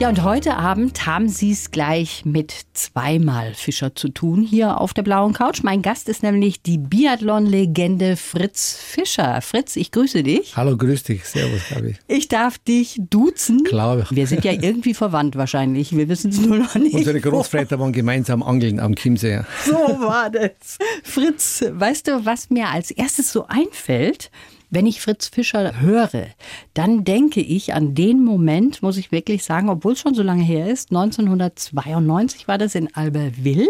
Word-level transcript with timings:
Ja, 0.00 0.08
und 0.08 0.24
heute 0.24 0.56
Abend 0.56 1.04
haben 1.04 1.28
Sie 1.28 1.52
es 1.52 1.72
gleich 1.72 2.24
mit 2.24 2.54
zweimal 2.72 3.52
Fischer 3.52 3.94
zu 3.94 4.08
tun 4.08 4.40
hier 4.40 4.80
auf 4.80 4.94
der 4.94 5.02
blauen 5.02 5.34
Couch. 5.34 5.62
Mein 5.62 5.82
Gast 5.82 6.08
ist 6.08 6.22
nämlich 6.22 6.62
die 6.62 6.78
Biathlon-Legende 6.78 8.16
Fritz 8.16 8.78
Fischer. 8.82 9.42
Fritz, 9.42 9.76
ich 9.76 9.92
grüße 9.92 10.22
dich. 10.22 10.56
Hallo, 10.56 10.78
grüß 10.78 11.02
dich. 11.02 11.26
Servus, 11.26 11.60
Gabi. 11.68 11.96
Ich 12.08 12.28
darf 12.28 12.56
dich 12.56 12.98
duzen. 13.10 13.62
Klar. 13.64 14.06
Wir 14.08 14.26
sind 14.26 14.42
ja 14.42 14.52
irgendwie 14.52 14.94
verwandt 14.94 15.36
wahrscheinlich. 15.36 15.94
Wir 15.94 16.08
wissen 16.08 16.30
es 16.30 16.40
nur 16.40 16.56
noch 16.56 16.74
nicht. 16.76 16.94
Unsere 16.94 17.20
Großväter 17.20 17.78
waren 17.78 17.92
gemeinsam 17.92 18.42
angeln 18.42 18.80
am 18.80 18.96
Chiemsee. 18.96 19.42
So 19.66 19.74
war 19.74 20.30
das. 20.30 20.78
Fritz, 21.04 21.62
weißt 21.68 22.08
du, 22.08 22.24
was 22.24 22.48
mir 22.48 22.70
als 22.70 22.90
erstes 22.90 23.30
so 23.30 23.46
einfällt? 23.48 24.30
Wenn 24.70 24.86
ich 24.86 25.00
Fritz 25.00 25.28
Fischer 25.28 25.80
höre, 25.80 26.28
dann 26.74 27.04
denke 27.04 27.40
ich 27.40 27.74
an 27.74 27.94
den 27.94 28.24
Moment, 28.24 28.82
muss 28.82 28.96
ich 28.96 29.10
wirklich 29.10 29.44
sagen, 29.44 29.68
obwohl 29.68 29.92
es 29.94 30.00
schon 30.00 30.14
so 30.14 30.22
lange 30.22 30.44
her 30.44 30.68
ist, 30.68 30.90
1992 30.90 32.46
war 32.46 32.56
das 32.56 32.76
in 32.76 32.94
Albertville. 32.94 33.68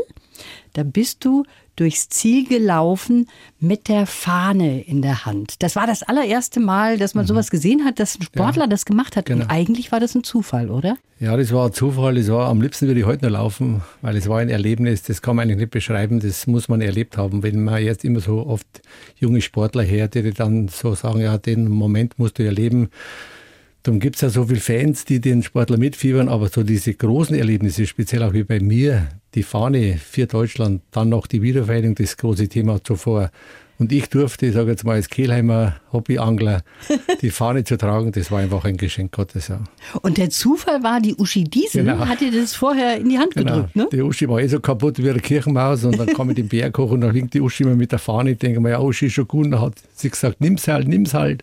Da 0.75 0.83
bist 0.83 1.25
du 1.25 1.45
durchs 1.81 2.11
Ziel 2.11 2.47
gelaufen 2.47 3.27
mit 3.59 3.89
der 3.89 4.05
Fahne 4.05 4.83
in 4.83 5.01
der 5.01 5.25
Hand. 5.25 5.63
Das 5.63 5.77
war 5.77 5.87
das 5.87 6.03
allererste 6.03 6.61
Mal, 6.61 6.99
dass 6.99 7.15
man 7.15 7.25
mhm. 7.25 7.29
sowas 7.29 7.51
gesehen 7.51 7.87
hat, 7.87 7.99
dass 7.99 8.19
ein 8.19 8.23
Sportler 8.23 8.65
ja, 8.65 8.69
das 8.69 8.85
gemacht 8.85 9.17
hat. 9.17 9.27
Genau. 9.27 9.45
Und 9.45 9.51
eigentlich 9.51 9.91
war 9.91 9.99
das 9.99 10.15
ein 10.15 10.23
Zufall, 10.23 10.71
oder? 10.71 10.99
Ja, 11.21 11.37
das 11.39 11.53
war 11.53 11.67
ein 11.67 11.73
Zufall. 11.73 12.17
Das 12.17 12.29
war, 12.29 12.49
am 12.49 12.61
liebsten 12.61 12.87
würde 12.87 13.01
ich 13.01 13.07
heute 13.07 13.25
noch 13.25 13.33
laufen, 13.33 13.81
weil 14.03 14.15
es 14.17 14.29
war 14.29 14.41
ein 14.41 14.51
Erlebnis, 14.51 15.03
das 15.03 15.23
kann 15.23 15.37
man 15.37 15.45
eigentlich 15.45 15.59
nicht 15.59 15.71
beschreiben, 15.71 16.21
das 16.21 16.47
muss 16.47 16.69
man 16.69 16.83
erlebt 16.83 17.17
haben. 17.17 17.43
Wenn 17.43 17.65
man 17.65 17.83
jetzt 17.83 18.05
immer 18.05 18.21
so 18.21 18.47
oft 18.47 18.67
junge 19.17 19.41
Sportler 19.41 19.87
hört, 19.87 20.15
die 20.15 20.33
dann 20.33 20.69
so 20.69 20.95
sagen, 20.95 21.21
ja, 21.21 21.39
den 21.39 21.69
Moment 21.69 22.19
musst 22.19 22.39
du 22.39 22.45
erleben. 22.45 22.91
Darum 23.83 23.99
gibt 23.99 24.17
es 24.17 24.23
ja 24.23 24.29
so 24.29 24.45
viele 24.45 24.61
Fans, 24.61 25.05
die 25.07 25.21
den 25.21 25.43
Sportler 25.43 25.79
mitfiebern, 25.79 26.29
aber 26.29 26.49
so 26.49 26.63
diese 26.63 26.93
großen 26.93 27.35
Erlebnisse, 27.35 27.87
speziell 27.87 28.23
auch 28.23 28.35
wie 28.35 28.45
bei 28.45 28.61
mir, 28.61 29.09
die 29.35 29.43
Fahne 29.43 29.97
für 29.99 30.27
Deutschland, 30.27 30.83
dann 30.91 31.09
noch 31.09 31.27
die 31.27 31.41
Wiedervereinigung, 31.41 31.95
das 31.95 32.17
große 32.17 32.49
Thema 32.49 32.83
zuvor. 32.85 33.31
Und 33.79 33.93
ich 33.93 34.11
durfte, 34.11 34.45
ich 34.45 34.53
sage 34.53 34.73
jetzt 34.73 34.85
mal 34.85 34.97
als 34.97 35.09
Kehlheimer 35.09 35.77
Hobbyangler, 35.91 36.63
die 37.23 37.31
Fahne 37.31 37.65
zu 37.65 37.79
tragen, 37.79 38.13
das 38.13 38.31
war 38.31 38.41
einfach 38.41 38.67
ein 38.67 38.77
Geschenk 38.77 39.13
Gottes. 39.13 39.49
Ja. 39.49 39.65
Und 40.03 40.19
der 40.19 40.29
Zufall 40.29 40.83
war, 40.83 41.01
die 41.01 41.15
Uschi 41.15 41.45
Diesel 41.45 41.85
genau. 41.85 42.07
hat 42.07 42.21
dir 42.21 42.31
das 42.31 42.55
vorher 42.55 42.99
in 42.99 43.09
die 43.09 43.19
Hand 43.19 43.35
genau. 43.35 43.53
gedrückt, 43.53 43.77
ne? 43.77 43.89
Die 43.91 44.03
Uschi 44.03 44.29
war 44.29 44.39
eh 44.39 44.49
so 44.49 44.61
kaputt 44.61 44.99
wie 44.99 45.09
eine 45.09 45.21
Kirchenmaus 45.21 45.85
und 45.85 45.99
dann 45.99 46.09
kam 46.09 46.29
ich 46.29 46.37
den 46.37 46.49
Berg 46.49 46.77
hoch 46.77 46.91
und 46.91 47.01
dann 47.01 47.15
winkt 47.15 47.33
die 47.33 47.41
Uschi 47.41 47.63
immer 47.63 47.75
mit 47.75 47.91
der 47.91 47.99
Fahne. 47.99 48.33
Ich 48.33 48.39
denke 48.39 48.61
mir, 48.61 48.71
ja, 48.71 48.81
Uschi 48.81 49.07
ist 49.07 49.15
schon 49.15 49.27
gut. 49.27 49.47
Und 49.47 49.53
dann 49.53 49.63
hat 49.63 49.75
sie 49.95 50.11
gesagt, 50.11 50.43
nimm's 50.43 50.69
halt, 50.69 50.87
nimm's 50.87 51.15
halt. 51.15 51.43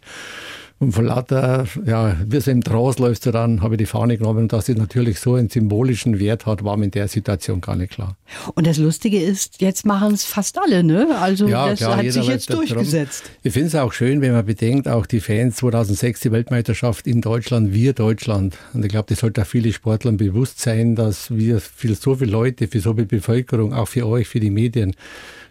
Und 0.79 0.91
von 0.91 1.05
lauter, 1.05 1.65
ja, 1.85 2.15
wie 2.23 2.39
so 2.39 2.51
im 2.51 2.63
Trost 2.63 2.99
läufst 2.99 3.25
du 3.25 3.31
dann, 3.31 3.61
habe 3.61 3.73
ich 3.73 3.79
die 3.79 3.87
Fahne 3.87 4.15
genommen 4.15 4.43
und 4.43 4.53
dass 4.53 4.67
sie 4.67 4.75
natürlich 4.75 5.19
so 5.19 5.33
einen 5.33 5.49
symbolischen 5.49 6.19
Wert 6.19 6.45
hat, 6.45 6.63
war 6.63 6.77
mir 6.77 6.85
in 6.85 6.91
der 6.91 7.07
Situation 7.07 7.61
gar 7.61 7.75
nicht 7.75 7.93
klar. 7.93 8.15
Und 8.53 8.67
das 8.67 8.77
Lustige 8.77 9.19
ist, 9.19 9.59
jetzt 9.59 9.87
machen 9.87 10.13
es 10.13 10.23
fast 10.23 10.59
alle, 10.59 10.83
ne? 10.83 11.17
Also 11.19 11.47
ja, 11.47 11.69
das 11.69 11.79
klar, 11.79 11.97
hat 11.97 12.11
sich 12.11 12.27
jetzt 12.27 12.53
durchgesetzt. 12.53 13.23
Drum. 13.23 13.35
Ich 13.41 13.53
finde 13.53 13.67
es 13.69 13.75
auch 13.75 13.91
schön, 13.91 14.21
wenn 14.21 14.33
man 14.33 14.45
bedenkt, 14.45 14.87
auch 14.87 15.07
die 15.07 15.19
Fans 15.19 15.55
2006 15.55 16.19
die 16.19 16.31
Weltmeisterschaft 16.31 17.07
in 17.07 17.21
Deutschland, 17.21 17.73
wir 17.73 17.93
Deutschland. 17.93 18.55
Und 18.73 18.85
ich 18.85 18.91
glaube, 18.91 19.07
das 19.09 19.19
sollte 19.19 19.41
auch 19.41 19.47
viele 19.47 19.73
Sportlern 19.73 20.17
bewusst 20.17 20.59
sein, 20.59 20.95
dass 20.95 21.31
wir 21.31 21.59
für 21.59 21.95
so 21.95 22.15
viele 22.15 22.29
Leute, 22.29 22.67
für 22.67 22.81
so 22.81 22.93
viel 22.93 23.05
Bevölkerung, 23.05 23.73
auch 23.73 23.87
für 23.87 24.05
euch, 24.05 24.27
für 24.27 24.39
die 24.39 24.51
Medien, 24.51 24.93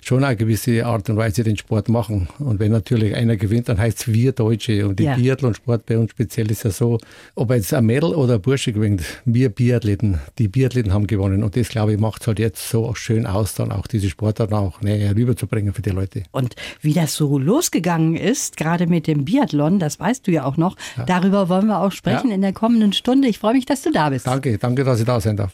schon 0.07 0.23
eine 0.23 0.37
gewisse 0.37 0.87
Art 0.87 1.11
und 1.11 1.17
Weise 1.17 1.43
den 1.43 1.57
Sport 1.57 1.89
machen. 1.89 2.29
Und 2.39 2.61
wenn 2.61 2.71
natürlich 2.71 3.15
einer 3.17 3.37
gewinnt, 3.37 3.69
dann 3.69 3.79
heißt 3.79 3.99
es 3.99 4.13
wir 4.13 4.33
Deutsche. 4.33 4.87
Und 4.87 5.01
der 5.01 5.07
ja. 5.07 5.17
Biathlon-Sport 5.17 5.85
bei 5.87 5.99
uns 5.99 6.13
speziell 6.13 6.49
ist 6.51 6.63
ja 6.63 6.71
so, 6.71 6.99
ob 7.35 7.51
jetzt 7.51 7.75
ein 7.75 7.85
Mädel 7.85 8.15
oder 8.15 8.35
ein 8.35 8.41
Bursche 8.41 8.73
gewinnt, 8.73 9.03
wir 9.25 9.49
Biathleten, 9.49 10.21
die 10.39 10.47
Biathleten 10.47 10.93
haben 10.93 11.09
gewonnen. 11.09 11.43
Und 11.43 11.57
das, 11.57 11.69
glaube 11.71 11.93
ich, 11.93 11.99
macht 11.99 12.23
es 12.23 12.29
halt 12.29 12.39
jetzt 12.39 12.69
so 12.69 12.95
schön 12.95 13.27
aus, 13.27 13.55
dann 13.55 13.73
auch 13.73 13.89
diese 13.89 14.09
Sportart 14.09 14.53
auch 14.53 14.81
näher 14.81 15.17
rüberzubringen 15.17 15.75
für 15.75 15.83
die 15.83 15.91
Leute. 15.91 16.23
Und 16.31 16.55
wie 16.81 16.93
das 16.93 17.15
so 17.15 17.37
losgegangen 17.39 18.15
ist, 18.15 18.57
gerade 18.57 18.87
mit 18.87 19.09
dem 19.09 19.25
Biathlon, 19.25 19.81
das 19.81 19.99
weißt 19.99 20.27
du 20.27 20.31
ja 20.31 20.45
auch 20.45 20.57
noch, 20.57 20.77
ja. 20.97 21.05
darüber 21.05 21.49
wollen 21.49 21.67
wir 21.67 21.81
auch 21.81 21.93
sprechen 21.93 22.29
ja. 22.29 22.37
in 22.37 22.43
der 22.43 22.53
kommenden 22.53 22.93
Stunde. 22.93 23.27
Ich 23.27 23.41
freue 23.41 23.55
mich, 23.55 23.67
dass 23.67 23.83
du 23.83 23.91
da 23.91 24.11
bist. 24.11 24.27
Danke, 24.29 24.57
danke, 24.59 24.85
dass 24.85 25.01
ich 25.01 25.07
da 25.07 25.21
sein 25.21 25.37
darf. 25.37 25.53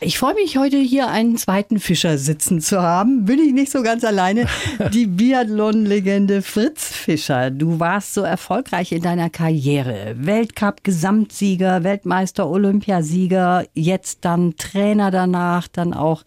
Ich 0.00 0.16
freue 0.16 0.34
mich 0.34 0.56
heute 0.56 0.76
hier 0.76 1.08
einen 1.08 1.36
zweiten 1.36 1.80
Fischer 1.80 2.18
sitzen 2.18 2.60
zu 2.60 2.80
haben. 2.80 3.24
Bin 3.24 3.40
ich 3.40 3.52
nicht 3.52 3.72
so 3.72 3.82
ganz 3.82 4.04
alleine. 4.04 4.46
Die 4.92 5.06
Biathlon-Legende 5.06 6.42
Fritz 6.42 6.92
Fischer. 6.92 7.50
Du 7.50 7.80
warst 7.80 8.14
so 8.14 8.20
erfolgreich 8.20 8.92
in 8.92 9.02
deiner 9.02 9.28
Karriere. 9.28 10.14
Weltcup-Gesamtsieger, 10.18 11.82
Weltmeister, 11.82 12.48
Olympiasieger, 12.48 13.64
jetzt 13.74 14.24
dann 14.24 14.56
Trainer 14.56 15.10
danach, 15.10 15.66
dann 15.66 15.92
auch 15.92 16.22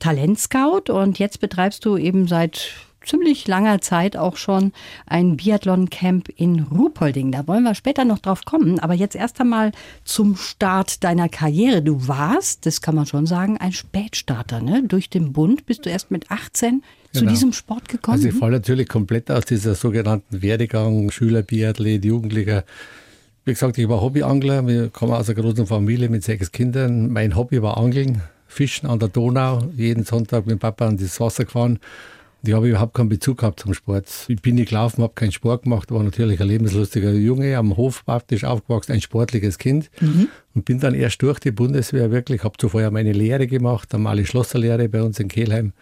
Talentscout 0.00 0.90
und 0.90 1.20
jetzt 1.20 1.38
betreibst 1.38 1.84
du 1.84 1.96
eben 1.96 2.26
seit 2.26 2.72
ziemlich 3.06 3.46
langer 3.46 3.80
Zeit 3.80 4.16
auch 4.16 4.36
schon 4.36 4.72
ein 5.06 5.36
Biathlon-Camp 5.36 6.28
in 6.36 6.60
Ruhpolding. 6.60 7.32
Da 7.32 7.46
wollen 7.46 7.62
wir 7.62 7.74
später 7.74 8.04
noch 8.04 8.18
drauf 8.18 8.44
kommen. 8.44 8.78
Aber 8.80 8.94
jetzt 8.94 9.16
erst 9.16 9.40
einmal 9.40 9.72
zum 10.04 10.36
Start 10.36 11.04
deiner 11.04 11.28
Karriere. 11.28 11.82
Du 11.82 12.08
warst, 12.08 12.66
das 12.66 12.80
kann 12.80 12.94
man 12.94 13.06
schon 13.06 13.26
sagen, 13.26 13.56
ein 13.58 13.72
Spätstarter. 13.72 14.60
Ne? 14.60 14.82
Durch 14.86 15.08
den 15.08 15.32
Bund 15.32 15.66
bist 15.66 15.86
du 15.86 15.90
erst 15.90 16.10
mit 16.10 16.30
18 16.30 16.82
zu 17.12 17.20
genau. 17.20 17.32
diesem 17.32 17.52
Sport 17.52 17.88
gekommen. 17.88 18.16
Also 18.16 18.28
ich 18.28 18.34
falle 18.34 18.56
natürlich 18.56 18.88
komplett 18.88 19.30
aus 19.30 19.44
dieser 19.44 19.74
sogenannten 19.74 20.42
Werdegang, 20.42 21.10
Schüler, 21.10 21.42
Biathlet, 21.42 22.04
Jugendlicher. 22.04 22.64
Wie 23.44 23.52
gesagt, 23.52 23.78
ich 23.78 23.88
war 23.88 24.00
Hobbyangler. 24.00 24.66
Wir 24.66 24.88
kommen 24.88 25.12
aus 25.12 25.30
einer 25.30 25.40
großen 25.40 25.66
Familie 25.66 26.08
mit 26.08 26.24
sechs 26.24 26.50
Kindern. 26.52 27.12
Mein 27.12 27.36
Hobby 27.36 27.62
war 27.62 27.76
Angeln, 27.76 28.22
Fischen 28.48 28.88
an 28.88 28.98
der 28.98 29.08
Donau. 29.08 29.68
Jeden 29.76 30.04
Sonntag 30.04 30.46
mit 30.46 30.58
Papa 30.58 30.88
an 30.88 30.96
das 30.96 31.20
Wasser 31.20 31.44
gefahren. 31.44 31.78
Ich 32.46 32.54
habe 32.54 32.68
überhaupt 32.68 32.94
keinen 32.94 33.08
Bezug 33.08 33.38
gehabt 33.38 33.60
zum 33.60 33.74
Sport. 33.74 34.06
Ich 34.28 34.40
bin 34.40 34.54
nicht 34.54 34.68
gelaufen, 34.68 35.02
habe 35.02 35.14
keinen 35.14 35.32
Sport 35.32 35.64
gemacht, 35.64 35.90
war 35.90 36.02
natürlich 36.02 36.40
ein 36.40 36.46
lebenslustiger 36.46 37.10
Junge, 37.12 37.56
am 37.56 37.76
Hof 37.76 38.04
praktisch 38.04 38.44
aufgewachsen, 38.44 38.92
ein 38.92 39.00
sportliches 39.00 39.58
Kind. 39.58 39.90
Mhm. 40.00 40.28
Und 40.54 40.64
bin 40.64 40.78
dann 40.78 40.94
erst 40.94 41.20
durch 41.22 41.40
die 41.40 41.50
Bundeswehr 41.50 42.10
wirklich, 42.12 42.44
habe 42.44 42.56
zuvor 42.56 42.82
ja 42.82 42.90
meine 42.90 43.12
Lehre 43.12 43.46
gemacht, 43.46 43.92
einmal 43.94 44.16
die 44.16 44.26
Schlosserlehre 44.26 44.88
bei 44.88 45.02
uns 45.02 45.18
in 45.18 45.28
Kelheim. 45.28 45.72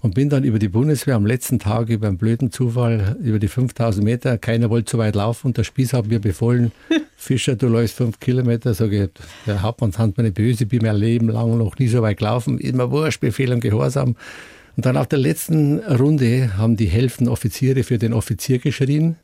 Und 0.00 0.14
bin 0.14 0.28
dann 0.28 0.44
über 0.44 0.58
die 0.58 0.68
Bundeswehr 0.68 1.16
am 1.16 1.26
letzten 1.26 1.58
Tag 1.58 1.88
über 1.88 2.06
einen 2.06 2.18
blöden 2.18 2.50
Zufall, 2.50 3.16
über 3.22 3.38
die 3.38 3.48
5000 3.48 4.04
Meter, 4.04 4.38
keiner 4.38 4.70
wollte 4.70 4.92
so 4.92 4.98
weit 4.98 5.16
laufen 5.16 5.48
und 5.48 5.58
der 5.58 5.64
Spieß 5.64 5.92
hat 5.92 6.06
mir 6.06 6.20
befohlen, 6.20 6.72
Fischer, 7.16 7.56
du 7.56 7.68
läufst 7.68 7.96
fünf 7.96 8.20
Kilometer. 8.20 8.72
Sage 8.74 9.04
ich, 9.04 9.10
der 9.46 9.62
Hauptmann 9.62 9.92
mir 10.16 10.22
nicht 10.22 10.34
böse, 10.34 10.64
ich 10.64 10.68
bin 10.68 10.82
mein 10.82 10.96
Leben 10.96 11.28
lang 11.28 11.58
noch 11.58 11.78
nie 11.78 11.88
so 11.88 12.02
weit 12.02 12.18
gelaufen, 12.18 12.58
immer 12.58 12.90
wurscht, 12.90 13.20
Befehl 13.20 13.52
und 13.52 13.60
Gehorsam. 13.60 14.16
Und 14.76 14.84
dann 14.84 14.96
auf 14.96 15.06
der 15.06 15.18
letzten 15.18 15.78
Runde 15.80 16.58
haben 16.58 16.76
die 16.76 16.86
Hälften 16.86 17.28
Offiziere 17.28 17.82
für 17.82 17.98
den 17.98 18.12
Offizier 18.12 18.58
geschrien. 18.58 19.16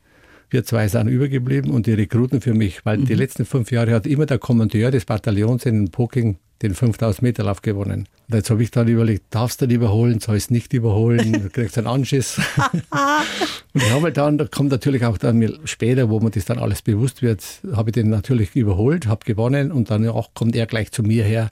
Wir 0.49 0.63
zwei 0.63 0.87
sind 0.87 1.07
übergeblieben 1.07 1.71
und 1.71 1.85
die 1.85 1.93
Rekruten 1.93 2.41
für 2.41 2.53
mich, 2.53 2.85
weil 2.85 2.97
mhm. 2.97 3.05
die 3.05 3.13
letzten 3.13 3.45
fünf 3.45 3.71
Jahre 3.71 3.93
hat 3.93 4.05
immer 4.05 4.25
der 4.25 4.39
Kommandeur 4.39 4.91
des 4.91 5.05
Bataillons 5.05 5.65
in 5.65 5.89
Poking 5.89 6.37
den 6.63 6.73
5000 6.73 7.21
Meter 7.21 7.43
Lauf 7.43 7.61
gewonnen. 7.61 8.07
Und 8.29 8.35
jetzt 8.35 8.49
habe 8.49 8.63
ich 8.63 8.71
dann 8.71 8.87
überlegt, 8.87 9.25
darfst 9.31 9.61
du 9.61 9.67
den 9.67 9.75
überholen, 9.75 10.19
sollst 10.19 10.49
nicht 10.49 10.73
überholen, 10.73 11.33
du 11.33 11.49
kriegst 11.49 11.77
einen 11.77 11.87
Anschiss. 11.87 12.39
und 13.73 13.83
ich 13.83 13.91
habe 13.91 14.11
dann, 14.11 14.37
da 14.37 14.45
kommt 14.45 14.71
natürlich 14.71 15.03
auch 15.05 15.17
dann 15.17 15.59
später, 15.65 16.09
wo 16.09 16.19
man 16.19 16.31
das 16.31 16.45
dann 16.45 16.57
alles 16.57 16.81
bewusst 16.81 17.21
wird, 17.21 17.43
habe 17.73 17.89
ich 17.89 17.93
den 17.93 18.09
natürlich 18.09 18.55
überholt, 18.55 19.07
habe 19.07 19.25
gewonnen 19.25 19.71
und 19.71 19.91
dann 19.91 20.07
auch 20.07 20.33
kommt 20.33 20.55
er 20.55 20.65
gleich 20.65 20.91
zu 20.91 21.03
mir 21.03 21.23
her 21.23 21.51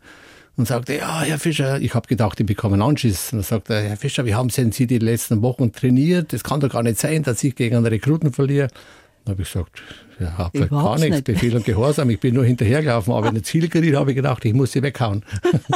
und 0.61 0.67
sagte, 0.67 0.95
ja, 0.95 1.21
Herr 1.21 1.39
Fischer, 1.39 1.81
ich 1.81 1.95
habe 1.95 2.07
gedacht, 2.07 2.39
ich 2.39 2.45
bekomme 2.45 2.73
einen 2.73 2.83
Anschiss. 2.83 3.33
Und 3.33 3.39
dann 3.39 3.43
sagte 3.43 3.73
er, 3.73 3.81
Herr 3.81 3.97
Fischer, 3.97 4.25
wie 4.25 4.35
haben 4.35 4.49
denn 4.49 4.71
Sie 4.71 4.85
die 4.85 4.99
letzten 4.99 5.41
Wochen 5.41 5.71
trainiert? 5.71 6.33
Das 6.33 6.43
kann 6.43 6.59
doch 6.59 6.69
gar 6.69 6.83
nicht 6.83 6.99
sein, 6.99 7.23
dass 7.23 7.43
ich 7.43 7.55
gegen 7.55 7.77
einen 7.77 7.87
Rekruten 7.87 8.31
verliere. 8.31 8.67
Dann 9.25 9.33
habe 9.33 9.41
ich 9.41 9.51
gesagt, 9.51 9.81
ja, 10.19 10.37
habe 10.37 10.59
halt 10.59 10.69
gar 10.69 10.99
nichts, 10.99 11.15
nicht. 11.15 11.23
Befehl 11.23 11.55
und 11.55 11.65
Gehorsam. 11.65 12.11
Ich 12.11 12.19
bin 12.19 12.35
nur 12.35 12.45
hinterhergelaufen, 12.45 13.11
aber 13.11 13.29
in 13.29 13.33
der 13.33 13.43
Zielgeriet 13.43 13.95
habe 13.95 14.11
ich 14.11 14.15
gedacht, 14.15 14.45
ich 14.45 14.53
muss 14.53 14.71
sie 14.71 14.83
weghauen. 14.83 15.23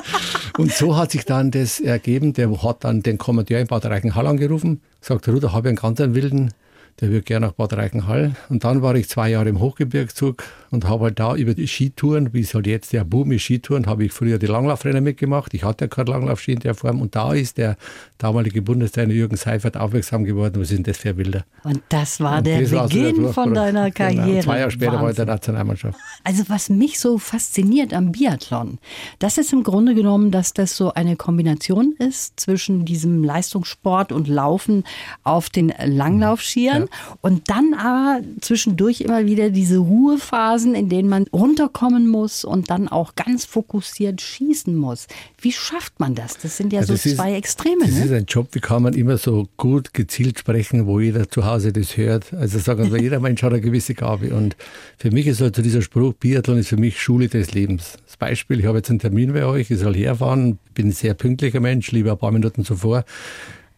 und 0.57 0.71
so 0.71 0.95
hat 0.95 1.11
sich 1.11 1.25
dann 1.25 1.49
das 1.49 1.79
ergeben. 1.79 2.33
Der 2.33 2.61
hat 2.61 2.83
dann 2.83 3.01
den 3.01 3.17
Kommandeur 3.17 3.59
in 3.59 3.67
Bad 3.67 3.85
Reichenhall 3.85 4.27
angerufen, 4.27 4.81
sagt, 5.01 5.27
Ruder, 5.27 5.51
habe 5.51 5.69
ich 5.69 5.81
einen 5.81 5.95
ganz 5.95 6.15
wilden 6.15 6.53
der 7.01 7.09
wird 7.11 7.25
gerne 7.25 7.47
nach 7.47 7.53
Bad 7.53 7.73
Reichenhall. 7.73 8.35
Und 8.49 8.63
dann 8.63 8.81
war 8.81 8.95
ich 8.95 9.09
zwei 9.09 9.29
Jahre 9.29 9.49
im 9.49 9.59
Hochgebirgszug 9.59 10.43
und 10.71 10.87
habe 10.87 11.05
halt 11.05 11.19
da 11.19 11.35
über 11.35 11.53
die 11.53 11.67
Skitouren, 11.67 12.33
wie 12.33 12.41
es 12.41 12.53
halt 12.53 12.67
jetzt 12.67 12.93
der 12.93 13.03
Boom 13.03 13.31
ist, 13.31 13.43
Skitouren, 13.43 13.85
habe 13.87 14.05
ich 14.05 14.11
früher 14.11 14.37
die 14.37 14.45
Langlaufrennen 14.45 15.03
mitgemacht. 15.03 15.53
Ich 15.53 15.63
hatte 15.63 15.85
ja 15.85 15.89
keinen 15.89 16.07
Langlaufski 16.07 16.53
in 16.53 16.59
der 16.59 16.75
Form. 16.75 17.01
Und 17.01 17.15
da 17.15 17.33
ist 17.33 17.57
der 17.57 17.77
damalige 18.17 18.61
Bundestrainer 18.61 19.13
Jürgen 19.13 19.35
Seifert 19.35 19.77
aufmerksam 19.77 20.23
geworden. 20.23 20.61
Was 20.61 20.69
sind 20.69 20.87
das 20.87 20.97
für 20.97 21.13
Bilder? 21.13 21.45
Und 21.63 21.81
das 21.89 22.19
war 22.19 22.37
und 22.37 22.47
der 22.47 22.61
das 22.61 22.71
Beginn 22.71 23.23
der 23.23 23.33
von 23.33 23.53
deiner. 23.53 23.91
Karriere. 23.91 24.25
Genau. 24.25 24.41
Zwei 24.41 24.59
Jahre 24.59 24.71
später 24.71 24.91
Wahnsinn. 24.93 25.03
war 25.03 25.09
ich 25.09 25.15
der 25.15 25.25
Nationalmannschaft. 25.25 25.99
Also 26.23 26.43
was 26.47 26.69
mich 26.69 26.99
so 26.99 27.17
fasziniert 27.17 27.93
am 27.93 28.11
Biathlon, 28.11 28.79
das 29.19 29.37
ist 29.37 29.53
im 29.53 29.63
Grunde 29.63 29.95
genommen, 29.95 30.31
dass 30.31 30.53
das 30.53 30.75
so 30.75 30.93
eine 30.93 31.15
Kombination 31.15 31.95
ist 31.97 32.39
zwischen 32.39 32.85
diesem 32.85 33.23
Leistungssport 33.23 34.11
und 34.11 34.27
Laufen 34.27 34.83
auf 35.23 35.49
den 35.49 35.73
Langlaufskiern 35.83 36.83
ja. 36.83 36.84
Und 37.21 37.49
dann 37.49 37.73
aber 37.73 38.21
zwischendurch 38.41 39.01
immer 39.01 39.25
wieder 39.25 39.49
diese 39.49 39.77
Ruhephasen, 39.77 40.75
in 40.75 40.89
denen 40.89 41.09
man 41.09 41.25
runterkommen 41.33 42.07
muss 42.07 42.43
und 42.43 42.69
dann 42.69 42.87
auch 42.87 43.15
ganz 43.15 43.45
fokussiert 43.45 44.21
schießen 44.21 44.75
muss. 44.75 45.07
Wie 45.39 45.51
schafft 45.51 45.99
man 45.99 46.15
das? 46.15 46.37
Das 46.37 46.57
sind 46.57 46.73
ja 46.73 46.79
also 46.79 46.95
so 46.95 47.09
zwei 47.09 47.31
ist, 47.31 47.37
Extreme. 47.37 47.85
Das 47.85 47.95
ne? 47.95 48.05
ist 48.05 48.11
ein 48.11 48.25
Job, 48.25 48.49
wie 48.51 48.59
kann 48.59 48.83
man 48.83 48.93
immer 48.93 49.17
so 49.17 49.47
gut 49.57 49.93
gezielt 49.93 50.39
sprechen, 50.39 50.87
wo 50.87 50.99
jeder 50.99 51.29
zu 51.29 51.45
Hause 51.45 51.71
das 51.71 51.97
hört. 51.97 52.33
Also 52.33 52.59
sagen 52.59 52.91
wir, 52.91 53.01
jeder 53.01 53.19
Mensch 53.19 53.43
hat 53.43 53.53
eine 53.53 53.61
gewisse 53.61 53.93
Gabe. 53.93 54.33
Und 54.33 54.55
für 54.97 55.11
mich 55.11 55.27
ist 55.27 55.41
also 55.41 55.61
dieser 55.61 55.81
Spruch, 55.81 56.13
Biathlon 56.13 56.57
ist 56.57 56.69
für 56.69 56.77
mich 56.77 57.01
Schule 57.01 57.27
des 57.27 57.53
Lebens. 57.53 57.97
Das 58.05 58.17
Beispiel, 58.17 58.59
ich 58.59 58.65
habe 58.65 58.77
jetzt 58.77 58.89
einen 58.89 58.99
Termin 58.99 59.33
bei 59.33 59.45
euch, 59.45 59.69
ich 59.69 59.79
soll 59.79 59.95
herfahren, 59.95 60.57
bin 60.73 60.87
ein 60.87 60.91
sehr 60.91 61.13
pünktlicher 61.13 61.59
Mensch, 61.59 61.91
lieber 61.91 62.11
ein 62.11 62.17
paar 62.17 62.31
Minuten 62.31 62.65
zuvor 62.65 63.05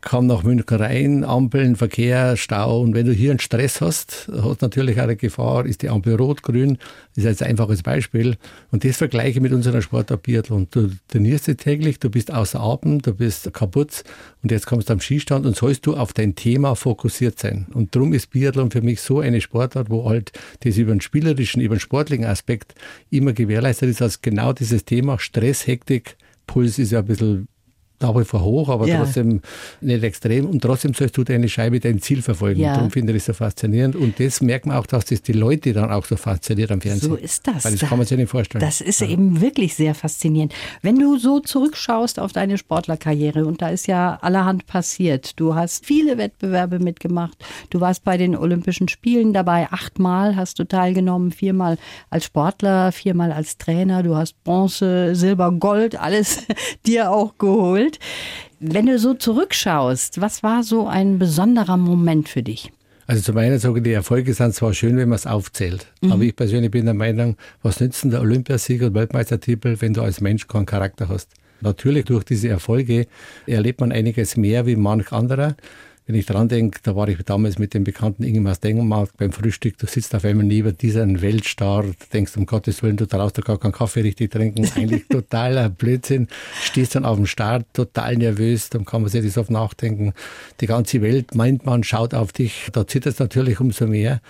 kam 0.02 0.28
nach 0.28 0.44
München 0.44 0.78
rein, 0.78 1.24
Ampeln, 1.24 1.76
Verkehr, 1.76 2.38
Stau. 2.38 2.82
Und 2.82 2.94
wenn 2.94 3.06
du 3.06 3.12
hier 3.12 3.32
einen 3.32 3.40
Stress 3.40 3.82
hast, 3.82 4.30
hast 4.32 4.62
natürlich 4.62 4.98
auch 5.00 5.04
eine 5.04 5.16
Gefahr, 5.16 5.66
ist 5.66 5.82
die 5.82 5.90
Ampel 5.90 6.16
rot, 6.16 6.44
grün. 6.44 6.78
Das 7.16 7.24
ist 7.24 7.30
jetzt 7.30 7.44
ein 7.44 7.50
einfaches 7.50 7.84
Beispiel. 7.84 8.38
Und 8.72 8.86
das 8.86 8.98
vergleiche 8.98 9.38
ich 9.38 9.40
mit 9.42 9.54
unserer 9.54 9.82
Sportart 9.82 10.24
Biathlon. 10.24 10.68
Du 10.72 10.92
trainierst 11.08 11.48
dich 11.48 11.58
täglich, 11.58 12.00
du 12.00 12.10
bist 12.10 12.32
außer 12.32 12.60
Atem, 12.60 13.02
du 13.02 13.14
bist 13.14 13.52
kaputt 13.54 14.04
und 14.44 14.52
jetzt 14.52 14.68
kommst 14.68 14.90
du 14.90 14.94
am 14.94 15.00
Skistand 15.00 15.46
und 15.46 15.56
sollst 15.56 15.86
du 15.86 15.96
auf 15.96 16.14
dein 16.14 16.36
Thema 16.36 16.76
fokussiert 16.76 17.40
sein. 17.40 17.68
Und 17.74 17.96
darum 17.96 18.14
ist 18.14 18.30
Biathlon 18.30 18.72
für 18.72 18.82
mich 18.82 19.02
so 19.02 19.20
eine 19.20 19.42
Sportart, 19.42 19.90
wo 19.90 20.08
halt 20.08 20.32
das 20.62 20.78
über 20.78 20.92
den 20.92 21.02
spielerischen, 21.02 21.62
über 21.62 21.76
den 21.76 21.82
sportlichen 21.82 22.26
Aspekt 22.26 22.76
immer 23.10 23.34
gewährleistet 23.34 23.90
ist, 23.90 24.02
als 24.02 24.22
genau 24.22 24.54
dieses 24.54 24.86
Thema 24.86 25.20
Stress, 25.20 25.66
Hektik, 25.66 26.18
Puls 26.48 26.80
ist 26.80 26.92
ja 26.92 27.00
ein 27.00 27.06
bisschen 27.06 27.48
nach 28.00 28.16
wie 28.16 28.26
vor 28.26 28.44
hoch, 28.44 28.70
aber 28.70 28.88
ja. 28.88 29.00
trotzdem 29.00 29.42
nicht 29.82 30.04
extrem. 30.04 30.46
Und 30.46 30.62
trotzdem 30.62 30.94
sollst 30.94 31.18
du 31.18 31.24
deine 31.24 31.50
Scheibe, 31.50 31.80
dein 31.80 32.00
Ziel 32.00 32.22
verfolgen. 32.22 32.62
Ja. 32.62 32.76
Darum 32.76 32.92
finde 32.92 33.14
ich 33.14 33.26
das 33.26 33.26
so 33.26 33.34
faszinierend. 33.34 33.96
Und 33.96 34.20
das 34.20 34.42
merkt 34.42 34.66
man 34.66 34.78
auch, 34.78 34.86
dass 34.86 35.06
das 35.06 35.22
die 35.22 35.34
Leute 35.34 35.74
dann 35.74 35.92
auch 35.92 36.06
so 36.06 36.16
fasziniert 36.16 36.72
am 36.72 36.82
Fernsehen. 36.82 37.10
So 37.10 37.16
ist 37.16 37.48
das. 37.48 37.66
Weil 37.66 37.76
das 37.76 37.90
kann 37.90 37.98
man 37.98 38.06
sich 38.06 38.18
nicht 38.18 38.30
vorstellen. 38.30 38.64
Das 38.64 38.82
ist 38.82 39.02
ja. 39.02 39.08
eben 39.08 39.42
wirklich 39.42 39.76
sehr 39.76 39.96
faszinierend. 39.96 40.54
Wenn 40.82 41.00
du 41.00 41.18
so 41.18 41.40
zurückschaust 41.40 42.20
auf 42.20 42.34
deine 42.34 42.58
Sportlerkarriere, 42.58 43.46
und 43.46 43.62
da 43.62 43.70
ist 43.70 43.88
ja 43.88 44.18
allerhand 44.22 44.68
passiert. 44.68 45.40
Du 45.40 45.56
hast 45.56 45.86
viele 45.86 46.18
Wettbewerbe 46.18 46.80
mitgemacht. 46.80 47.38
Du 47.70 47.82
warst 47.82 48.04
bei 48.04 48.18
den 48.18 48.36
Olympischen 48.36 48.88
Spielen 48.88 49.34
dabei. 49.34 49.68
Achtmal 49.72 50.36
hast 50.36 50.60
du 50.60 50.66
teilgenommen. 50.66 51.32
Viermal 51.32 51.78
als 52.10 52.26
Sportler, 52.26 52.92
viermal 52.92 53.32
als 53.32 53.58
Trainer. 53.58 54.04
Du 54.04 54.16
hast 54.16 54.44
Bronze, 54.44 55.16
Silber, 55.16 55.52
Gold, 55.52 56.00
alles 56.00 56.44
dir 56.86 57.12
auch 57.12 57.38
geholt. 57.38 57.87
Bild. 57.88 58.00
Wenn 58.60 58.88
du 58.88 59.00
so 59.00 59.14
zurückschaust, 59.14 60.20
was 60.22 60.44
war 60.44 60.64
so 60.64 60.88
ein 60.88 61.20
besonderer 61.20 61.78
Moment 61.78 62.28
für 62.28 62.44
dich? 62.44 62.72
Also 63.06 63.22
zum 63.22 63.38
einen 63.38 63.58
sage 63.58 63.78
ich, 63.78 63.84
die 63.84 63.94
Erfolge 63.94 64.34
sind 64.34 64.54
zwar 64.54 64.74
schön, 64.74 64.98
wenn 64.98 65.08
man 65.08 65.16
es 65.16 65.28
aufzählt. 65.28 65.88
Mhm. 66.02 66.12
Aber 66.12 66.24
ich 66.24 66.36
persönlich 66.36 66.72
bin 66.72 66.86
der 66.86 66.94
Meinung, 66.94 67.38
was 67.62 67.80
nützt 67.80 68.04
denn 68.04 68.12
der 68.12 68.22
Olympiasieg 68.22 68.82
und 68.82 68.96
Weltmeistertitel, 68.96 69.78
wenn 69.80 69.94
du 69.94 70.02
als 70.02 70.20
Mensch 70.20 70.48
keinen 70.48 70.66
Charakter 70.66 71.08
hast? 71.08 71.30
Natürlich 71.62 72.06
durch 72.06 72.24
diese 72.24 72.50
Erfolge 72.50 73.08
erlebt 73.46 73.80
man 73.80 73.92
einiges 73.92 74.36
mehr 74.36 74.66
wie 74.66 74.76
manch 74.76 75.12
anderer. 75.12 75.56
Wenn 76.08 76.16
ich 76.16 76.26
dran 76.26 76.48
denke, 76.48 76.80
da 76.84 76.96
war 76.96 77.10
ich 77.10 77.22
damals 77.24 77.60
mit 77.60 77.74
dem 77.74 77.84
bekannten 77.84 78.24
Ingemar 78.24 78.56
Stengelmark 78.56 79.10
beim 79.18 79.34
Frühstück, 79.34 79.78
du 79.78 79.88
sitzt 79.88 80.16
auf 80.16 80.24
einmal 80.24 80.46
neben 80.46 80.78
diesem 80.78 81.22
Weltstar, 81.22 81.84
denkst, 82.14 82.38
um 82.38 82.46
Gottes 82.46 82.82
Willen, 82.82 82.96
du 82.96 83.06
darfst 83.06 83.38
doch 83.38 83.44
gar 83.44 83.60
keinen 83.60 83.74
Kaffee 83.74 84.00
richtig 84.02 84.32
trinken. 84.32 84.66
Eigentlich 84.76 85.06
totaler 85.10 85.68
Blödsinn. 85.68 86.30
Stehst 86.64 86.96
dann 86.96 87.04
auf 87.04 87.18
dem 87.18 87.26
Start, 87.26 87.66
total 87.74 88.16
nervös, 88.16 88.70
dann 88.70 88.86
kann 88.86 89.02
man 89.02 89.12
sich 89.12 89.22
das 89.26 89.38
oft 89.38 89.52
nachdenken. 89.52 90.14
Die 90.62 90.68
ganze 90.68 91.02
Welt 91.02 91.36
meint 91.36 91.66
man, 91.66 91.84
schaut 91.84 92.14
auf 92.14 92.32
dich. 92.32 92.70
Da 92.72 92.88
zittert 92.88 93.16
es 93.16 93.20
natürlich 93.20 93.60
umso 93.60 93.86
mehr. 93.86 94.22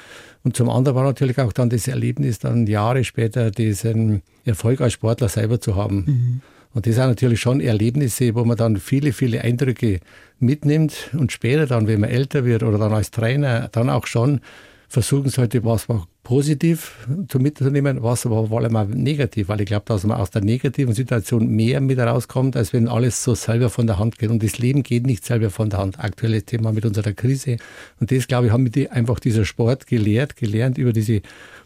Und 0.44 0.58
zum 0.58 0.72
anderen 0.72 0.96
war 0.96 1.04
natürlich 1.04 1.38
auch 1.38 1.54
dann 1.54 1.70
das 1.70 1.88
Erlebnis, 1.88 2.40
dann 2.40 2.66
Jahre 2.66 3.04
später 3.04 3.52
diesen 3.52 4.24
Erfolg 4.46 4.82
als 4.82 4.94
Sportler 4.94 5.30
selber 5.30 5.62
zu 5.62 5.76
haben. 5.76 6.06
Mhm. 6.08 6.42
Und 6.78 6.86
das 6.86 6.94
sind 6.94 7.08
natürlich 7.08 7.42
schon 7.42 7.60
Erlebnisse, 7.60 8.36
wo 8.36 8.46
man 8.46 8.56
dann 8.56 8.78
viele, 8.78 9.12
viele 9.12 9.42
Eindrücke 9.42 10.00
mitnimmt. 10.38 11.10
Und 11.18 11.32
später 11.32 11.66
dann, 11.66 11.88
wenn 11.88 12.00
man 12.00 12.12
älter 12.12 12.46
wird 12.46 12.62
oder 12.62 12.78
dann 12.78 12.94
als 12.94 13.10
Trainer, 13.10 13.68
dann 13.72 13.90
auch 13.90 14.06
schon 14.06 14.42
versuchen 14.88 15.30
sollte, 15.30 15.64
was 15.66 15.88
man 15.90 16.04
positiv 16.24 17.08
zu 17.30 17.40
mitzunehmen, 17.40 18.04
was 18.04 18.26
aber 18.26 18.48
vor 18.48 18.60
allem 18.60 18.76
auch 18.76 18.88
negativ, 18.88 19.48
weil 19.48 19.62
ich 19.62 19.68
glaube, 19.68 19.86
dass 19.86 20.04
man 20.04 20.18
aus 20.18 20.30
der 20.30 20.42
negativen 20.44 20.94
Situation 20.94 21.48
mehr 21.48 21.80
mit 21.80 22.00
rauskommt, 22.00 22.58
als 22.58 22.74
wenn 22.74 22.88
alles 22.88 23.24
so 23.24 23.34
selber 23.34 23.70
von 23.70 23.88
der 23.88 23.98
Hand 23.98 24.18
geht. 24.18 24.30
Und 24.30 24.44
das 24.44 24.58
Leben 24.58 24.84
geht 24.84 25.06
nicht 25.06 25.26
selber 25.26 25.50
von 25.50 25.70
der 25.70 25.80
Hand. 25.80 26.00
Aktuelles 26.00 26.46
Thema 26.46 26.74
mit 26.74 26.86
unserer 26.86 27.14
Krise. 27.14 27.58
Und 28.00 28.12
das, 28.12 28.28
glaube 28.28 28.48
ich, 28.48 28.52
haben 28.52 28.74
wir 28.74 28.92
einfach 28.92 29.20
dieser 29.20 29.46
Sport 29.46 29.88
gelehrt, 29.88 30.36
gelernt, 30.36 30.78
über 30.78 30.92
diese 30.92 31.22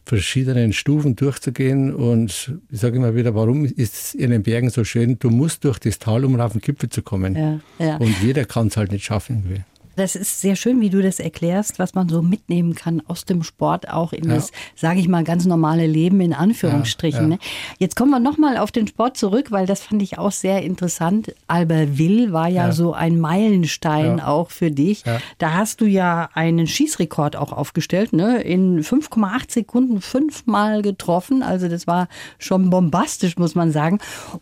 verschiedenen 0.06 0.74
Stufen 0.74 1.16
durchzugehen. 1.16 1.94
Und 1.94 2.54
ich 2.70 2.80
sage 2.80 2.98
immer 2.98 3.16
wieder, 3.16 3.34
warum 3.34 3.66
ist 3.66 3.94
es 3.96 4.14
in 4.14 4.30
den 4.30 4.44
Bergen 4.44 4.70
so 4.70 4.84
schön? 4.84 5.18
Du 5.18 5.30
musst 5.32 5.64
durch 5.64 5.80
das 5.80 5.98
Tal, 5.98 6.24
um 6.24 6.40
auf 6.40 6.52
den 6.52 6.62
Gipfel 6.62 6.90
zu 6.90 7.02
kommen. 7.02 7.36
Ja, 7.36 7.60
ja. 7.84 7.98
Und 7.98 8.16
jeder 8.22 8.46
kann 8.46 8.68
es 8.68 8.78
halt 8.78 8.92
nicht 8.92 9.06
schaffen. 9.06 9.64
Das 9.96 10.16
ist 10.16 10.42
sehr 10.42 10.56
schön, 10.56 10.80
wie 10.82 10.90
du 10.90 11.02
das 11.02 11.20
erklärst, 11.20 11.80
was 11.80 11.94
man 11.94 12.08
so 12.08 12.22
mitnehmen 12.22 12.76
kann 12.76 13.02
aus 13.08 13.26
dem 13.26 13.44
Sport 13.44 13.90
auch 13.90 14.14
in 14.14 14.30
ja. 14.30 14.36
das, 14.36 14.52
sage 14.76 15.00
ich 15.00 15.08
mal, 15.08 15.24
ganz 15.24 15.46
normale 15.46 15.86
Leben 15.86 16.22
in 16.22 16.34
Anführungsstrichen. 16.34 17.24
Ja, 17.24 17.30
ja. 17.30 17.36
Ne? 17.36 17.40
Jetzt 17.78 17.96
kommen 17.96 18.12
wir 18.12 18.20
nochmal 18.20 18.58
auf 18.58 18.72
den 18.72 18.88
Sport 18.88 19.18
zurück, 19.18 19.52
weil 19.52 19.66
das 19.66 19.82
fand 19.82 20.02
ich 20.02 20.18
auch 20.18 20.32
sehr 20.32 20.64
interessant. 20.64 21.34
Albertville 21.48 22.32
war 22.32 22.48
ja, 22.48 22.72
so 22.72 22.94
ein 22.94 23.20
Meilenstein 23.20 24.20
auch 24.20 24.52
für 24.52 24.72
dich. 24.72 25.04
Da 25.38 25.54
hast 25.54 25.82
du 25.82 25.86
ja 25.86 26.30
einen 26.34 26.68
Schießrekord 26.68 27.36
auch 27.36 27.52
aufgestellt, 27.52 28.14
ne? 28.14 28.42
in 28.42 28.82
5,8 28.84 29.52
Sekunden 29.52 30.02
fünfmal 30.02 30.82
getroffen. 30.82 31.44
Also 31.44 31.68
das 31.68 31.88
war 31.88 32.08
schon 32.40 32.70
bombastisch, 32.70 33.38
muss 33.38 33.56
man 33.56 33.72
sagen. 33.72 34.00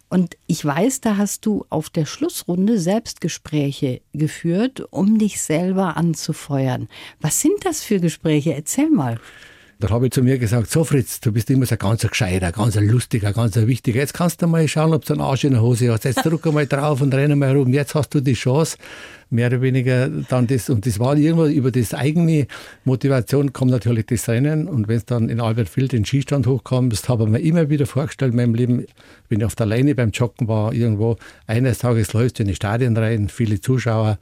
Und 0.10 0.38
ich 0.48 0.64
weiß, 0.64 1.02
da 1.02 1.18
hast 1.18 1.46
du 1.46 1.66
auf 1.70 1.90
der 1.90 2.06
Schlussrunde 2.06 2.80
Selbstgespräche 2.80 4.02
geführt, 4.14 4.84
um 4.92 5.18
dich 5.18 5.39
selber 5.40 5.98
anzufeuern. 5.98 6.88
Was 7.22 7.42
sind 7.42 7.66
das 7.66 7.84
für 7.84 8.00
Gespräche? 8.00 8.54
Erzähl 8.54 8.90
mal. 8.90 9.20
Da 9.82 9.92
habe 9.92 10.08
ich 10.08 10.12
zu 10.12 10.22
mir 10.22 10.38
gesagt, 10.38 10.70
so 10.70 10.84
Fritz, 10.84 11.22
du 11.22 11.32
bist 11.32 11.50
immer 11.50 11.66
so 11.66 11.78
ganz 11.78 12.02
gescheiter, 12.02 12.52
ganz 12.52 12.76
lustiger, 12.76 13.32
ganz 13.32 13.56
wichtiger. 13.56 14.02
Jetzt 14.02 14.14
kannst 14.14 14.42
du 14.42 14.48
mal 14.48 14.68
schauen, 14.68 14.94
ob 14.94 15.06
du 15.06 15.14
einen 15.14 15.22
Arsch 15.22 15.46
in 15.46 15.54
der 15.54 15.62
Hose 15.62 15.90
hast. 15.90 16.04
Jetzt 16.04 16.26
drück 16.26 16.46
mal 16.48 16.68
drauf 16.68 17.00
und 17.00 17.14
renne 17.14 17.38
mal 17.38 17.56
rum. 17.56 17.72
Jetzt 17.72 17.96
hast 17.96 18.14
du 18.14 18.20
die 18.20 18.34
Chance, 18.34 18.76
mehr 19.30 19.48
oder 19.48 19.62
weniger 19.62 20.10
dann 20.10 20.48
das. 20.48 20.70
Und 20.70 20.86
das 20.86 21.00
war 21.00 21.16
irgendwo 21.16 21.46
über 21.46 21.72
das 21.72 21.94
eigene 21.94 22.48
Motivation 22.84 23.54
kommt 23.54 23.72
natürlich 23.72 24.08
das 24.08 24.28
Rennen. 24.28 24.68
Und 24.68 24.90
wenn 24.90 24.98
es 24.98 25.06
dann 25.06 25.30
in 25.30 25.40
Albertville 25.40 25.88
den 25.88 26.04
Skistand 26.04 26.46
hochkommst, 26.46 27.08
habe 27.08 27.24
ich 27.24 27.30
mir 27.30 27.40
immer 27.40 27.70
wieder 27.70 27.86
vorgestellt 27.86 28.32
in 28.32 28.36
meinem 28.36 28.56
Leben, 28.56 28.86
wenn 29.30 29.40
ich 29.40 29.46
auf 29.46 29.56
der 29.56 29.68
Leine 29.68 29.96
beim 29.96 30.10
Joggen 30.10 30.50
war, 30.50 30.74
irgendwo, 30.74 31.16
eines 31.48 31.78
Tages 31.78 32.12
läufst 32.12 32.40
du 32.40 32.44
in 32.44 32.50
die 32.50 32.56
Stadien 32.56 32.98
rein, 32.98 33.30
viele 33.30 33.62
Zuschauer 33.62 34.18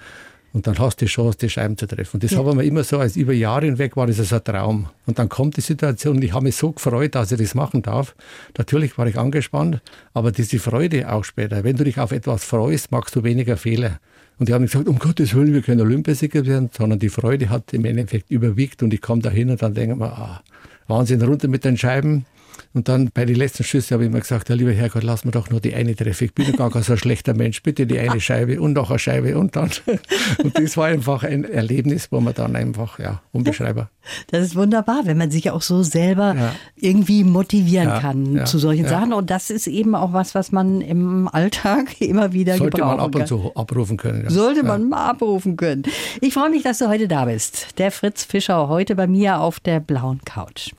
und 0.53 0.65
dann 0.65 0.77
hast 0.79 1.01
du 1.01 1.05
die 1.05 1.11
Chance, 1.11 1.37
die 1.39 1.49
Scheiben 1.49 1.77
zu 1.77 1.87
treffen. 1.87 2.17
Und 2.17 2.23
das 2.23 2.31
ja. 2.31 2.39
haben 2.39 2.57
wir 2.57 2.65
immer 2.65 2.83
so, 2.83 2.99
als 2.99 3.15
über 3.15 3.33
Jahre 3.33 3.65
hinweg 3.65 3.95
war 3.97 4.07
das 4.07 4.19
also 4.19 4.37
ein 4.37 4.43
Traum. 4.43 4.87
Und 5.05 5.19
dann 5.19 5.29
kommt 5.29 5.57
die 5.57 5.61
Situation 5.61 6.17
und 6.17 6.23
ich 6.23 6.33
habe 6.33 6.45
mich 6.45 6.55
so 6.55 6.71
gefreut, 6.71 7.15
dass 7.15 7.31
ich 7.31 7.37
das 7.37 7.53
machen 7.53 7.81
darf. 7.81 8.15
Natürlich 8.57 8.97
war 8.97 9.07
ich 9.07 9.17
angespannt, 9.17 9.81
aber 10.13 10.31
diese 10.31 10.59
Freude 10.59 11.11
auch 11.11 11.23
später. 11.23 11.63
Wenn 11.63 11.75
du 11.75 11.83
dich 11.83 11.99
auf 11.99 12.11
etwas 12.11 12.43
freust, 12.43 12.91
machst 12.91 13.15
du 13.15 13.23
weniger 13.23 13.57
Fehler. 13.57 13.99
Und 14.39 14.49
die 14.49 14.53
haben 14.53 14.65
gesagt, 14.65 14.87
um 14.87 14.99
Gottes 14.99 15.33
Willen, 15.33 15.53
wir 15.53 15.61
können 15.61 15.81
Olympiasieger 15.81 16.45
werden, 16.45 16.69
sondern 16.75 16.99
die 16.99 17.09
Freude 17.09 17.49
hat 17.49 17.73
im 17.73 17.85
Endeffekt 17.85 18.29
überwiegt 18.29 18.83
und 18.83 18.93
ich 18.93 19.01
komme 19.01 19.21
da 19.21 19.29
hin 19.29 19.49
und 19.49 19.61
dann 19.61 19.73
denke 19.73 19.93
ich 19.93 19.99
mir, 19.99 20.11
ah, 20.11 20.41
Wahnsinn, 20.87 21.21
runter 21.21 21.47
mit 21.47 21.65
den 21.65 21.77
Scheiben. 21.77 22.25
Und 22.73 22.87
dann 22.87 23.09
bei 23.13 23.25
den 23.25 23.35
letzten 23.35 23.63
Schüssen 23.63 23.95
habe 23.95 24.05
ich 24.05 24.11
mir 24.11 24.19
gesagt, 24.19 24.49
ja, 24.49 24.55
lieber 24.55 24.71
Herrgott, 24.71 25.03
lass 25.03 25.25
mir 25.25 25.31
doch 25.31 25.49
nur 25.49 25.59
die 25.59 25.73
eine 25.73 25.95
treffen. 25.95 26.25
Ich 26.25 26.33
bin 26.33 26.51
gar 26.55 26.69
kein 26.69 26.83
so 26.83 26.93
ein 26.93 26.97
schlechter 26.97 27.33
Mensch. 27.33 27.63
Bitte 27.63 27.87
die 27.87 27.99
eine 27.99 28.19
Scheibe 28.19 28.61
und 28.61 28.73
noch 28.73 28.89
eine 28.89 28.99
Scheibe 28.99 29.37
und 29.37 29.55
dann. 29.55 29.71
Und 30.43 30.57
das 30.57 30.77
war 30.77 30.87
einfach 30.87 31.23
ein 31.23 31.43
Erlebnis, 31.43 32.11
wo 32.11 32.19
man 32.19 32.33
dann 32.33 32.55
einfach, 32.55 32.99
ja, 32.99 33.21
unbeschreibbar. 33.31 33.89
Das 34.27 34.43
ist 34.43 34.55
wunderbar, 34.55 35.01
wenn 35.05 35.17
man 35.17 35.31
sich 35.31 35.51
auch 35.51 35.61
so 35.61 35.83
selber 35.83 36.35
ja. 36.35 36.55
irgendwie 36.75 37.23
motivieren 37.23 37.89
ja, 37.89 37.99
kann 37.99 38.35
ja, 38.35 38.45
zu 38.45 38.59
solchen 38.59 38.87
Sachen. 38.87 39.13
Und 39.13 39.29
das 39.29 39.49
ist 39.49 39.67
eben 39.67 39.95
auch 39.95 40.13
was, 40.13 40.35
was 40.35 40.51
man 40.51 40.81
im 40.81 41.27
Alltag 41.27 41.99
immer 42.01 42.33
wieder 42.33 42.57
Sollte 42.57 42.81
man 42.81 42.99
ab 42.99 43.15
und 43.15 43.27
zu 43.27 43.51
abrufen 43.55 43.97
können. 43.97 44.29
Sollte 44.29 44.63
man 44.63 44.89
mal 44.89 45.09
abrufen 45.09 45.57
können. 45.57 45.83
Ich 46.21 46.33
freue 46.33 46.49
mich, 46.49 46.63
dass 46.63 46.79
du 46.79 46.87
heute 46.87 47.07
da 47.07 47.25
bist. 47.25 47.67
Der 47.77 47.91
Fritz 47.91 48.23
Fischer 48.23 48.67
heute 48.67 48.95
bei 48.95 49.07
mir 49.07 49.39
auf 49.39 49.59
der 49.59 49.79
blauen 49.79 50.21
Couch. 50.25 50.71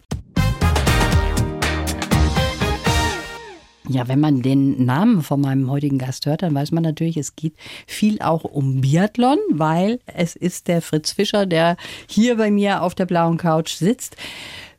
Ja, 3.88 4.06
wenn 4.08 4.20
man 4.20 4.42
den 4.42 4.84
Namen 4.84 5.22
von 5.22 5.40
meinem 5.40 5.70
heutigen 5.70 5.98
Gast 5.98 6.26
hört, 6.26 6.42
dann 6.42 6.54
weiß 6.54 6.72
man 6.72 6.82
natürlich, 6.82 7.16
es 7.16 7.36
geht 7.36 7.54
viel 7.86 8.20
auch 8.20 8.44
um 8.44 8.80
Biathlon, 8.80 9.38
weil 9.50 10.00
es 10.06 10.36
ist 10.36 10.68
der 10.68 10.82
Fritz 10.82 11.12
Fischer, 11.12 11.46
der 11.46 11.76
hier 12.06 12.36
bei 12.36 12.50
mir 12.50 12.82
auf 12.82 12.94
der 12.94 13.06
blauen 13.06 13.38
Couch 13.38 13.72
sitzt. 13.72 14.16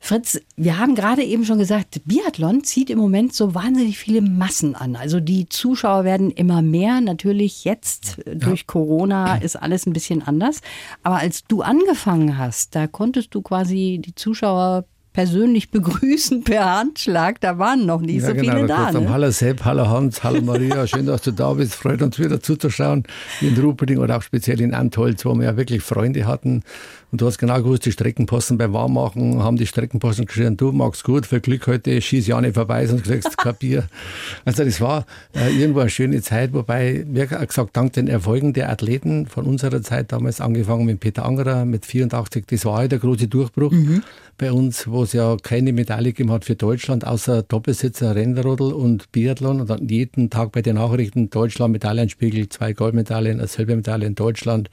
Fritz, 0.02 0.40
wir 0.56 0.80
haben 0.80 0.96
gerade 0.96 1.24
eben 1.24 1.44
schon 1.44 1.60
gesagt, 1.60 2.02
Biathlon 2.06 2.64
zieht 2.64 2.90
im 2.90 2.98
Moment 2.98 3.34
so 3.34 3.54
wahnsinnig 3.54 3.98
viele 3.98 4.22
Massen 4.22 4.74
an. 4.76 4.96
Also 4.96 5.20
die 5.20 5.50
Zuschauer 5.50 6.06
werden 6.06 6.32
immer 6.32 6.62
mehr. 6.62 7.02
Natürlich 7.02 7.66
jetzt 7.66 8.18
durch 8.26 8.66
Corona 8.66 9.36
ist 9.36 9.58
alles 9.58 9.86
ein 9.86 9.94
bisschen 9.94 10.22
anders. 10.22 10.62
Aber 11.04 11.18
als 11.18 11.44
du 11.44 11.62
angefangen 11.62 12.38
hast, 12.38 12.76
da 12.76 12.88
konntest 12.88 13.36
du 13.36 13.42
quasi 13.42 14.00
die 14.04 14.16
Zuschauer 14.16 14.86
persönlich 15.20 15.70
begrüßen 15.72 16.46
per 16.46 16.78
Handschlag. 16.78 17.42
Da 17.42 17.58
waren 17.58 17.86
noch 17.86 18.00
nicht 18.00 18.22
ja, 18.22 18.28
so 18.28 18.34
genau, 18.34 18.56
viele 18.56 18.68
da. 18.68 18.92
Ne? 18.94 19.10
Hallo 19.10 19.32
Sepp, 19.32 19.66
hallo 19.66 19.90
Hans, 19.90 20.24
hallo 20.24 20.42
Maria, 20.42 20.88
schön, 20.88 21.06
dass 21.08 21.24
du 21.24 21.32
da 21.32 21.52
bist. 21.54 21.76
Freut 21.76 22.02
uns 22.02 22.18
wieder 22.18 22.40
zuzuschauen 22.40 23.04
in 23.42 23.58
Ruperding 23.58 23.98
oder 23.98 24.16
auch 24.16 24.22
speziell 24.22 24.62
in 24.62 24.74
Antholz, 24.74 25.26
wo 25.26 25.36
wir 25.36 25.44
ja 25.44 25.58
wirklich 25.58 25.82
Freunde 25.82 26.26
hatten. 26.26 26.64
Und 27.12 27.20
du 27.20 27.26
hast 27.26 27.38
genau 27.38 27.58
gewusst, 27.58 27.86
die 27.86 27.92
Streckenposten 27.92 28.58
beim 28.58 28.72
Warmmachen 28.72 29.44
haben 29.44 29.58
die 29.58 29.66
Streckenposten 29.66 30.26
geschrien, 30.26 30.56
du 30.56 30.72
magst 30.72 31.04
gut, 31.04 31.26
für 31.26 31.42
Glück 31.42 31.66
heute 31.66 32.00
schieß 32.00 32.28
ja 32.28 32.40
nicht 32.40 32.54
vorbei, 32.54 32.86
sonst 32.86 33.04
kriegst 33.04 33.34
du 33.34 33.36
kein 33.36 33.56
Bier. 33.56 33.84
Also 34.46 34.64
das 34.64 34.80
war 34.80 35.06
äh, 35.36 35.50
irgendwo 35.50 35.80
eine 35.80 35.90
schöne 35.90 36.22
Zeit, 36.22 36.54
wobei, 36.54 37.04
wie 37.08 37.26
gesagt, 37.26 37.76
dank 37.76 37.94
den 37.94 38.08
Erfolgen 38.08 38.54
der 38.54 38.70
Athleten 38.70 39.26
von 39.26 39.46
unserer 39.46 39.82
Zeit 39.82 40.12
damals 40.12 40.40
angefangen 40.40 40.86
mit 40.86 41.00
Peter 41.00 41.26
Angerer 41.26 41.66
mit 41.66 41.86
84, 41.86 42.46
das 42.48 42.64
war 42.66 42.78
halt 42.78 42.92
der 42.92 43.00
große 43.00 43.28
Durchbruch. 43.28 43.72
Mhm 43.72 44.04
bei 44.40 44.52
uns, 44.52 44.88
wo 44.88 45.06
es 45.10 45.14
ja 45.14 45.36
keine 45.42 45.74
Medaille 45.74 46.12
gegeben 46.14 46.32
hat 46.32 46.46
für 46.46 46.56
Deutschland, 46.56 47.06
außer 47.06 47.44
Doppelsitzer, 47.44 48.16
Rennrodel 48.16 48.72
und 48.72 49.12
Biathlon. 49.12 49.62
Und 49.62 49.70
dann 49.70 49.88
jeden 49.88 50.30
Tag 50.30 50.52
bei 50.52 50.62
den 50.62 50.76
Nachrichten 50.76 51.30
Deutschland 51.30 51.74
Medaillenspiegel, 51.74 52.50
zwei 52.50 52.74
Goldmedaillen, 52.74 53.40
eine 53.40 53.48
Silbermedaille 53.48 54.06
in 54.06 54.16
Deutschland 54.16 54.70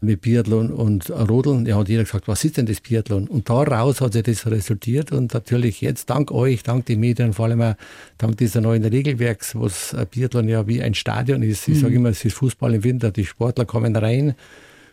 mit 0.00 0.20
Biathlon 0.22 0.70
und 0.70 1.10
Rodeln. 1.10 1.66
Ja, 1.66 1.76
hat 1.76 1.88
jeder 1.88 2.04
gesagt, 2.04 2.28
was 2.28 2.44
ist 2.44 2.56
denn 2.56 2.66
das 2.66 2.80
Biathlon? 2.80 3.28
Und 3.28 3.50
daraus 3.50 4.00
hat 4.00 4.14
sich 4.14 4.22
das 4.22 4.46
resultiert 4.46 5.12
und 5.12 5.34
natürlich 5.34 5.80
jetzt 5.80 6.08
dank 6.08 6.30
euch, 6.30 6.62
dank 6.62 6.86
den 6.86 7.00
Medien, 7.00 7.32
vor 7.32 7.46
allem 7.46 7.60
auch 7.60 7.74
dank 8.16 8.36
dieser 8.36 8.60
neuen 8.60 8.84
Regelwerks, 8.84 9.54
wo 9.54 9.68
Biathlon 10.10 10.48
ja 10.48 10.66
wie 10.66 10.82
ein 10.82 10.94
Stadion 10.94 11.42
ist. 11.42 11.68
Ich 11.68 11.76
mhm. 11.76 11.80
sage 11.80 11.94
immer, 11.96 12.08
es 12.10 12.24
ist 12.24 12.34
Fußball 12.34 12.74
im 12.74 12.84
Winter, 12.84 13.10
die 13.10 13.26
Sportler 13.26 13.64
kommen 13.64 13.94
rein, 13.96 14.34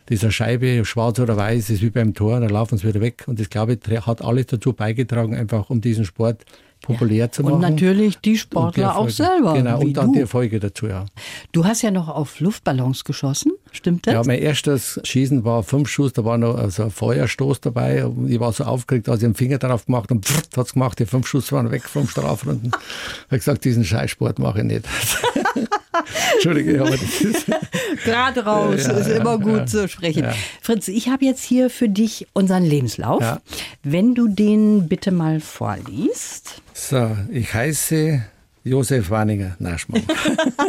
dieser 0.09 0.31
Scheibe, 0.31 0.85
schwarz 0.85 1.19
oder 1.19 1.35
weiß, 1.35 1.69
ist 1.69 1.81
wie 1.81 1.89
beim 1.89 2.13
Tor, 2.13 2.39
dann 2.39 2.49
laufen 2.49 2.77
sie 2.77 2.87
wieder 2.87 3.01
weg. 3.01 3.23
Und 3.27 3.39
das, 3.39 3.49
glaube 3.49 3.73
ich, 3.73 4.01
hat 4.05 4.21
alles 4.21 4.47
dazu 4.47 4.73
beigetragen, 4.73 5.35
einfach 5.35 5.69
um 5.69 5.81
diesen 5.81 6.05
Sport 6.05 6.45
populär 6.85 7.31
zu 7.31 7.41
machen. 7.41 7.55
Und 7.55 7.61
natürlich 7.61 8.17
die 8.19 8.37
Sportler 8.37 8.71
die 8.71 8.85
auch 8.85 9.09
selber. 9.09 9.53
Genau, 9.53 9.79
und 9.79 9.93
dann 9.97 10.07
du. 10.07 10.13
die 10.13 10.19
Erfolge 10.21 10.59
dazu, 10.59 10.87
ja. 10.87 11.05
Du 11.51 11.65
hast 11.65 11.81
ja 11.81 11.91
noch 11.91 12.07
auf 12.07 12.39
Luftballons 12.39 13.03
geschossen, 13.03 13.53
stimmt 13.71 14.05
das? 14.05 14.13
Ja, 14.13 14.23
mein 14.23 14.39
erstes 14.39 14.99
Schießen 15.03 15.43
war 15.43 15.63
fünf 15.63 15.89
Schuss, 15.89 16.13
da 16.13 16.23
war 16.23 16.37
noch 16.37 16.55
also 16.55 16.83
ein 16.83 16.91
Feuerstoß 16.91 17.61
dabei. 17.61 18.05
Ich 18.27 18.39
war 18.39 18.53
so 18.53 18.65
aufgeregt, 18.65 19.09
als 19.09 19.21
ich 19.21 19.27
den 19.27 19.35
Finger 19.35 19.57
drauf 19.57 19.85
gemacht 19.85 20.11
und 20.11 20.27
hat 20.55 20.67
es 20.67 20.73
gemacht, 20.73 20.99
die 20.99 21.05
fünf 21.05 21.27
Schuss 21.27 21.51
waren 21.51 21.71
weg 21.71 21.83
vom 21.83 22.07
Strafrunden. 22.07 22.67
ich 22.69 23.25
habe 23.25 23.37
gesagt, 23.37 23.65
diesen 23.65 23.83
Scheißsport 23.83 24.37
mache 24.37 24.59
ich 24.59 24.65
nicht. 24.65 24.85
Entschuldige, 26.33 26.81
aber 26.81 26.91
das 26.91 27.21
ist. 27.21 27.45
Gerade 28.03 28.45
raus, 28.45 28.85
ja, 28.85 28.93
ist 28.93 29.09
immer 29.09 29.39
gut 29.39 29.59
ja, 29.59 29.65
zu 29.65 29.87
sprechen. 29.87 30.27
Fritz, 30.61 30.87
ich 30.87 31.09
habe 31.09 31.25
jetzt 31.25 31.43
hier 31.43 31.69
für 31.69 31.89
dich 31.89 32.27
unseren 32.33 32.63
Lebenslauf. 32.63 33.39
Wenn 33.83 34.15
du 34.15 34.27
den 34.27 34.87
bitte 34.87 35.11
mal 35.11 35.39
vorliest. 35.39 36.61
So, 36.73 37.15
ich 37.31 37.53
heiße 37.53 38.21
Josef 38.63 39.11
Waninger 39.11 39.55
Naschmann. 39.59 40.03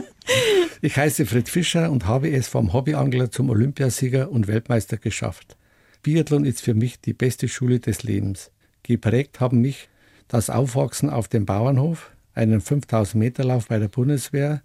ich 0.83 0.97
heiße 0.97 1.25
Fritz 1.25 1.49
Fischer 1.49 1.91
und 1.91 2.07
habe 2.07 2.31
es 2.31 2.47
vom 2.47 2.73
Hobbyangler 2.73 3.31
zum 3.31 3.49
Olympiasieger 3.49 4.31
und 4.31 4.49
Weltmeister 4.49 4.99
geschafft. 4.99 5.57
Biathlon 6.03 6.45
ist 6.45 6.61
für 6.61 6.75
mich 6.75 7.01
die 7.01 7.15
beste 7.15 7.49
Schule 7.49 7.81
des 7.81 8.03
Lebens. 8.03 8.51
Geprägt 8.83 9.41
haben 9.41 9.63
mich 9.63 9.89
das 10.29 10.51
Aufwachsen 10.51 11.11
auf 11.11 11.29
dem 11.29 11.47
Bauernhof, 11.47 12.13
einen 12.35 12.61
5000 12.61 13.17
Meter 13.17 13.45
Lauf 13.45 13.69
bei 13.69 13.79
der 13.79 13.89
Bundeswehr, 13.89 14.63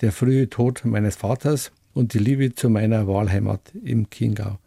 der 0.00 0.12
frühe 0.12 0.48
Tod 0.48 0.84
meines 0.84 1.16
Vaters 1.16 1.72
und 1.94 2.14
die 2.14 2.18
Liebe 2.18 2.54
zu 2.54 2.70
meiner 2.70 3.06
Wahlheimat 3.06 3.60
im 3.84 4.08
Chiemgau. 4.10 4.58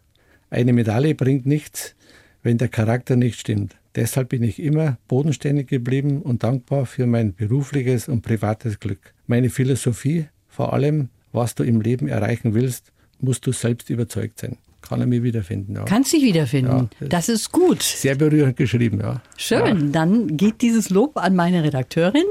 Eine 0.50 0.72
Medaille 0.72 1.14
bringt 1.14 1.46
nichts, 1.46 1.94
wenn 2.42 2.58
der 2.58 2.68
Charakter 2.68 3.16
nicht 3.16 3.40
stimmt. 3.40 3.76
Deshalb 3.94 4.30
bin 4.30 4.42
ich 4.42 4.60
immer 4.60 4.98
bodenständig 5.08 5.68
geblieben 5.68 6.22
und 6.22 6.42
dankbar 6.42 6.86
für 6.86 7.06
mein 7.06 7.34
berufliches 7.34 8.08
und 8.08 8.22
privates 8.22 8.80
Glück. 8.80 9.14
Meine 9.26 9.50
Philosophie, 9.50 10.26
vor 10.48 10.72
allem, 10.72 11.08
was 11.32 11.54
du 11.54 11.62
im 11.62 11.80
Leben 11.80 12.08
erreichen 12.08 12.54
willst, 12.54 12.92
musst 13.20 13.46
du 13.46 13.52
selbst 13.52 13.90
überzeugt 13.90 14.40
sein 14.40 14.58
kann 14.92 15.00
er 15.00 15.06
mich 15.06 15.22
wiederfinden. 15.22 15.74
Ja. 15.74 15.84
Kannst 15.84 16.12
dich 16.12 16.22
wiederfinden. 16.22 16.90
Ja, 17.00 17.08
das, 17.08 17.26
das, 17.26 17.28
ist 17.28 17.52
gut. 17.52 17.82
Sehr 17.82 18.14
berührend 18.14 18.56
geschrieben, 18.56 19.00
ja. 19.00 19.20
Schön, 19.36 19.86
ja. 19.86 19.86
dann 19.92 20.36
geht 20.36 20.62
dieses 20.62 20.90
Lob 20.90 21.16
an 21.16 21.34
meine 21.34 21.64
Redakteurin. 21.64 22.24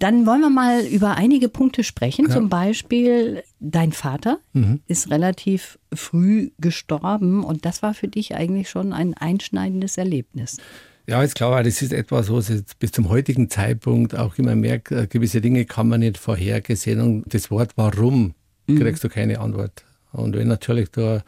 Dann 0.00 0.26
wollen 0.26 0.40
wir 0.40 0.50
mal 0.50 0.84
über 0.84 1.16
einige 1.16 1.48
Punkte 1.48 1.84
sprechen. 1.84 2.30
Zum 2.30 2.48
Beispiel, 2.48 3.42
dein 3.60 3.92
Vater 3.92 4.38
mhm. 4.52 4.80
ist 4.86 5.10
relativ 5.10 5.78
früh 5.92 6.50
gestorben 6.58 7.44
und 7.44 7.64
das 7.64 7.82
war 7.82 7.94
für 7.94 8.08
dich 8.08 8.34
eigentlich 8.34 8.68
schon 8.68 8.92
ein 8.92 9.14
einschneidendes 9.14 9.96
Erlebnis. 9.98 10.58
Ja, 11.08 11.22
ist 11.22 11.36
klar, 11.36 11.62
das 11.62 11.82
ist 11.82 11.92
etwas, 11.92 12.32
was 12.32 12.50
ich 12.50 12.64
bis 12.80 12.90
zum 12.90 13.08
heutigen 13.08 13.48
Zeitpunkt 13.48 14.16
auch 14.16 14.38
immer 14.38 14.56
merke, 14.56 15.02
äh, 15.02 15.06
gewisse 15.06 15.40
Dinge 15.40 15.64
kann 15.64 15.88
man 15.88 16.00
nicht 16.00 16.18
vorhergesehen 16.18 17.00
und 17.00 17.32
das 17.32 17.50
Wort 17.50 17.72
warum 17.76 18.34
mhm. 18.66 18.78
kriegst 18.80 19.04
du 19.04 19.08
keine 19.08 19.38
Antwort. 19.38 19.85
Und 20.16 20.36
wenn 20.36 20.48
natürlich 20.48 20.90
du 20.90 21.22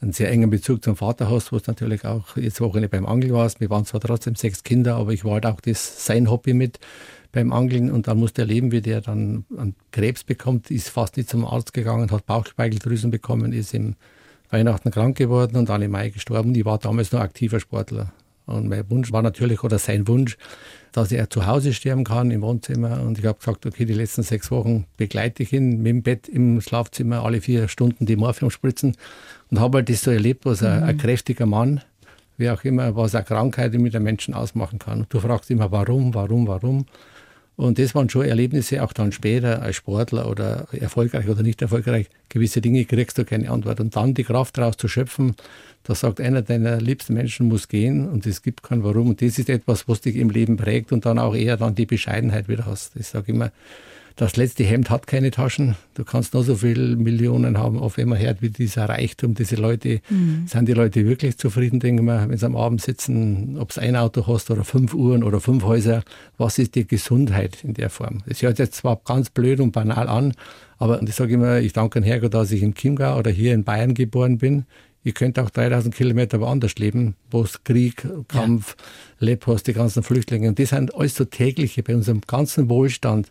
einen 0.00 0.12
sehr 0.12 0.30
engen 0.30 0.50
Bezug 0.50 0.84
zum 0.84 0.96
Vater 0.96 1.30
hast, 1.30 1.50
wo 1.50 1.56
es 1.56 1.66
natürlich 1.66 2.04
auch 2.04 2.36
jetzt 2.36 2.60
Wochenende 2.60 2.88
beim 2.88 3.06
Angeln 3.06 3.32
warst. 3.32 3.60
Wir 3.60 3.70
waren 3.70 3.86
zwar 3.86 4.00
trotzdem 4.00 4.34
sechs 4.34 4.62
Kinder, 4.62 4.96
aber 4.96 5.12
ich 5.12 5.24
war 5.24 5.34
halt 5.34 5.46
auch 5.46 5.60
das, 5.60 6.04
sein 6.04 6.30
Hobby 6.30 6.54
mit 6.54 6.78
beim 7.32 7.52
Angeln 7.52 7.90
und 7.90 8.06
dann 8.06 8.18
musste 8.18 8.42
er 8.42 8.46
leben, 8.46 8.70
wie 8.70 8.80
der 8.80 9.00
dann 9.00 9.44
einen 9.56 9.74
Krebs 9.90 10.22
bekommt, 10.22 10.70
ist 10.70 10.88
fast 10.88 11.16
nicht 11.16 11.28
zum 11.28 11.44
Arzt 11.44 11.72
gegangen, 11.72 12.10
hat 12.10 12.26
Bauchspeicheldrüsen 12.26 13.10
bekommen, 13.10 13.52
ist 13.52 13.74
im 13.74 13.96
Weihnachten 14.50 14.90
krank 14.90 15.16
geworden 15.16 15.56
und 15.56 15.68
dann 15.68 15.82
im 15.82 15.90
Mai 15.90 16.10
gestorben. 16.10 16.54
Ich 16.54 16.64
war 16.64 16.78
damals 16.78 17.10
noch 17.10 17.20
aktiver 17.20 17.58
Sportler. 17.58 18.12
Und 18.46 18.68
mein 18.68 18.88
Wunsch 18.90 19.10
war 19.12 19.22
natürlich, 19.22 19.62
oder 19.62 19.78
sein 19.78 20.06
Wunsch, 20.06 20.36
dass 20.92 21.10
er 21.10 21.28
zu 21.30 21.46
Hause 21.46 21.72
sterben 21.72 22.04
kann 22.04 22.30
im 22.30 22.42
Wohnzimmer. 22.42 23.02
Und 23.02 23.18
ich 23.18 23.24
habe 23.24 23.38
gesagt, 23.38 23.66
okay, 23.66 23.84
die 23.84 23.94
letzten 23.94 24.22
sechs 24.22 24.50
Wochen 24.50 24.86
begleite 24.96 25.42
ich 25.42 25.52
ihn 25.52 25.82
mit 25.82 25.86
dem 25.86 26.02
Bett 26.02 26.28
im 26.28 26.60
Schlafzimmer, 26.60 27.24
alle 27.24 27.40
vier 27.40 27.68
Stunden 27.68 28.06
die 28.06 28.16
Morphium 28.16 28.50
spritzen. 28.50 28.96
Und 29.50 29.60
habe 29.60 29.78
halt 29.78 29.88
das 29.88 30.02
so 30.02 30.10
erlebt, 30.10 30.44
was 30.44 30.62
ein, 30.62 30.82
ein, 30.82 30.96
mhm. 30.96 31.00
kräftiger 31.00 31.46
Mann, 31.46 31.80
wie 32.36 32.50
auch 32.50 32.62
immer, 32.64 32.94
was 32.96 33.14
eine 33.14 33.24
Krankheit 33.24 33.72
mit 33.74 33.94
einem 33.94 34.04
Menschen 34.04 34.34
ausmachen 34.34 34.78
kann. 34.78 35.00
Und 35.00 35.12
du 35.12 35.20
fragst 35.20 35.50
immer, 35.50 35.72
warum, 35.72 36.14
warum, 36.14 36.46
warum. 36.46 36.86
Und 37.56 37.78
das 37.78 37.94
waren 37.94 38.10
schon 38.10 38.26
Erlebnisse, 38.26 38.82
auch 38.82 38.92
dann 38.92 39.12
später 39.12 39.62
als 39.62 39.76
Sportler 39.76 40.28
oder 40.28 40.66
erfolgreich 40.72 41.28
oder 41.28 41.42
nicht 41.42 41.62
erfolgreich. 41.62 42.08
Gewisse 42.28 42.60
Dinge 42.60 42.84
kriegst 42.84 43.16
du 43.16 43.24
keine 43.24 43.50
Antwort. 43.50 43.80
Und 43.80 43.94
dann 43.94 44.14
die 44.14 44.24
Kraft 44.24 44.58
daraus 44.58 44.76
zu 44.76 44.88
schöpfen, 44.88 45.34
da 45.84 45.94
sagt 45.94 46.20
einer 46.20 46.42
deiner 46.42 46.80
liebsten 46.80 47.14
Menschen 47.14 47.48
muss 47.48 47.68
gehen 47.68 48.08
und 48.08 48.26
es 48.26 48.42
gibt 48.42 48.62
kein 48.62 48.82
Warum. 48.82 49.10
Und 49.10 49.22
das 49.22 49.38
ist 49.38 49.50
etwas, 49.50 49.86
was 49.86 50.00
dich 50.00 50.16
im 50.16 50.30
Leben 50.30 50.56
prägt 50.56 50.92
und 50.92 51.04
dann 51.04 51.18
auch 51.18 51.34
eher 51.34 51.56
dann 51.56 51.74
die 51.74 51.86
Bescheidenheit 51.86 52.48
wieder 52.48 52.66
hast. 52.66 52.96
Ich 52.96 53.06
sage 53.06 53.32
immer, 53.32 53.52
das 54.16 54.36
letzte 54.36 54.62
Hemd 54.62 54.90
hat 54.90 55.08
keine 55.08 55.30
Taschen. 55.32 55.74
Du 55.94 56.04
kannst 56.04 56.34
noch 56.34 56.44
so 56.44 56.54
viele 56.54 56.96
Millionen 56.96 57.58
haben, 57.58 57.80
auf 57.80 57.98
einmal 57.98 58.18
hört, 58.20 58.42
wie 58.42 58.48
dieser 58.48 58.88
Reichtum, 58.88 59.34
diese 59.34 59.56
Leute, 59.56 60.00
mhm. 60.08 60.46
sind 60.46 60.68
die 60.68 60.72
Leute 60.72 61.04
wirklich 61.04 61.36
zufrieden, 61.36 61.80
denken 61.80 62.04
wir, 62.04 62.28
wenn 62.28 62.38
sie 62.38 62.46
am 62.46 62.56
Abend 62.56 62.80
sitzen, 62.80 63.56
ob 63.58 63.72
es 63.72 63.78
ein 63.78 63.96
Auto 63.96 64.26
hast 64.28 64.50
oder 64.52 64.62
fünf 64.62 64.94
Uhren 64.94 65.24
oder 65.24 65.40
fünf 65.40 65.64
Häuser, 65.64 66.02
was 66.38 66.58
ist 66.58 66.76
die 66.76 66.86
Gesundheit 66.86 67.64
in 67.64 67.74
der 67.74 67.90
Form? 67.90 68.22
Das 68.26 68.40
hört 68.40 68.60
jetzt 68.60 68.76
zwar 68.76 69.00
ganz 69.04 69.30
blöd 69.30 69.58
und 69.58 69.72
banal 69.72 70.08
an, 70.08 70.32
aber 70.78 71.02
ich 71.02 71.14
sage 71.14 71.34
immer, 71.34 71.58
ich 71.58 71.72
danke 71.72 72.00
dem 72.00 72.04
Herrgott, 72.04 72.34
dass 72.34 72.52
ich 72.52 72.62
im 72.62 72.74
Chiemgau 72.74 73.18
oder 73.18 73.32
hier 73.32 73.52
in 73.52 73.64
Bayern 73.64 73.94
geboren 73.94 74.38
bin. 74.38 74.64
Ich 75.04 75.14
könnte 75.14 75.42
auch 75.42 75.50
3000 75.50 75.94
Kilometer 75.94 76.40
woanders 76.40 76.76
leben, 76.76 77.14
wo 77.30 77.42
es 77.42 77.62
Krieg, 77.62 78.06
Kampf, 78.28 78.74
ja. 79.20 79.26
Lepos, 79.26 79.62
die 79.62 79.74
ganzen 79.74 80.02
Flüchtlinge. 80.02 80.48
Und 80.48 80.58
das 80.58 80.70
sind 80.70 80.94
alles 80.94 81.14
so 81.14 81.26
tägliche, 81.26 81.82
bei 81.82 81.94
unserem 81.94 82.22
ganzen 82.22 82.70
Wohlstand, 82.70 83.30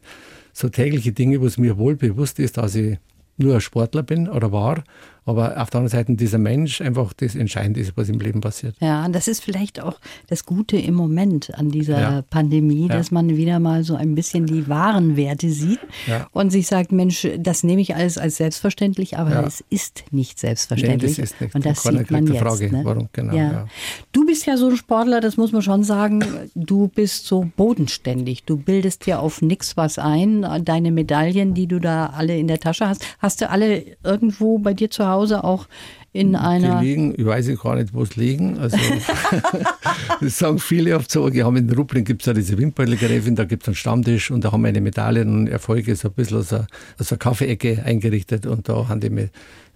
so 0.53 0.70
tägliche 0.70 1.12
Dinge, 1.12 1.42
wo 1.42 1.48
es 1.48 1.58
mir 1.58 1.77
wohl 1.77 1.96
bewusst 1.96 2.38
ist, 2.38 2.58
dass 2.58 2.75
ich 2.75 3.00
nur 3.38 3.56
ein 3.56 3.62
Sportler 3.62 4.03
bin 4.03 4.30
oder 4.30 4.51
war 4.51 4.84
aber 5.25 5.62
auf 5.62 5.70
der 5.70 5.80
anderen 5.80 5.88
Seite 5.88 6.15
dieser 6.15 6.38
Mensch 6.38 6.82
einfach 6.82 7.13
das 7.13 7.36
Entscheidende 7.36 7.80
ist, 7.80 7.96
was 7.96 8.10
im 8.10 8.20
Leben 8.20 8.42
passiert. 8.42 8.75
Ja, 8.80 9.06
und 9.06 9.13
das 9.13 9.27
ist 9.27 9.44
vielleicht 9.44 9.80
auch 9.82 10.00
das 10.27 10.46
Gute 10.46 10.77
im 10.77 10.96
Moment 10.96 11.53
an 11.56 11.70
dieser 11.70 12.00
ja. 12.00 12.22
Pandemie, 12.24 12.88
dass 12.88 13.10
ja. 13.10 13.13
man 13.13 13.38
wieder 13.38 13.60
mal 13.60 13.84
so 13.84 13.96
ein 13.96 14.15
bisschen 14.15 14.46
die 14.46 14.68
wahren 14.68 15.15
Werte 15.15 15.50
sieht 15.50 15.80
ja. 16.08 16.27
und 16.32 16.51
sich 16.51 16.68
sagt, 16.68 16.92
Mensch, 16.92 17.27
das 17.39 17.63
nehme 17.63 17.82
ich 17.82 17.96
alles 17.96 18.18
als 18.18 18.38
selbstverständlich, 18.38 19.18
aber 19.18 19.46
es 19.46 19.63
ist 19.70 20.03
nicht 20.12 20.39
selbstverständlich. 20.39 21.18
Nee, 21.18 21.24
das 21.24 21.32
ist 21.32 21.42
nicht. 21.42 21.56
Und 21.56 21.65
das 21.65 21.84
sieht 21.84 22.12
man 22.12 22.27
jetzt. 22.27 22.39
Frage, 22.39 22.72
ne? 22.72 22.82
warum, 22.84 23.08
genau. 23.13 23.65
Du 24.12 24.25
bist 24.25 24.46
ja 24.46 24.58
so 24.58 24.70
ein 24.70 24.75
Sportler, 24.75 25.22
das 25.22 25.38
muss 25.38 25.51
man 25.51 25.62
schon 25.62 25.84
sagen, 25.84 26.24
du 26.56 26.89
bist 26.89 27.25
so 27.25 27.50
bodenständig. 27.56 28.44
Du 28.44 28.58
bildest 28.58 29.06
dir 29.06 29.20
auf 29.20 29.42
nichts 29.42 29.77
was 29.77 29.98
ein. 29.98 30.46
Deine 30.65 30.92
Medaillen, 30.92 31.53
die 31.53 31.68
du 31.68 31.80
da 31.80 32.08
alle 32.08 32.38
in 32.38 32.48
der 32.48 32.60
Tasche 32.60 32.88
hast, 32.88 33.06
hast 33.20 33.42
du 33.42 33.50
alle 33.50 33.86
irgendwo 34.03 34.58
bei 34.58 34.74
dir 34.74 34.89
zu 34.89 35.08
Hause 35.08 35.12
Hause 35.13 35.43
auch 35.43 35.67
in 36.13 36.36
einer. 36.36 36.79
Die 36.79 36.88
liegen, 36.88 37.15
ich 37.17 37.25
weiß 37.25 37.50
gar 37.62 37.75
nicht, 37.75 37.93
wo 37.93 38.03
es 38.03 38.15
liegen. 38.15 38.60
Also, 38.60 38.77
das 40.22 40.38
sagen 40.38 40.60
viele 40.60 40.96
oft 40.96 41.12
so. 41.12 41.34
Wir 41.34 41.46
haben 41.46 41.58
in 41.58 41.70
Ruppling 41.72 42.05
gibt 42.05 42.22
es 42.22 42.27
ja 42.27 42.34
diese 42.34 42.58
Wimperlgräfin, 42.58 43.36
da 43.36 43.46
gibt 43.46 43.63
es 43.63 43.70
einen 43.70 43.75
Stammtisch 43.75 44.29
und 44.29 44.43
da 44.43 44.51
haben 44.51 44.62
meine 44.62 44.79
Medaillen 44.79 45.34
und 45.39 45.48
Erfolge 45.48 45.96
so 45.96 46.10
ein 46.10 46.13
bisschen 46.13 46.38
als 46.38 46.53
eine, 46.53 46.67
als 47.00 47.12
eine 47.12 47.17
Kaffeeecke 47.17 47.84
eingerichtet 47.84 48.46
und 48.46 48.70
da 48.70 48.88
haben 48.88 49.00
die 49.00 49.10
mir 49.10 49.29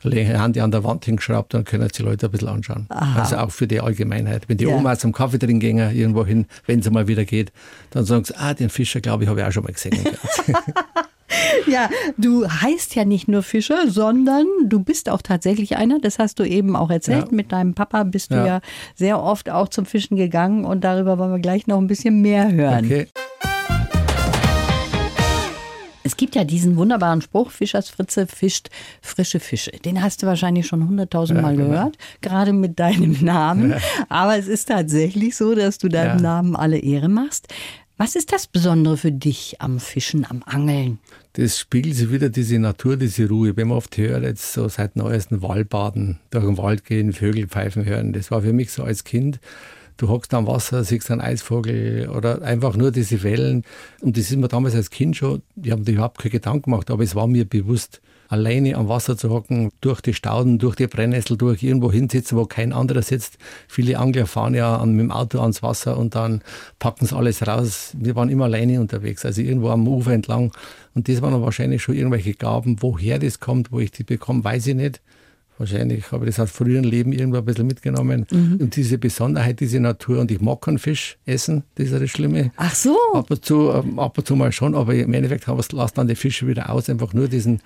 haben 0.03 0.53
die 0.53 0.61
an 0.61 0.69
der 0.69 0.83
Wand 0.83 1.05
hingeschraubt, 1.05 1.55
dann 1.55 1.63
können 1.63 1.89
sich 1.89 2.05
Leute 2.05 2.27
ein 2.27 2.31
bisschen 2.31 2.49
anschauen. 2.49 2.85
Aha. 2.89 3.19
Also 3.19 3.37
auch 3.37 3.49
für 3.49 3.65
die 3.65 3.81
Allgemeinheit. 3.81 4.47
Wenn 4.47 4.57
die 4.57 4.65
ja. 4.65 4.75
Oma 4.75 4.95
zum 4.95 5.11
Kaffee 5.11 5.39
trinken 5.39 5.59
gehen, 5.59 5.77
irgendwo 5.77 6.23
hin, 6.23 6.45
wenn 6.67 6.79
es 6.79 6.89
mal 6.91 7.07
wieder 7.07 7.25
geht, 7.25 7.51
dann 7.89 8.05
sagen 8.05 8.23
sie, 8.23 8.35
ah, 8.37 8.53
den 8.53 8.69
Fischer, 8.69 9.01
glaube 9.01 9.23
ich, 9.23 9.29
habe 9.29 9.39
ich 9.39 9.45
auch 9.47 9.51
schon 9.51 9.63
mal 9.63 9.73
gesehen. 9.73 9.97
ja, 11.67 11.89
du 12.17 12.47
heißt 12.47 12.95
ja 12.95 13.05
nicht 13.05 13.27
nur 13.27 13.43
Fischer, 13.43 13.89
sondern 13.89 14.45
du 14.65 14.79
bist 14.79 15.09
auch 15.09 15.21
tatsächlich 15.21 15.77
einer. 15.77 15.99
Das 15.99 16.19
hast 16.19 16.39
du 16.39 16.43
eben 16.43 16.75
auch 16.75 16.89
erzählt. 16.89 17.27
Ja. 17.27 17.35
Mit 17.35 17.51
deinem 17.51 17.73
Papa 17.73 18.03
bist 18.03 18.31
ja. 18.31 18.41
du 18.41 18.47
ja 18.47 18.61
sehr 18.95 19.21
oft 19.21 19.49
auch 19.49 19.69
zum 19.69 19.85
Fischen 19.85 20.17
gegangen 20.17 20.65
und 20.65 20.83
darüber 20.83 21.17
wollen 21.17 21.31
wir 21.31 21.39
gleich 21.39 21.67
noch 21.67 21.77
ein 21.77 21.87
bisschen 21.87 22.21
mehr 22.21 22.51
hören. 22.51 22.85
Okay. 22.85 23.07
Es 26.07 26.15
gibt 26.15 26.35
ja 26.35 26.45
diesen 26.45 26.77
wunderbaren 26.77 27.21
Spruch, 27.21 27.51
Fischers 27.51 27.89
Fritze 27.89 28.27
fischt 28.27 28.69
frische 29.01 29.41
Fische. 29.41 29.71
Den 29.71 30.01
hast 30.01 30.23
du 30.23 30.25
wahrscheinlich 30.25 30.65
schon 30.65 30.87
hunderttausend 30.87 31.41
Mal 31.41 31.57
genau. 31.57 31.69
gehört, 31.69 31.97
gerade 32.21 32.53
mit 32.53 32.79
deinem 32.79 33.17
Namen. 33.25 33.71
Ja. 33.71 33.77
Aber 34.07 34.37
es 34.37 34.47
ist 34.47 34.69
tatsächlich 34.69 35.35
so, 35.35 35.53
dass 35.53 35.79
du 35.79 35.89
deinem 35.89 36.19
ja. 36.19 36.23
Namen 36.23 36.55
alle 36.55 36.77
Ehre 36.77 37.09
machst. 37.09 37.53
Was 37.97 38.15
ist 38.15 38.31
das 38.31 38.47
Besondere 38.47 38.95
für 38.95 39.11
dich 39.11 39.57
am 39.59 39.81
Fischen, 39.81 40.25
am 40.29 40.43
Angeln? 40.45 40.99
Das 41.37 41.59
spiegelt 41.59 41.93
sich 41.93 42.11
wieder 42.11 42.29
diese 42.29 42.57
Natur, 42.57 42.97
diese 42.97 43.29
Ruhe. 43.29 43.55
Wenn 43.55 43.67
man 43.67 43.77
oft 43.77 43.95
hört, 43.99 44.23
jetzt 44.23 44.53
so 44.53 44.67
seit 44.69 44.95
neuesten 44.95 45.43
Waldbaden, 45.43 46.17
durch 46.31 46.43
den 46.43 46.57
Wald 46.57 46.83
gehen, 46.83 47.13
Vögel 47.13 47.45
pfeifen 47.45 47.85
hören, 47.85 48.11
das 48.11 48.31
war 48.31 48.41
für 48.41 48.53
mich 48.53 48.71
so 48.71 48.83
als 48.83 49.03
Kind. 49.03 49.39
Du 49.97 50.09
hockst 50.09 50.33
am 50.33 50.47
Wasser, 50.47 50.83
siehst 50.83 51.11
einen 51.11 51.21
Eisvogel 51.21 52.09
oder 52.09 52.41
einfach 52.41 52.75
nur 52.75 52.91
diese 52.91 53.21
Wellen. 53.21 53.61
Und 54.01 54.17
das 54.17 54.31
ist 54.31 54.37
mir 54.37 54.47
damals 54.47 54.73
als 54.73 54.89
Kind 54.89 55.15
schon, 55.15 55.43
ich 55.61 55.69
habe 55.69 55.83
mir 55.83 55.91
überhaupt 55.91 56.17
keine 56.17 56.31
Gedanken 56.31 56.71
gemacht, 56.71 56.89
aber 56.89 57.03
es 57.03 57.13
war 57.13 57.27
mir 57.27 57.45
bewusst 57.45 58.01
alleine 58.29 58.75
am 58.75 58.89
Wasser 58.89 59.17
zu 59.17 59.29
hocken, 59.29 59.71
durch 59.81 60.01
die 60.01 60.13
Stauden, 60.13 60.59
durch 60.59 60.75
die 60.75 60.87
Brennnessel, 60.87 61.37
durch 61.37 61.63
irgendwo 61.63 61.91
hinsitzen, 61.91 62.37
wo 62.37 62.45
kein 62.45 62.73
anderer 62.73 63.01
sitzt. 63.01 63.37
Viele 63.67 63.97
Angler 63.99 64.25
fahren 64.25 64.53
ja 64.53 64.83
mit 64.85 64.99
dem 64.99 65.11
Auto 65.11 65.39
ans 65.39 65.63
Wasser 65.63 65.97
und 65.97 66.15
dann 66.15 66.41
packen 66.79 67.05
sie 67.05 67.15
alles 67.15 67.45
raus. 67.45 67.93
Wir 67.97 68.15
waren 68.15 68.29
immer 68.29 68.45
alleine 68.45 68.79
unterwegs, 68.79 69.25
also 69.25 69.41
irgendwo 69.41 69.69
am 69.69 69.87
Ufer 69.87 70.11
entlang. 70.11 70.51
Und 70.93 71.07
das 71.07 71.21
waren 71.21 71.39
wahrscheinlich 71.41 71.83
schon 71.83 71.95
irgendwelche 71.95 72.33
Gaben. 72.33 72.77
Woher 72.81 73.19
das 73.19 73.39
kommt, 73.39 73.71
wo 73.71 73.79
ich 73.79 73.91
die 73.91 74.03
bekomme, 74.03 74.43
weiß 74.43 74.67
ich 74.67 74.75
nicht. 74.75 75.01
Wahrscheinlich 75.57 76.11
habe 76.11 76.25
ich 76.25 76.35
das 76.35 76.39
aus 76.39 76.51
früheren 76.51 76.83
Leben 76.83 77.11
irgendwo 77.11 77.39
ein 77.39 77.45
bisschen 77.45 77.65
mitgenommen. 77.65 78.27
Mhm. 78.31 78.57
Und 78.59 78.75
diese 78.75 78.97
Besonderheit, 78.97 79.59
diese 79.59 79.79
Natur. 79.79 80.19
Und 80.19 80.29
ich 80.29 80.39
mag 80.39 80.61
keinen 80.61 80.77
Fisch 80.77 81.17
essen, 81.25 81.63
das 81.75 81.87
ist 81.87 81.99
das 81.99 82.09
Schlimme. 82.09 82.51
Ach 82.57 82.75
so. 82.75 82.95
Ab 83.13 83.31
und 83.31 83.43
zu, 83.43 83.71
ähm, 83.71 83.97
ab 83.97 84.17
und 84.17 84.27
zu 84.27 84.35
mal 84.35 84.51
schon, 84.51 84.75
aber 84.75 84.93
im 84.93 85.13
Endeffekt 85.13 85.47
lasse 85.47 85.93
dann 85.95 86.07
die 86.07 86.15
Fische 86.15 86.47
wieder 86.47 86.69
aus. 86.69 86.89
Einfach 86.89 87.13
nur 87.13 87.27
diesen, 87.27 87.61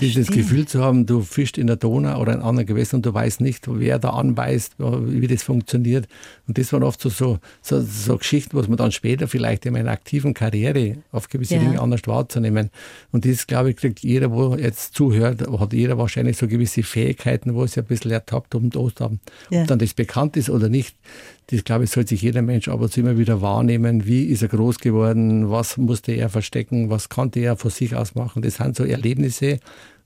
dieses 0.00 0.28
Gefühl 0.28 0.66
zu 0.66 0.82
haben, 0.82 1.06
du 1.06 1.22
fischst 1.22 1.58
in 1.58 1.66
der 1.66 1.76
Donau 1.76 2.20
oder 2.20 2.34
in 2.34 2.40
anderen 2.40 2.66
Gewässern 2.66 2.98
und 2.98 3.06
du 3.06 3.14
weißt 3.14 3.40
nicht, 3.40 3.64
wer 3.68 3.98
da 3.98 4.10
anbeißt, 4.10 4.74
wie 4.78 5.26
das 5.26 5.42
funktioniert. 5.42 6.06
Und 6.46 6.58
das 6.58 6.72
waren 6.72 6.82
oft 6.82 7.00
so, 7.00 7.08
so, 7.08 7.38
so, 7.60 7.80
so 7.80 8.16
Geschichten, 8.18 8.56
was 8.56 8.68
man 8.68 8.76
dann 8.76 8.92
später 8.92 9.28
vielleicht 9.28 9.66
in 9.66 9.72
meiner 9.72 9.90
aktiven 9.90 10.34
Karriere 10.34 10.98
auf 11.10 11.28
gewisse 11.28 11.54
ja. 11.54 11.60
Dinge 11.60 11.80
anders 11.80 12.02
wahrzunehmen. 12.06 12.70
Und 13.10 13.24
das, 13.24 13.46
glaube 13.46 13.70
ich, 13.70 13.76
kriegt 13.76 14.00
jeder, 14.00 14.30
wo 14.32 14.54
jetzt 14.54 14.94
zuhört, 14.94 15.46
hat 15.46 15.72
jeder 15.72 15.98
wahrscheinlich 15.98 16.36
so 16.36 16.46
gewisse 16.48 16.82
Fähigkeiten, 16.82 17.54
wo 17.54 17.64
es 17.64 17.74
ja 17.74 17.82
ein 17.82 17.86
bisschen 17.86 18.10
ertappt 18.10 18.54
und 18.54 18.76
Ost 18.76 19.00
haben. 19.00 19.20
Ja. 19.50 19.62
Ob 19.62 19.68
dann 19.68 19.78
das 19.78 19.94
bekannt 19.94 20.36
ist 20.36 20.50
oder 20.50 20.68
nicht, 20.68 20.96
das 21.48 21.64
glaube 21.64 21.84
ich, 21.84 21.90
soll 21.90 22.06
sich 22.06 22.22
jeder 22.22 22.42
Mensch 22.42 22.68
aber 22.68 22.88
zu 22.88 23.00
immer 23.00 23.18
wieder 23.18 23.42
wahrnehmen. 23.42 24.06
Wie 24.06 24.24
ist 24.24 24.42
er 24.42 24.48
groß 24.48 24.78
geworden? 24.78 25.50
Was 25.50 25.76
musste 25.76 26.12
er 26.12 26.28
verstecken? 26.28 26.90
Was 26.90 27.08
konnte 27.08 27.40
er 27.40 27.56
von 27.56 27.70
sich 27.70 27.94
aus 27.94 28.14
machen? 28.14 28.42
Das 28.42 28.56
sind 28.56 28.76
so 28.76 28.84
Erlebnisse, 28.84 29.58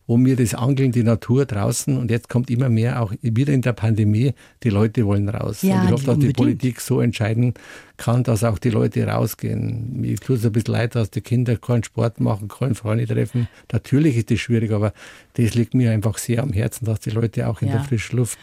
wo 0.06 0.16
mir 0.16 0.36
das 0.36 0.54
Angeln, 0.54 0.92
die 0.92 1.02
Natur 1.02 1.46
draußen 1.46 1.96
und 1.96 2.10
jetzt 2.10 2.28
kommt 2.28 2.48
immer 2.48 2.68
mehr 2.68 3.02
auch 3.02 3.12
wieder 3.22 3.52
in 3.52 3.62
der 3.62 3.72
Pandemie, 3.72 4.34
die 4.62 4.70
Leute 4.70 5.04
wollen 5.04 5.28
raus. 5.28 5.62
Ja, 5.62 5.80
und 5.80 5.84
ich 5.86 5.92
hoffe, 5.92 6.06
dass 6.06 6.18
die 6.18 6.32
Politik 6.32 6.80
so 6.80 7.00
entscheiden 7.00 7.54
kann, 7.96 8.22
dass 8.22 8.44
auch 8.44 8.58
die 8.58 8.70
Leute 8.70 9.04
rausgehen. 9.06 10.00
Mir 10.00 10.16
tut 10.16 10.38
es 10.38 10.46
ein 10.46 10.52
bisschen 10.52 10.74
leid, 10.74 10.94
dass 10.94 11.10
die 11.10 11.22
Kinder 11.22 11.56
keinen 11.56 11.82
Sport 11.82 12.20
machen, 12.20 12.48
keinen 12.48 12.76
Freunde 12.76 13.06
treffen. 13.06 13.48
Natürlich 13.72 14.16
ist 14.16 14.30
das 14.30 14.38
schwierig, 14.38 14.70
aber 14.70 14.92
das 15.34 15.54
liegt 15.54 15.74
mir 15.74 15.90
einfach 15.90 16.18
sehr 16.18 16.42
am 16.42 16.52
Herzen, 16.52 16.84
dass 16.84 17.00
die 17.00 17.10
Leute 17.10 17.48
auch 17.48 17.60
in 17.60 17.68
ja. 17.68 17.74
der 17.74 17.84
frischen 17.84 18.18
Luft 18.18 18.38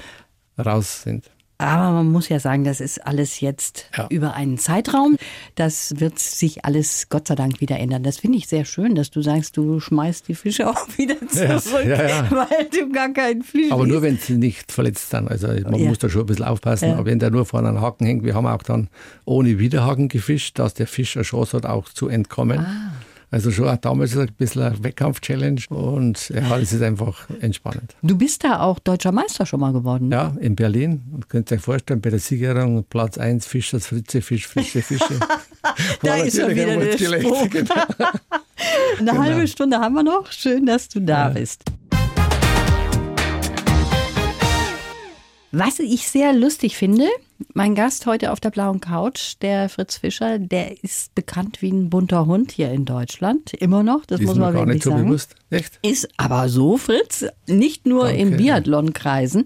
raus 0.58 1.04
sind. 1.04 1.32
Aber 1.58 1.92
man 1.92 2.12
muss 2.12 2.30
ja 2.30 2.40
sagen, 2.40 2.64
das 2.64 2.82
ist 2.82 3.06
alles 3.06 3.40
jetzt 3.40 3.90
ja. 3.96 4.08
über 4.10 4.34
einen 4.34 4.58
Zeitraum. 4.58 5.18
Das 5.56 6.00
wird 6.00 6.20
sich 6.20 6.66
alles 6.66 7.08
Gott 7.10 7.28
sei 7.28 7.36
Dank 7.36 7.62
wieder 7.62 7.80
ändern. 7.80 8.04
Das 8.04 8.18
finde 8.18 8.38
ich 8.38 8.48
sehr 8.48 8.66
schön, 8.66 8.96
dass 8.96 9.12
du 9.12 9.22
sagst, 9.22 9.56
du 9.56 9.80
schmeißt 9.80 10.28
die 10.28 10.36
Fische 10.36 10.70
auch 10.70 10.88
wieder 10.98 11.16
zurück, 11.28 11.86
ja, 11.86 12.08
ja, 12.08 12.32
weil 12.32 12.70
du 12.70 12.92
gar 12.92 13.10
keinen 13.14 13.44
Fisch 13.44 13.72
Aber 13.72 13.86
nur, 13.86 14.02
wenn 14.02 14.18
sie 14.18 14.38
nicht 14.38 14.72
verletzt 14.72 15.12
sind. 15.12 15.30
Also 15.30 15.48
man 15.48 15.84
muss 15.86 16.00
da 16.00 16.10
schon 16.10 16.22
ein 16.22 16.28
bisschen 16.28 16.46
aufpassen. 16.46 16.92
Aber 16.94 17.06
wenn 17.06 17.20
der 17.20 17.32
nur 17.32 17.46
vorne 17.46 17.70
einen 17.70 17.82
Haken 17.82 18.06
hängt, 18.06 18.24
wir 18.24 18.36
haben 18.36 18.48
auch 18.48 18.64
dann 18.64 18.90
ohne 19.26 19.60
Widerhaken 19.60 20.10
gefischt, 20.10 20.60
dass 20.60 20.74
der 20.74 20.88
Fisch 20.88 21.16
eine 21.16 21.24
Chance 21.24 21.58
hat, 21.58 21.66
auch 21.66 21.90
zu 21.90 22.08
entkommen. 22.08 22.60
Ah. 22.60 22.92
Also 23.34 23.50
schon 23.50 23.68
auch 23.68 23.78
damals 23.78 24.16
ein 24.16 24.32
bisschen 24.38 24.62
eine 24.62 24.84
Wettkampf-Challenge 24.84 25.62
und 25.70 26.30
ja, 26.30 26.56
es 26.60 26.72
ist 26.72 26.84
einfach 26.84 27.28
entspannend. 27.42 27.96
Du 28.04 28.16
bist 28.16 28.44
da 28.44 28.60
auch 28.60 28.78
deutscher 28.78 29.12
Meister 29.12 29.48
schon 29.48 29.60
mal 29.60 29.74
geworden. 29.74 30.12
Ja, 30.12 30.36
in 30.40 30.56
Berlin. 30.56 31.02
Und 31.12 31.30
könnt 31.30 31.50
ihr 31.50 31.56
euch 31.58 31.64
vorstellen, 31.64 32.00
bei 32.00 32.12
der 32.12 32.20
Siegerung 32.20 32.84
Platz 32.84 33.18
1 33.18 33.48
Fischers 33.48 33.88
Fritze, 33.88 34.22
Fisch, 34.22 34.46
frische 34.46 34.84
Fische. 34.84 35.20
da 36.04 36.18
ist 36.18 36.40
schon 36.40 36.52
wieder 36.52 36.78
der 36.78 36.96
Spruch. 36.96 37.50
Genau. 37.50 37.74
Eine 39.00 39.10
genau. 39.12 39.18
halbe 39.18 39.48
Stunde 39.48 39.80
haben 39.80 39.96
wir 39.96 40.04
noch. 40.04 40.32
Schön, 40.32 40.68
dass 40.68 40.88
du 40.90 41.00
da 41.00 41.30
ja. 41.30 41.30
bist. 41.30 41.64
Was 45.56 45.78
ich 45.78 46.08
sehr 46.08 46.34
lustig 46.34 46.76
finde, 46.76 47.06
mein 47.54 47.76
Gast 47.76 48.08
heute 48.08 48.32
auf 48.32 48.40
der 48.40 48.50
blauen 48.50 48.82
Couch, 48.82 49.36
der 49.44 49.70
Fritz 49.70 49.98
Fischer, 49.98 50.40
der 50.40 50.84
ist 50.84 51.14
bekannt 51.14 51.62
wie 51.62 51.70
ein 51.70 51.92
bunter 51.92 52.26
Hund 52.26 52.52
hier 52.52 52.72
in 52.72 52.86
Deutschland. 52.86 53.54
Immer 53.54 53.84
noch, 53.84 54.04
das 54.08 54.20
ist 54.20 54.26
muss 54.26 54.40
man 54.40 54.56
wirklich 54.56 54.84
sagen. 54.84 54.98
So 54.98 55.04
bewusst. 55.04 55.36
Echt? 55.52 55.78
Ist 55.84 56.10
aber 56.18 56.50
so, 56.50 56.78
Fritz, 56.78 57.26
nicht 57.48 57.86
nur 57.86 58.06
Danke. 58.06 58.20
in 58.20 58.38
Biathlonkreisen. 58.38 59.46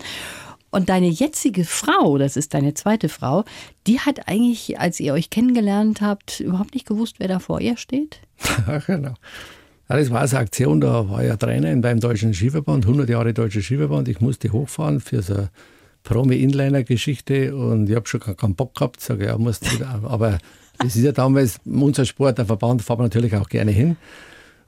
Und 0.69 0.87
deine 0.87 1.09
jetzige 1.09 1.65
Frau, 1.65 2.17
das 2.17 2.37
ist 2.37 2.53
deine 2.53 2.73
zweite 2.73 3.09
Frau, 3.09 3.43
die 3.85 3.99
hat 3.99 4.29
eigentlich, 4.29 4.79
als 4.79 5.01
ihr 5.01 5.11
euch 5.11 5.29
kennengelernt 5.29 5.99
habt, 5.99 6.39
überhaupt 6.39 6.73
nicht 6.73 6.87
gewusst, 6.87 7.15
wer 7.17 7.27
da 7.27 7.39
vor 7.39 7.59
ihr 7.59 7.75
steht? 7.75 8.21
Ach, 8.65 8.85
genau. 8.85 9.15
Ja, 9.89 9.97
das 9.97 10.09
war 10.09 10.21
eine 10.21 10.39
Aktion, 10.39 10.79
da 10.79 11.09
war 11.09 11.21
ja 11.25 11.35
Trainer 11.35 11.75
beim 11.75 11.99
Deutschen 11.99 12.33
Skiverband, 12.33 12.85
100 12.85 13.09
Jahre 13.09 13.33
Deutscher 13.33 13.61
Skiverband. 13.61 14.07
Ich 14.07 14.21
musste 14.21 14.53
hochfahren 14.53 15.01
für 15.01 15.21
so 15.21 15.49
Promi-Inliner-Geschichte 16.07 17.53
und 17.53 17.89
ich 17.89 17.95
habe 17.95 18.07
schon 18.07 18.21
keinen 18.21 18.55
Bock 18.55 18.75
gehabt, 18.75 19.01
sage 19.01 19.25
ja, 19.25 19.37
muss 19.37 19.61
wieder. 19.61 19.99
Aber 20.03 20.37
das 20.79 20.95
ist 20.95 21.03
ja 21.03 21.11
damals 21.11 21.59
unser 21.65 22.05
Sport, 22.05 22.37
der 22.37 22.45
Verband, 22.45 22.81
fahren 22.81 22.99
wir 22.99 23.03
natürlich 23.03 23.35
auch 23.35 23.49
gerne 23.49 23.71
hin. 23.71 23.97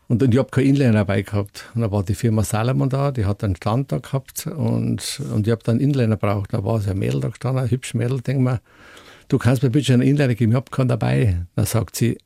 Und, 0.10 0.22
und 0.22 0.34
ich 0.34 0.38
habe 0.38 0.50
keinen 0.50 0.68
Inliner 0.68 0.92
dabei 0.92 1.22
gehabt. 1.22 1.70
Und 1.76 1.82
da 1.82 1.92
war 1.92 2.04
die 2.04 2.16
Firma 2.16 2.44
Salomon 2.44 2.90
da, 2.90 3.12
die 3.12 3.26
hat 3.26 3.42
einen 3.44 3.56
Stand 3.56 3.92
da 3.94 4.00
gehabt 4.00 4.48
und, 4.48 5.22
und 5.34 5.48
ich 5.48 5.52
habe 5.52 5.64
dann 5.64 5.80
Inliner 5.80 6.18
braucht. 6.18 6.54
Da 6.54 6.64
war 6.66 6.82
so 6.82 6.92
ein 6.92 7.00
Mädel 7.00 7.22
da 7.22 7.30
gestanden, 7.30 7.64
ein 7.64 7.72
hübsches 7.72 7.94
Mädel, 7.94 8.20
denk 8.20 8.42
mir, 8.42 8.60
du 9.30 9.38
kannst 9.38 9.64
mir 9.64 9.70
bitte 9.70 9.94
einen 9.94 10.02
Inliner 10.02 10.36
geben, 10.36 10.52
ich 10.52 10.58
habe 10.58 10.72
keinen 10.72 10.90
dabei. 10.90 11.46
Dann 11.56 11.66
sagt 11.66 11.96
sie, 11.96 12.18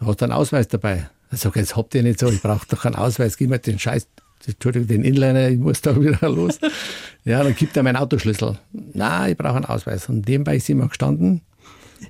hast 0.00 0.20
du 0.20 0.24
einen 0.24 0.32
Ausweis 0.32 0.66
dabei? 0.66 1.08
Ich 1.30 1.38
sage, 1.38 1.60
jetzt 1.60 1.76
habt 1.76 1.94
ihr 1.94 2.02
nicht 2.02 2.18
so, 2.18 2.28
ich 2.28 2.42
brauche 2.42 2.66
doch 2.68 2.84
einen 2.84 2.96
Ausweis, 2.96 3.36
gib 3.36 3.50
mir 3.50 3.60
den 3.60 3.78
Scheiß 3.78 4.08
Entschuldigung, 4.46 4.88
den 4.88 5.04
Inliner, 5.04 5.48
ich 5.48 5.58
muss 5.58 5.80
da 5.80 6.00
wieder 6.00 6.28
los. 6.28 6.58
Ja, 7.24 7.42
dann 7.42 7.56
gibt 7.56 7.76
er 7.76 7.82
meinen 7.82 7.96
Autoschlüssel. 7.96 8.56
Na, 8.92 9.28
ich 9.28 9.36
brauche 9.36 9.56
einen 9.56 9.64
Ausweis. 9.64 10.08
Und 10.08 10.28
nebenbei 10.28 10.58
ist 10.58 10.70
immer 10.70 10.86
gestanden. 10.86 11.40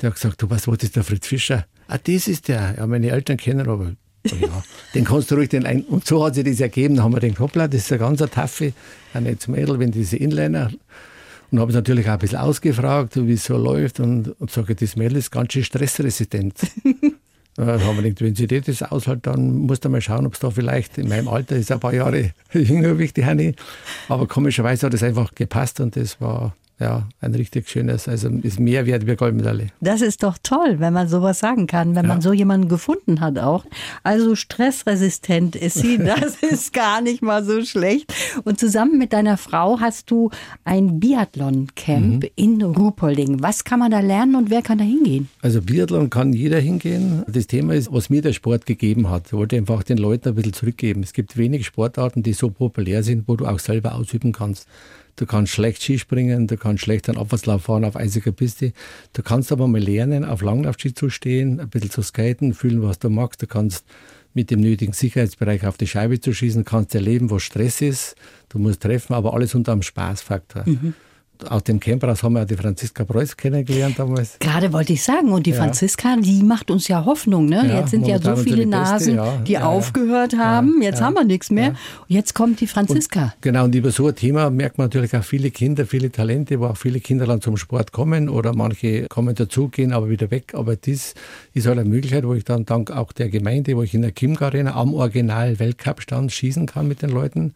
Der 0.02 0.10
hat 0.10 0.16
gesagt, 0.16 0.42
du 0.42 0.50
weißt, 0.50 0.68
was 0.68 0.76
ist 0.82 0.94
der 0.94 1.04
Fritz 1.04 1.26
Fischer? 1.26 1.64
Ah, 1.88 1.96
das 1.96 2.28
ist 2.28 2.48
der. 2.48 2.74
Ja, 2.76 2.86
meine 2.86 3.08
Eltern 3.08 3.38
kennen 3.38 3.66
aber. 3.66 3.92
Ja, 4.24 4.62
den 4.94 5.04
kannst 5.04 5.30
du 5.30 5.36
ruhig 5.36 5.48
den 5.48 5.64
ein. 5.64 5.84
Und 5.84 6.06
so 6.06 6.22
hat 6.22 6.34
sich 6.34 6.44
das 6.44 6.60
ergeben. 6.60 6.96
Dann 6.96 7.04
haben 7.04 7.14
wir 7.14 7.20
den 7.20 7.38
Hoppla, 7.38 7.66
das 7.66 7.82
ist 7.82 7.92
ein 7.92 7.98
ganzer 7.98 8.30
Taffe, 8.30 8.74
ein 9.14 9.22
nettes 9.22 9.48
Mädel, 9.48 9.78
wenn 9.78 9.90
diese 9.90 10.18
Inliner. 10.18 10.70
Und 11.50 11.60
habe 11.60 11.70
es 11.70 11.76
natürlich 11.76 12.06
auch 12.08 12.14
ein 12.14 12.18
bisschen 12.18 12.38
ausgefragt, 12.38 13.16
wie 13.16 13.32
es 13.32 13.44
so 13.44 13.56
läuft. 13.56 14.00
Und, 14.00 14.38
und 14.38 14.50
sage, 14.50 14.74
das 14.74 14.96
Mädel 14.96 15.16
ist 15.16 15.30
ganz 15.30 15.54
schön 15.54 15.64
stressresistent. 15.64 16.58
Dann 17.56 17.82
haben 17.82 17.96
wir 17.96 18.02
gedacht, 18.02 18.20
wenn 18.20 18.34
sie 18.34 18.46
das 18.46 18.82
aushält, 18.82 19.26
dann 19.26 19.56
musst 19.60 19.84
du 19.84 19.88
mal 19.88 20.00
schauen, 20.00 20.26
ob 20.26 20.34
es 20.34 20.40
da 20.40 20.50
vielleicht 20.50 20.98
in 20.98 21.08
meinem 21.08 21.28
Alter 21.28 21.56
ist, 21.56 21.72
ein 21.72 21.80
paar 21.80 21.94
Jahre 21.94 22.32
jünger 22.52 22.98
wie 22.98 23.04
ich 23.04 23.14
die 23.14 23.24
Hanni. 23.24 23.54
Aber 24.08 24.26
komischerweise 24.26 24.86
hat 24.86 24.94
es 24.94 25.02
einfach 25.02 25.34
gepasst 25.34 25.80
und 25.80 25.96
das 25.96 26.20
war 26.20 26.54
ja, 26.78 27.08
ein 27.20 27.34
richtig 27.34 27.70
schönes, 27.70 28.06
also 28.06 28.28
ist 28.28 28.60
mehr 28.60 28.84
wert 28.84 29.06
wie 29.06 29.16
Goldmedaille. 29.16 29.68
Das 29.80 30.02
ist 30.02 30.22
doch 30.22 30.36
toll, 30.42 30.76
wenn 30.78 30.92
man 30.92 31.08
sowas 31.08 31.38
sagen 31.38 31.66
kann, 31.66 31.94
wenn 31.94 32.04
ja. 32.04 32.08
man 32.08 32.20
so 32.20 32.34
jemanden 32.34 32.68
gefunden 32.68 33.20
hat 33.20 33.38
auch. 33.38 33.64
Also 34.02 34.34
stressresistent 34.34 35.56
ist 35.56 35.78
sie, 35.78 35.96
das 36.04 36.36
ist 36.42 36.74
gar 36.74 37.00
nicht 37.00 37.22
mal 37.22 37.42
so 37.44 37.64
schlecht. 37.64 38.12
Und 38.44 38.60
zusammen 38.60 38.98
mit 38.98 39.14
deiner 39.14 39.38
Frau 39.38 39.80
hast 39.80 40.10
du 40.10 40.30
ein 40.64 41.00
Biathlon-Camp 41.00 42.24
mhm. 42.24 42.30
in 42.36 42.62
Ruhpolding. 42.62 43.42
Was 43.42 43.64
kann 43.64 43.78
man 43.78 43.90
da 43.90 44.00
lernen 44.00 44.34
und 44.34 44.50
wer 44.50 44.60
kann 44.60 44.76
da 44.76 44.84
hingehen? 44.84 45.30
Also 45.40 45.62
Biathlon 45.62 46.10
kann 46.10 46.34
jeder 46.34 46.60
hingehen. 46.60 47.22
Das 47.26 47.46
Thema 47.46 47.74
ist, 47.74 47.90
was 47.90 48.10
mir 48.10 48.20
der 48.20 48.34
Sport 48.34 48.66
gegeben 48.66 49.08
hat. 49.08 49.28
Ich 49.28 49.32
wollte 49.32 49.56
einfach 49.56 49.82
den 49.82 49.96
Leuten 49.96 50.28
ein 50.28 50.34
bisschen 50.34 50.52
zurückgeben. 50.52 51.02
Es 51.02 51.14
gibt 51.14 51.38
wenig 51.38 51.64
Sportarten, 51.64 52.22
die 52.22 52.34
so 52.34 52.50
populär 52.50 53.02
sind, 53.02 53.26
wo 53.28 53.36
du 53.36 53.46
auch 53.46 53.60
selber 53.60 53.94
ausüben 53.94 54.32
kannst. 54.32 54.68
Du 55.16 55.26
kannst 55.26 55.52
schlecht 55.52 55.82
Skispringen, 55.82 56.46
du 56.46 56.56
kannst 56.56 56.84
schlecht 56.84 57.08
einen 57.08 57.18
Abfahrtslauf 57.18 57.62
fahren 57.64 57.84
auf 57.84 57.96
eisiger 57.96 58.32
Piste. 58.32 58.72
Du 59.14 59.22
kannst 59.22 59.50
aber 59.50 59.66
mal 59.66 59.80
lernen, 59.80 60.24
auf 60.24 60.42
Langlaufski 60.42 60.92
zu 60.94 61.08
stehen, 61.08 61.58
ein 61.58 61.68
bisschen 61.68 61.90
zu 61.90 62.02
skaten, 62.02 62.54
fühlen, 62.54 62.82
was 62.82 62.98
du 62.98 63.08
magst. 63.08 63.42
Du 63.42 63.46
kannst 63.46 63.86
mit 64.34 64.50
dem 64.50 64.60
nötigen 64.60 64.92
Sicherheitsbereich 64.92 65.66
auf 65.66 65.78
die 65.78 65.86
Scheibe 65.86 66.20
zu 66.20 66.34
schießen, 66.34 66.64
kannst 66.64 66.94
erleben, 66.94 67.30
was 67.30 67.42
Stress 67.42 67.80
ist. 67.80 68.14
Du 68.50 68.58
musst 68.58 68.82
treffen, 68.82 69.14
aber 69.14 69.32
alles 69.32 69.54
unter 69.54 69.72
einem 69.72 69.82
Spaßfaktor. 69.82 70.64
Mhm 70.66 70.94
aus 71.44 71.64
dem 71.64 71.78
Campus 71.78 72.22
haben 72.22 72.32
wir 72.32 72.44
die 72.44 72.56
Franziska 72.56 73.04
Preuß 73.04 73.36
kennengelernt 73.36 73.98
damals. 73.98 74.38
Gerade 74.38 74.72
wollte 74.72 74.92
ich 74.92 75.02
sagen, 75.02 75.32
und 75.32 75.46
die 75.46 75.50
ja. 75.50 75.56
Franziska, 75.56 76.16
die 76.16 76.42
macht 76.42 76.70
uns 76.70 76.88
ja 76.88 77.04
Hoffnung. 77.04 77.46
Ne? 77.46 77.66
Ja, 77.68 77.80
jetzt 77.80 77.90
sind 77.90 78.06
ja 78.06 78.18
so 78.18 78.34
viele 78.36 78.66
Nasen, 78.66 79.16
Beste, 79.16 79.30
ja. 79.30 79.36
die 79.38 79.58
aufgehört 79.58 80.36
haben. 80.36 80.80
jetzt 80.82 81.00
haben 81.00 81.14
wir 81.14 81.24
nichts 81.24 81.50
mehr. 81.50 81.74
Jetzt 82.08 82.34
kommt 82.34 82.60
die 82.60 82.66
Franziska. 82.66 83.24
Und, 83.24 83.42
genau, 83.42 83.64
und 83.64 83.74
über 83.74 83.90
so 83.90 84.06
ein 84.08 84.14
Thema 84.14 84.50
merkt 84.50 84.78
man 84.78 84.86
natürlich 84.86 85.14
auch 85.16 85.24
viele 85.24 85.50
Kinder, 85.50 85.86
viele 85.86 86.10
Talente, 86.10 86.58
wo 86.60 86.66
auch 86.66 86.76
viele 86.76 87.00
Kinder 87.00 87.26
dann 87.26 87.40
zum 87.40 87.56
Sport 87.56 87.92
kommen 87.92 88.28
oder 88.28 88.54
manche 88.54 89.06
kommen 89.08 89.34
dazu, 89.34 89.68
gehen 89.68 89.92
aber 89.92 90.08
wieder 90.08 90.30
weg. 90.30 90.54
Aber 90.54 90.76
das 90.76 91.14
ist 91.52 91.66
halt 91.66 91.78
eine 91.78 91.88
Möglichkeit, 91.88 92.26
wo 92.26 92.34
ich 92.34 92.44
dann 92.44 92.64
dank 92.64 92.90
auch 92.90 93.12
der 93.12 93.28
Gemeinde, 93.28 93.76
wo 93.76 93.82
ich 93.82 93.94
in 93.94 94.02
der 94.02 94.12
Kimga 94.12 94.46
Arena 94.46 94.74
am 94.74 94.94
Original 94.94 95.58
Weltcup 95.58 96.00
stand, 96.00 96.32
schießen 96.32 96.66
kann 96.66 96.88
mit 96.88 97.02
den 97.02 97.10
Leuten. 97.10 97.54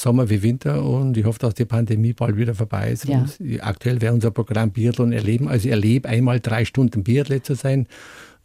Sommer 0.00 0.30
wie 0.30 0.42
Winter 0.42 0.82
und 0.82 1.16
ich 1.16 1.24
hoffe, 1.24 1.38
dass 1.38 1.54
die 1.54 1.64
Pandemie 1.64 2.12
bald 2.12 2.36
wieder 2.36 2.54
vorbei 2.54 2.90
ist. 2.90 3.06
Ja. 3.06 3.24
aktuell 3.60 4.00
wäre 4.00 4.14
unser 4.14 4.30
Programm 4.30 4.70
Biathlon 4.70 5.12
erleben. 5.12 5.48
Also 5.48 5.66
ich 5.66 5.72
erlebe 5.72 6.08
einmal 6.08 6.40
drei 6.40 6.64
Stunden 6.64 7.04
Biathlet 7.04 7.44
zu 7.44 7.54
sein 7.54 7.86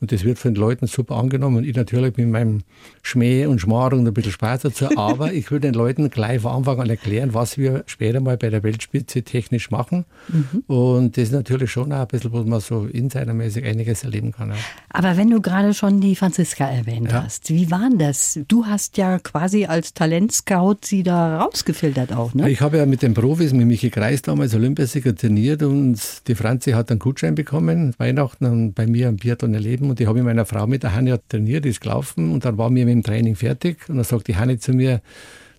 und 0.02 0.12
das 0.12 0.24
wird 0.24 0.38
von 0.40 0.54
den 0.54 0.62
Leuten 0.62 0.88
super 0.88 1.16
angenommen. 1.16 1.58
Und 1.58 1.64
ich 1.66 1.76
natürlich 1.76 2.18
mit 2.18 2.28
meinem 2.28 2.62
Schmäh 3.02 3.46
und 3.46 3.60
Schmarrn 3.60 4.06
ein 4.06 4.14
bisschen 4.14 4.32
Spaß 4.32 4.62
dazu. 4.62 4.98
Aber 4.98 5.34
ich 5.34 5.50
will 5.52 5.60
den 5.60 5.74
Leuten 5.74 6.10
gleich 6.10 6.42
von 6.42 6.52
Anfang 6.52 6.82
an 6.82 6.90
erklären, 6.90 7.34
was 7.34 7.58
wir 7.58 7.84
später 7.86 8.20
mal 8.20 8.38
bei 8.38 8.50
der 8.50 8.62
Weltspitze 8.64 9.24
technisch 9.24 9.72
machen. 9.72 10.06
Mhm. 10.28 10.64
Und 10.68 11.18
das 11.18 11.26
ist 11.26 11.32
natürlich 11.32 11.72
schon 11.72 11.94
auch 11.94 12.02
ein 12.02 12.08
bisschen, 12.08 12.34
wo 12.34 12.44
man 12.44 12.60
so 12.60 12.86
insidermäßig 12.86 13.66
einiges 13.66 14.04
erleben 14.04 14.32
kann. 14.32 14.50
Ja. 14.50 14.56
Aber 14.90 15.18
wenn 15.18 15.30
du 15.30 15.42
gerade 15.42 15.74
schon 15.74 16.02
die 16.02 16.16
Franziska 16.16 16.68
erwähnt 16.68 17.12
ja. 17.12 17.24
hast, 17.24 17.50
wie 17.50 17.72
war 17.72 17.90
das? 17.98 18.40
Du 18.48 18.66
hast 18.66 18.98
ja 18.98 19.20
quasi 19.20 19.66
als 19.66 19.94
Talentscout 19.94 20.78
sie 20.84 21.04
da 21.04 21.40
rausgefiltert 21.40 22.14
auch, 22.14 22.34
ne? 22.34 22.50
Ich 22.50 22.62
habe 22.62 22.78
ja 22.78 22.86
mit 22.86 23.02
den 23.02 23.14
Profis, 23.14 23.54
mit 23.54 23.66
Michi 23.66 23.90
Kreis 23.90 24.22
damals 24.22 24.54
Olympiasieger 24.54 25.16
trainiert 25.16 25.64
und 25.64 26.00
die 26.28 26.36
Franzi 26.36 26.72
hat 26.72 26.92
einen 26.92 27.00
Gutschein 27.00 27.36
bekommen, 27.36 27.94
Weihnachten 27.98 28.46
und 28.46 28.74
bei 28.74 28.88
mir 28.88 29.10
am 29.10 29.18
Biathlon 29.18 29.54
erleben 29.54 29.85
und 29.90 30.00
die 30.00 30.08
habe 30.08 30.20
ich 30.20 30.26
meiner 30.26 30.46
Frau 30.46 30.68
mit 30.68 30.84
der 30.84 30.94
Hanni 30.94 31.16
trainiert, 31.30 31.66
ist 31.66 31.82
gelaufen 31.82 32.32
und 32.32 32.46
dann 32.46 32.58
waren 32.58 32.76
wir 32.76 32.86
mit 32.86 32.94
dem 32.94 33.04
Training 33.04 33.36
fertig 33.36 33.88
und 33.90 33.96
dann 33.96 34.06
sagt 34.06 34.28
die 34.28 34.36
Hanni 34.36 34.58
zu 34.60 34.74
mir, 34.74 35.02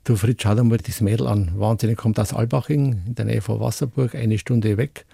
du 0.04 0.16
Fritz, 0.16 0.42
schau 0.42 0.54
dir 0.54 0.64
mal 0.64 0.78
das 0.78 1.00
Mädel 1.00 1.26
an. 1.26 1.52
Wahnsinnig, 1.56 1.96
kommt 1.96 2.18
aus 2.20 2.32
Albaching, 2.32 3.02
in 3.06 3.14
der 3.14 3.24
Nähe 3.24 3.40
von 3.40 3.60
Wasserburg, 3.60 4.14
eine 4.14 4.38
Stunde 4.38 4.76
weg. 4.76 5.04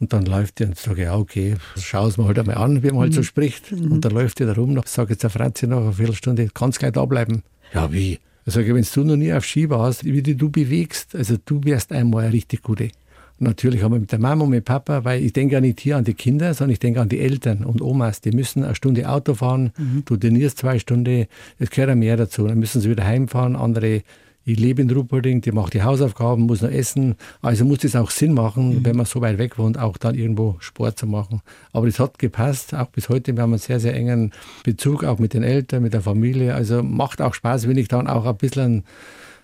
Und 0.00 0.12
dann 0.12 0.26
läuft 0.26 0.60
die 0.60 0.64
und 0.64 0.78
sage, 0.78 1.02
ja, 1.02 1.16
okay, 1.16 1.56
schau 1.76 2.06
es 2.06 2.18
mir 2.18 2.26
halt 2.26 2.38
einmal 2.38 2.56
an, 2.58 2.82
wie 2.82 2.90
man 2.90 3.00
halt 3.00 3.14
so 3.14 3.20
mhm. 3.20 3.24
spricht. 3.24 3.72
Mhm. 3.72 3.92
Und 3.92 4.04
dann 4.04 4.12
läuft 4.12 4.38
die 4.38 4.46
da 4.46 4.52
rum, 4.52 4.80
sage 4.84 5.10
jetzt 5.10 5.24
der 5.24 5.30
Franzi 5.30 5.66
nach 5.66 5.78
einer 5.78 5.92
Viertelstunde, 5.92 6.48
kannst 6.54 6.78
gleich 6.78 6.92
da 6.92 7.04
bleiben. 7.04 7.42
Ja, 7.74 7.92
wie? 7.92 8.20
Ich 8.46 8.54
sage, 8.54 8.74
wenn 8.74 8.86
du 8.94 9.04
noch 9.04 9.16
nie 9.16 9.32
auf 9.32 9.44
Ski 9.44 9.68
warst, 9.68 10.04
wie 10.04 10.22
du 10.22 10.50
bewegst, 10.50 11.14
also 11.14 11.36
du 11.44 11.60
wärst 11.64 11.92
einmal 11.92 12.24
eine 12.24 12.32
richtig 12.32 12.62
gute. 12.62 12.90
Natürlich 13.38 13.82
haben 13.82 13.92
wir 13.92 14.00
mit 14.00 14.12
der 14.12 14.18
Mama 14.18 14.44
und 14.44 14.50
mit 14.50 14.64
Papa, 14.64 15.04
weil 15.04 15.22
ich 15.22 15.32
denke 15.32 15.54
ja 15.54 15.60
nicht 15.60 15.80
hier 15.80 15.96
an 15.96 16.04
die 16.04 16.14
Kinder, 16.14 16.52
sondern 16.54 16.72
ich 16.72 16.80
denke 16.80 17.00
an 17.00 17.08
die 17.08 17.20
Eltern 17.20 17.64
und 17.64 17.80
Omas. 17.80 18.20
Die 18.20 18.32
müssen 18.32 18.64
eine 18.64 18.74
Stunde 18.74 19.08
Auto 19.08 19.34
fahren, 19.34 19.72
mhm. 19.78 20.02
du 20.04 20.16
trainierst 20.16 20.58
zwei 20.58 20.78
Stunden, 20.78 21.26
es 21.58 21.70
gehört 21.70 21.90
ja 21.90 21.94
mehr 21.94 22.16
dazu. 22.16 22.46
Dann 22.46 22.58
müssen 22.58 22.80
sie 22.80 22.90
wieder 22.90 23.04
heimfahren, 23.04 23.54
andere 23.54 24.02
ich 24.48 24.58
lebe 24.58 24.80
in 24.80 24.90
Ruppolding, 24.90 25.42
die 25.42 25.52
macht 25.52 25.74
die 25.74 25.82
Hausaufgaben, 25.82 26.44
muss 26.44 26.62
noch 26.62 26.70
essen. 26.70 27.16
Also 27.42 27.66
muss 27.66 27.80
das 27.80 27.94
auch 27.94 28.10
Sinn 28.10 28.32
machen, 28.32 28.76
mhm. 28.76 28.84
wenn 28.86 28.96
man 28.96 29.04
so 29.04 29.20
weit 29.20 29.36
weg 29.36 29.58
wohnt, 29.58 29.78
auch 29.78 29.98
dann 29.98 30.14
irgendwo 30.14 30.56
Sport 30.60 30.98
zu 30.98 31.06
machen. 31.06 31.42
Aber 31.74 31.84
das 31.84 32.00
hat 32.00 32.18
gepasst, 32.18 32.74
auch 32.74 32.86
bis 32.86 33.10
heute. 33.10 33.36
Wir 33.36 33.42
haben 33.42 33.52
einen 33.52 33.58
sehr, 33.58 33.78
sehr 33.78 33.94
engen 33.94 34.32
Bezug, 34.64 35.04
auch 35.04 35.18
mit 35.18 35.34
den 35.34 35.42
Eltern, 35.42 35.82
mit 35.82 35.92
der 35.92 36.00
Familie. 36.00 36.54
Also 36.54 36.82
macht 36.82 37.20
auch 37.20 37.34
Spaß, 37.34 37.68
wenn 37.68 37.76
ich 37.76 37.88
dann 37.88 38.06
auch 38.08 38.24
ein 38.24 38.36
bisschen 38.38 38.84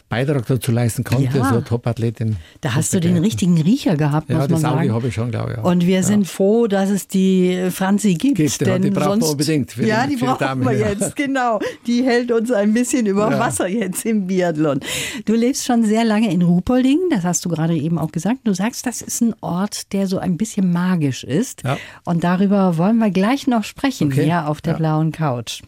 Beitrag 0.08 0.46
dazu 0.46 0.70
leisten 0.70 1.02
konnte, 1.02 1.38
ja. 1.38 1.52
so 1.52 1.60
Top-Athletin. 1.60 2.36
Da 2.60 2.74
hast 2.74 2.92
du 2.92 3.00
den 3.00 3.16
richtigen 3.16 3.60
Riecher 3.60 3.96
gehabt, 3.96 4.28
ja, 4.28 4.38
muss 4.38 4.48
man 4.48 4.60
sagen. 4.60 4.78
Ja, 4.78 4.84
das 4.84 4.94
habe 4.94 5.08
ich 5.08 5.14
schon, 5.14 5.30
glaube 5.30 5.52
ich. 5.52 5.56
Ja. 5.56 5.62
Und 5.62 5.86
wir 5.86 6.02
sind 6.02 6.26
froh, 6.28 6.66
dass 6.66 6.90
es 6.90 7.08
die 7.08 7.68
Franzi 7.70 8.14
gibt. 8.14 8.36
gibt 8.36 8.60
denn 8.60 8.82
die 8.82 8.90
brauchen 8.90 9.20
wir 9.20 9.30
unbedingt. 9.30 9.72
Für 9.72 9.86
ja, 9.86 10.06
die, 10.06 10.16
die 10.16 10.24
brauchen 10.24 10.38
Damen, 10.38 10.64
wir 10.64 10.78
jetzt, 10.78 11.16
genau. 11.16 11.58
Die 11.86 12.04
hält 12.04 12.30
uns 12.30 12.52
ein 12.52 12.72
bisschen 12.74 13.06
über 13.06 13.38
Wasser 13.38 13.66
jetzt 13.66 14.04
im 14.04 14.26
Biathlon. 14.26 14.80
Du 15.24 15.34
lebst 15.34 15.64
schon 15.64 15.84
sehr 15.84 16.04
lange 16.04 16.30
in 16.32 16.42
Ruhpolding, 16.42 16.98
das 17.10 17.24
hast 17.24 17.44
du 17.44 17.48
gerade 17.48 17.74
eben 17.74 17.98
auch 17.98 18.12
gesagt. 18.12 18.40
Du 18.44 18.52
sagst, 18.54 18.86
das 18.86 19.02
ist 19.02 19.20
ein 19.20 19.34
Ort, 19.40 19.92
der 19.92 20.06
so 20.06 20.18
ein 20.18 20.36
bisschen 20.36 20.72
magisch 20.72 21.24
ist. 21.24 21.62
Und 22.04 22.24
darüber 22.24 22.76
wollen 22.78 22.98
wir 22.98 23.10
gleich 23.10 23.46
noch 23.46 23.64
sprechen, 23.64 24.12
okay. 24.12 24.24
hier 24.24 24.48
auf 24.48 24.60
der 24.60 24.74
blauen 24.74 25.12
Couch. 25.12 25.62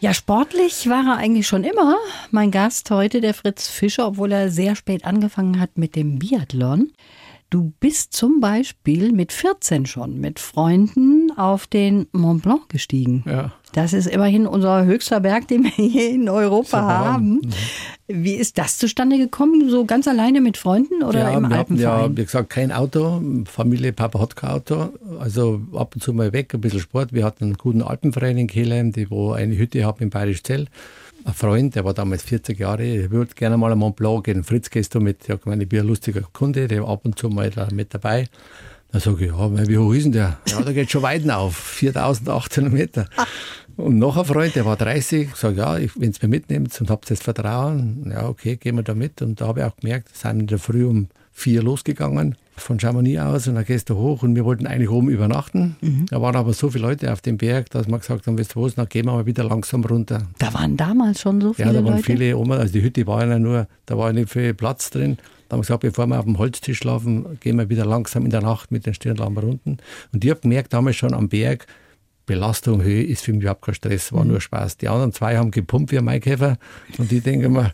Ja, 0.00 0.14
sportlich 0.14 0.88
war 0.88 1.04
er 1.06 1.16
eigentlich 1.18 1.46
schon 1.46 1.62
immer. 1.62 1.96
Mein 2.30 2.50
Gast 2.50 2.90
heute, 2.90 3.20
der 3.20 3.34
Fritz 3.34 3.68
Fischer, 3.68 4.06
obwohl 4.06 4.32
er 4.32 4.50
sehr 4.50 4.74
spät 4.74 5.04
angefangen 5.04 5.60
hat 5.60 5.76
mit 5.76 5.94
dem 5.94 6.18
Biathlon. 6.18 6.90
Du 7.50 7.74
bist 7.80 8.14
zum 8.14 8.40
Beispiel 8.40 9.12
mit 9.12 9.30
14 9.30 9.84
schon 9.84 10.18
mit 10.18 10.38
Freunden 10.38 11.32
auf 11.36 11.66
den 11.66 12.06
Mont 12.12 12.44
Blanc 12.44 12.70
gestiegen. 12.70 13.24
Ja. 13.26 13.52
Das 13.74 13.92
ist 13.92 14.06
immerhin 14.06 14.46
unser 14.46 14.86
höchster 14.86 15.20
Berg, 15.20 15.48
den 15.48 15.64
wir 15.64 15.70
hier 15.70 16.10
in 16.10 16.30
Europa 16.30 16.80
haben. 16.80 17.34
Mhm. 17.34 17.50
Wie 18.12 18.34
ist 18.34 18.58
das 18.58 18.78
zustande 18.78 19.18
gekommen? 19.18 19.70
So 19.70 19.84
ganz 19.84 20.08
alleine 20.08 20.40
mit 20.40 20.56
Freunden 20.56 21.02
oder 21.02 21.20
ja, 21.20 21.36
im 21.36 21.48
wir 21.48 21.58
Alpenverein? 21.58 22.10
ja, 22.10 22.16
wie 22.16 22.24
gesagt, 22.24 22.50
kein 22.50 22.72
Auto. 22.72 23.22
Familie, 23.44 23.92
Papa 23.92 24.20
hat 24.20 24.34
kein 24.34 24.50
Auto. 24.50 24.88
Also 25.20 25.60
ab 25.74 25.94
und 25.94 26.02
zu 26.02 26.12
mal 26.12 26.32
weg, 26.32 26.52
ein 26.54 26.60
bisschen 26.60 26.80
Sport. 26.80 27.12
Wir 27.12 27.24
hatten 27.24 27.44
einen 27.44 27.54
guten 27.54 27.82
Alpenverein 27.82 28.36
in 28.36 28.46
Kehlheim, 28.48 28.92
die 28.92 29.10
wo 29.10 29.32
eine 29.32 29.56
Hütte 29.56 29.84
haben 29.84 30.02
im 30.02 30.10
Bayerisch 30.10 30.42
Zell. 30.42 30.66
Ein 31.24 31.34
Freund, 31.34 31.74
der 31.74 31.84
war 31.84 31.94
damals 31.94 32.22
40 32.22 32.58
Jahre, 32.58 32.82
ich 32.82 33.10
würde 33.10 33.34
gerne 33.34 33.58
mal 33.58 33.70
am 33.70 33.80
Mont 33.80 33.96
Blanc 33.96 34.24
gehen. 34.24 34.42
Fritz, 34.42 34.70
gehst 34.70 34.94
du 34.94 35.00
mit? 35.00 35.28
Ja, 35.28 35.34
ich 35.34 35.44
meine, 35.44 35.62
ich 35.62 35.68
bin 35.68 35.80
ein 35.80 35.86
lustiger 35.86 36.22
Kunde, 36.32 36.66
der 36.66 36.82
war 36.82 36.90
ab 36.90 37.04
und 37.04 37.18
zu 37.18 37.28
mal 37.28 37.50
da 37.50 37.68
mit 37.72 37.92
dabei. 37.92 38.26
Dann 38.92 39.00
sage 39.00 39.26
ich, 39.26 39.30
ja, 39.30 39.68
wie 39.68 39.78
hoch 39.78 39.92
ist 39.92 40.04
denn 40.04 40.12
der? 40.12 40.38
Ja, 40.48 40.62
da 40.62 40.72
geht 40.72 40.90
schon 40.90 41.02
weit 41.02 41.28
auf, 41.30 41.56
4800 41.56 42.72
Meter. 42.72 43.06
Und 43.76 43.98
noch 43.98 44.16
ein 44.16 44.24
Freund, 44.24 44.54
der 44.54 44.64
war 44.64 44.76
30, 44.76 45.34
sage 45.34 45.56
ja, 45.58 45.78
wenn 45.96 46.10
es 46.10 46.22
mir 46.22 46.28
mitnimmt 46.28 46.78
und 46.80 46.90
habt 46.90 47.10
das 47.10 47.20
Vertrauen, 47.20 48.10
ja, 48.10 48.28
okay, 48.28 48.56
gehen 48.56 48.76
wir 48.76 48.82
da 48.82 48.94
mit. 48.94 49.22
Und 49.22 49.40
da 49.40 49.46
habe 49.46 49.60
ich 49.60 49.66
auch 49.66 49.76
gemerkt, 49.76 50.16
sind 50.16 50.40
in 50.40 50.46
der 50.46 50.58
Früh 50.58 50.86
um 50.86 51.08
vier 51.32 51.62
losgegangen 51.62 52.36
von 52.56 52.78
Chamonix 52.78 53.18
aus 53.20 53.48
und 53.48 53.54
dann 53.54 53.64
gehst 53.64 53.88
du 53.88 53.96
hoch 53.96 54.22
und 54.22 54.36
wir 54.36 54.44
wollten 54.44 54.66
eigentlich 54.66 54.90
oben 54.90 55.08
übernachten. 55.08 55.76
Mhm. 55.80 56.06
Da 56.10 56.20
waren 56.20 56.36
aber 56.36 56.52
so 56.52 56.70
viele 56.70 56.86
Leute 56.86 57.12
auf 57.12 57.22
dem 57.22 57.38
Berg, 57.38 57.70
dass 57.70 57.88
wir 57.88 57.98
gesagt 57.98 58.26
haben, 58.26 58.38
weißt 58.38 58.54
du 58.54 58.62
was, 58.62 58.74
dann 58.74 58.88
gehen 58.88 59.06
wir 59.06 59.12
mal 59.12 59.26
wieder 59.26 59.44
langsam 59.44 59.82
runter. 59.84 60.22
Da 60.38 60.52
waren 60.52 60.76
damals 60.76 61.20
schon 61.20 61.40
so 61.40 61.52
viele 61.52 61.68
Leute? 61.68 61.76
Ja, 61.76 61.82
da 61.82 61.86
waren 61.86 61.96
Leute? 61.96 62.04
viele 62.04 62.36
oben, 62.36 62.52
also 62.52 62.72
die 62.72 62.82
Hütte 62.82 63.06
war 63.06 63.26
ja 63.26 63.38
nur, 63.38 63.66
da 63.86 63.96
war 63.96 64.12
nicht 64.12 64.30
viel 64.30 64.52
Platz 64.54 64.90
drin. 64.90 65.16
Da 65.48 65.54
haben 65.54 65.60
wir 65.60 65.62
gesagt, 65.62 65.80
bevor 65.80 66.06
wir 66.06 66.18
auf 66.18 66.26
dem 66.26 66.38
Holztisch 66.38 66.78
schlafen, 66.78 67.38
gehen 67.40 67.56
wir 67.56 67.68
wieder 67.68 67.84
langsam 67.86 68.24
in 68.24 68.30
der 68.30 68.42
Nacht 68.42 68.70
mit 68.70 68.86
den 68.86 68.94
Stirnlampen 68.94 69.42
runter. 69.42 69.82
Und 70.12 70.24
ich 70.24 70.30
habe 70.30 70.40
gemerkt 70.40 70.72
damals 70.72 70.96
schon 70.96 71.14
am 71.14 71.28
Berg, 71.28 71.66
Belastung, 72.30 72.80
Höhe 72.80 73.02
ist 73.02 73.24
für 73.24 73.32
mich 73.32 73.42
überhaupt 73.42 73.62
kein 73.62 73.74
Stress, 73.74 74.12
war 74.12 74.22
mhm. 74.22 74.30
nur 74.30 74.40
Spaß. 74.40 74.76
Die 74.76 74.86
anderen 74.86 75.12
zwei 75.12 75.36
haben 75.36 75.50
gepumpt 75.50 75.90
wie 75.90 75.98
ein 75.98 76.04
Maikäfer 76.04 76.58
und 76.96 77.10
ich 77.10 77.24
denke 77.24 77.48
mir, 77.48 77.72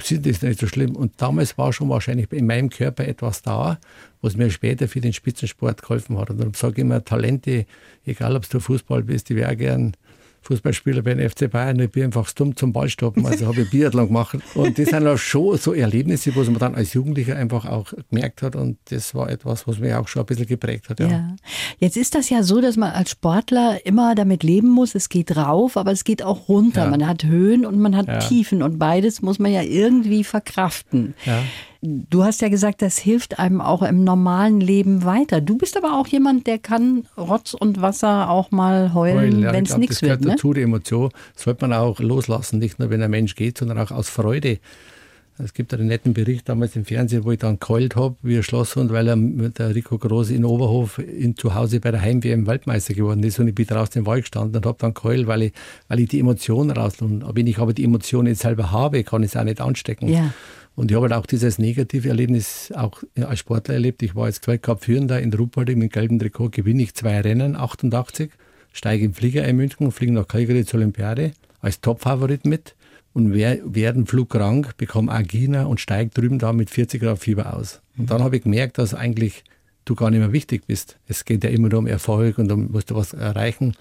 sind 0.00 0.24
das 0.24 0.40
nicht 0.40 0.60
so 0.60 0.68
schlimm. 0.68 0.94
Und 0.94 1.20
damals 1.20 1.58
war 1.58 1.72
schon 1.72 1.88
wahrscheinlich 1.88 2.30
in 2.30 2.46
meinem 2.46 2.70
Körper 2.70 3.04
etwas 3.08 3.42
da, 3.42 3.80
was 4.20 4.36
mir 4.36 4.50
später 4.50 4.86
für 4.86 5.00
den 5.00 5.12
Spitzensport 5.12 5.82
geholfen 5.82 6.16
hat. 6.16 6.30
Und 6.30 6.38
darum 6.38 6.54
sage 6.54 6.74
ich 6.74 6.78
immer, 6.78 7.04
Talente, 7.04 7.66
egal 8.06 8.36
ob 8.36 8.48
du 8.48 8.60
Fußball 8.60 9.02
bist, 9.02 9.30
die 9.30 9.34
wäre 9.34 9.56
gern 9.56 9.96
Fußballspieler 10.42 11.02
bei 11.02 11.14
den 11.14 11.28
FC 11.28 11.50
Bayern, 11.50 11.78
ich 11.78 11.90
bin 11.90 12.04
einfach 12.04 12.30
dumm 12.32 12.56
zum 12.56 12.72
Ball 12.72 12.88
stoppen, 12.88 13.24
also 13.26 13.46
habe 13.46 13.62
ich 13.62 13.70
Biathlon 13.70 14.08
gemacht. 14.08 14.38
Und 14.54 14.78
das 14.78 14.88
sind 14.88 15.06
auch 15.06 15.16
schon 15.16 15.56
so 15.56 15.72
Erlebnisse, 15.72 16.34
was 16.34 16.48
man 16.48 16.58
dann 16.58 16.74
als 16.74 16.92
Jugendlicher 16.94 17.36
einfach 17.36 17.66
auch 17.66 17.92
gemerkt 18.10 18.42
hat 18.42 18.56
und 18.56 18.78
das 18.90 19.14
war 19.14 19.30
etwas, 19.30 19.66
was 19.66 19.78
mich 19.78 19.94
auch 19.94 20.08
schon 20.08 20.22
ein 20.22 20.26
bisschen 20.26 20.46
geprägt 20.46 20.88
hat. 20.88 21.00
Ja. 21.00 21.08
ja. 21.08 21.36
Jetzt 21.78 21.96
ist 21.96 22.14
das 22.14 22.28
ja 22.28 22.42
so, 22.42 22.60
dass 22.60 22.76
man 22.76 22.90
als 22.90 23.10
Sportler 23.10 23.84
immer 23.86 24.14
damit 24.14 24.42
leben 24.42 24.68
muss, 24.68 24.94
es 24.94 25.08
geht 25.08 25.36
rauf, 25.36 25.76
aber 25.76 25.92
es 25.92 26.04
geht 26.04 26.22
auch 26.22 26.48
runter. 26.48 26.84
Ja. 26.84 26.90
Man 26.90 27.06
hat 27.06 27.24
Höhen 27.24 27.64
und 27.64 27.78
man 27.78 27.96
hat 27.96 28.08
ja. 28.08 28.18
Tiefen 28.18 28.62
und 28.62 28.78
beides 28.78 29.22
muss 29.22 29.38
man 29.38 29.52
ja 29.52 29.62
irgendwie 29.62 30.24
verkraften. 30.24 31.14
Ja. 31.24 31.42
Du 31.84 32.22
hast 32.22 32.40
ja 32.40 32.48
gesagt, 32.48 32.80
das 32.80 32.96
hilft 32.96 33.40
einem 33.40 33.60
auch 33.60 33.82
im 33.82 34.04
normalen 34.04 34.60
Leben 34.60 35.04
weiter. 35.04 35.40
Du 35.40 35.58
bist 35.58 35.76
aber 35.76 35.98
auch 35.98 36.06
jemand, 36.06 36.46
der 36.46 36.60
kann 36.60 37.08
Rotz 37.18 37.54
und 37.54 37.82
Wasser 37.82 38.30
auch 38.30 38.52
mal 38.52 38.94
heulen, 38.94 39.42
ja, 39.42 39.52
wenn 39.52 39.64
es 39.64 39.76
nichts 39.76 40.00
wird. 40.00 40.12
Das 40.12 40.18
gehört 40.18 40.20
ne? 40.20 40.30
dazu, 40.30 40.52
die 40.52 40.62
Emotion 40.62 41.10
sollte 41.34 41.66
man 41.66 41.76
auch 41.76 41.98
loslassen, 41.98 42.60
nicht 42.60 42.78
nur 42.78 42.90
wenn 42.90 43.02
ein 43.02 43.10
Mensch 43.10 43.34
geht, 43.34 43.58
sondern 43.58 43.78
auch 43.78 43.90
aus 43.90 44.08
Freude. 44.08 44.60
Es 45.38 45.54
gibt 45.54 45.74
einen 45.74 45.88
netten 45.88 46.14
Bericht 46.14 46.48
damals 46.48 46.76
im 46.76 46.84
Fernsehen, 46.84 47.24
wo 47.24 47.32
ich 47.32 47.38
dann 47.38 47.58
geheult 47.58 47.96
habe, 47.96 48.14
wie 48.22 48.36
ein 48.36 48.44
Schlosshund, 48.44 48.92
weil 48.92 49.08
er 49.08 49.16
mit 49.16 49.58
der 49.58 49.74
Rico 49.74 49.98
Groß 49.98 50.30
in 50.30 50.44
Oberhof 50.44 50.98
in, 50.98 51.36
zu 51.36 51.54
Hause 51.54 51.80
bei 51.80 51.90
der 51.90 52.00
Heim-WM 52.00 52.46
Weltmeister 52.46 52.94
geworden 52.94 53.24
ist 53.24 53.40
und 53.40 53.48
ich 53.48 53.54
bin 53.54 53.66
draußen 53.66 53.98
im 53.98 54.06
Wald 54.06 54.22
gestanden 54.22 54.56
und 54.56 54.66
habe 54.66 54.78
dann 54.78 54.94
geheult, 54.94 55.26
weil 55.26 55.42
ich, 55.42 55.52
weil 55.88 55.98
ich 55.98 56.08
die 56.10 56.20
Emotionen 56.20 56.70
rauslasse. 56.70 57.22
Wenn 57.34 57.46
ich 57.48 57.58
aber 57.58 57.72
die 57.72 57.82
Emotionen 57.82 58.28
jetzt 58.28 58.42
selber 58.42 58.70
habe, 58.70 59.02
kann 59.02 59.24
ich 59.24 59.30
es 59.30 59.36
auch 59.36 59.44
nicht 59.44 59.60
anstecken. 59.60 60.08
Ja. 60.08 60.32
Und 60.74 60.90
ich 60.90 60.96
habe 60.96 61.08
halt 61.08 61.12
auch 61.12 61.26
dieses 61.26 61.58
negative 61.58 62.08
Erlebnis 62.08 62.72
auch 62.74 63.02
als 63.16 63.38
Sportler 63.38 63.74
erlebt. 63.74 64.02
Ich 64.02 64.14
war 64.14 64.26
jetzt 64.26 64.46
Weltcup-Führender 64.48 65.20
in 65.20 65.32
Ruhpolding 65.32 65.78
mit 65.78 65.92
gelbem 65.92 66.18
Trikot, 66.18 66.50
gewinne 66.50 66.82
ich 66.82 66.94
zwei 66.94 67.20
Rennen, 67.20 67.56
88, 67.56 68.30
steige 68.72 69.04
im 69.04 69.14
Flieger 69.14 69.46
in 69.46 69.56
München, 69.56 69.92
fliege 69.92 70.12
nach 70.12 70.28
Calgary 70.28 70.64
zur 70.64 70.80
Olympiade 70.80 71.32
als 71.60 71.80
Topfavorit 71.80 72.46
mit 72.46 72.74
und 73.12 73.34
werden 73.34 74.06
flugkrank, 74.06 74.76
bekomme 74.78 75.12
Angina 75.12 75.64
und 75.64 75.80
steige 75.80 76.10
drüben 76.10 76.38
da 76.38 76.52
mit 76.52 76.70
40 76.70 77.02
Grad 77.02 77.18
Fieber 77.18 77.54
aus. 77.54 77.82
Und 77.98 78.10
dann 78.10 78.22
habe 78.22 78.36
ich 78.36 78.42
gemerkt, 78.42 78.78
dass 78.78 78.94
eigentlich 78.94 79.44
du 79.84 79.94
gar 79.94 80.10
nicht 80.10 80.20
mehr 80.20 80.32
wichtig 80.32 80.66
bist. 80.66 80.98
Es 81.06 81.24
geht 81.24 81.44
ja 81.44 81.50
immer 81.50 81.68
nur 81.68 81.80
um 81.80 81.86
Erfolg 81.86 82.38
und 82.38 82.50
um 82.50 82.70
musst 82.70 82.90
du 82.90 82.94
was 82.94 83.12
erreichen. 83.12 83.74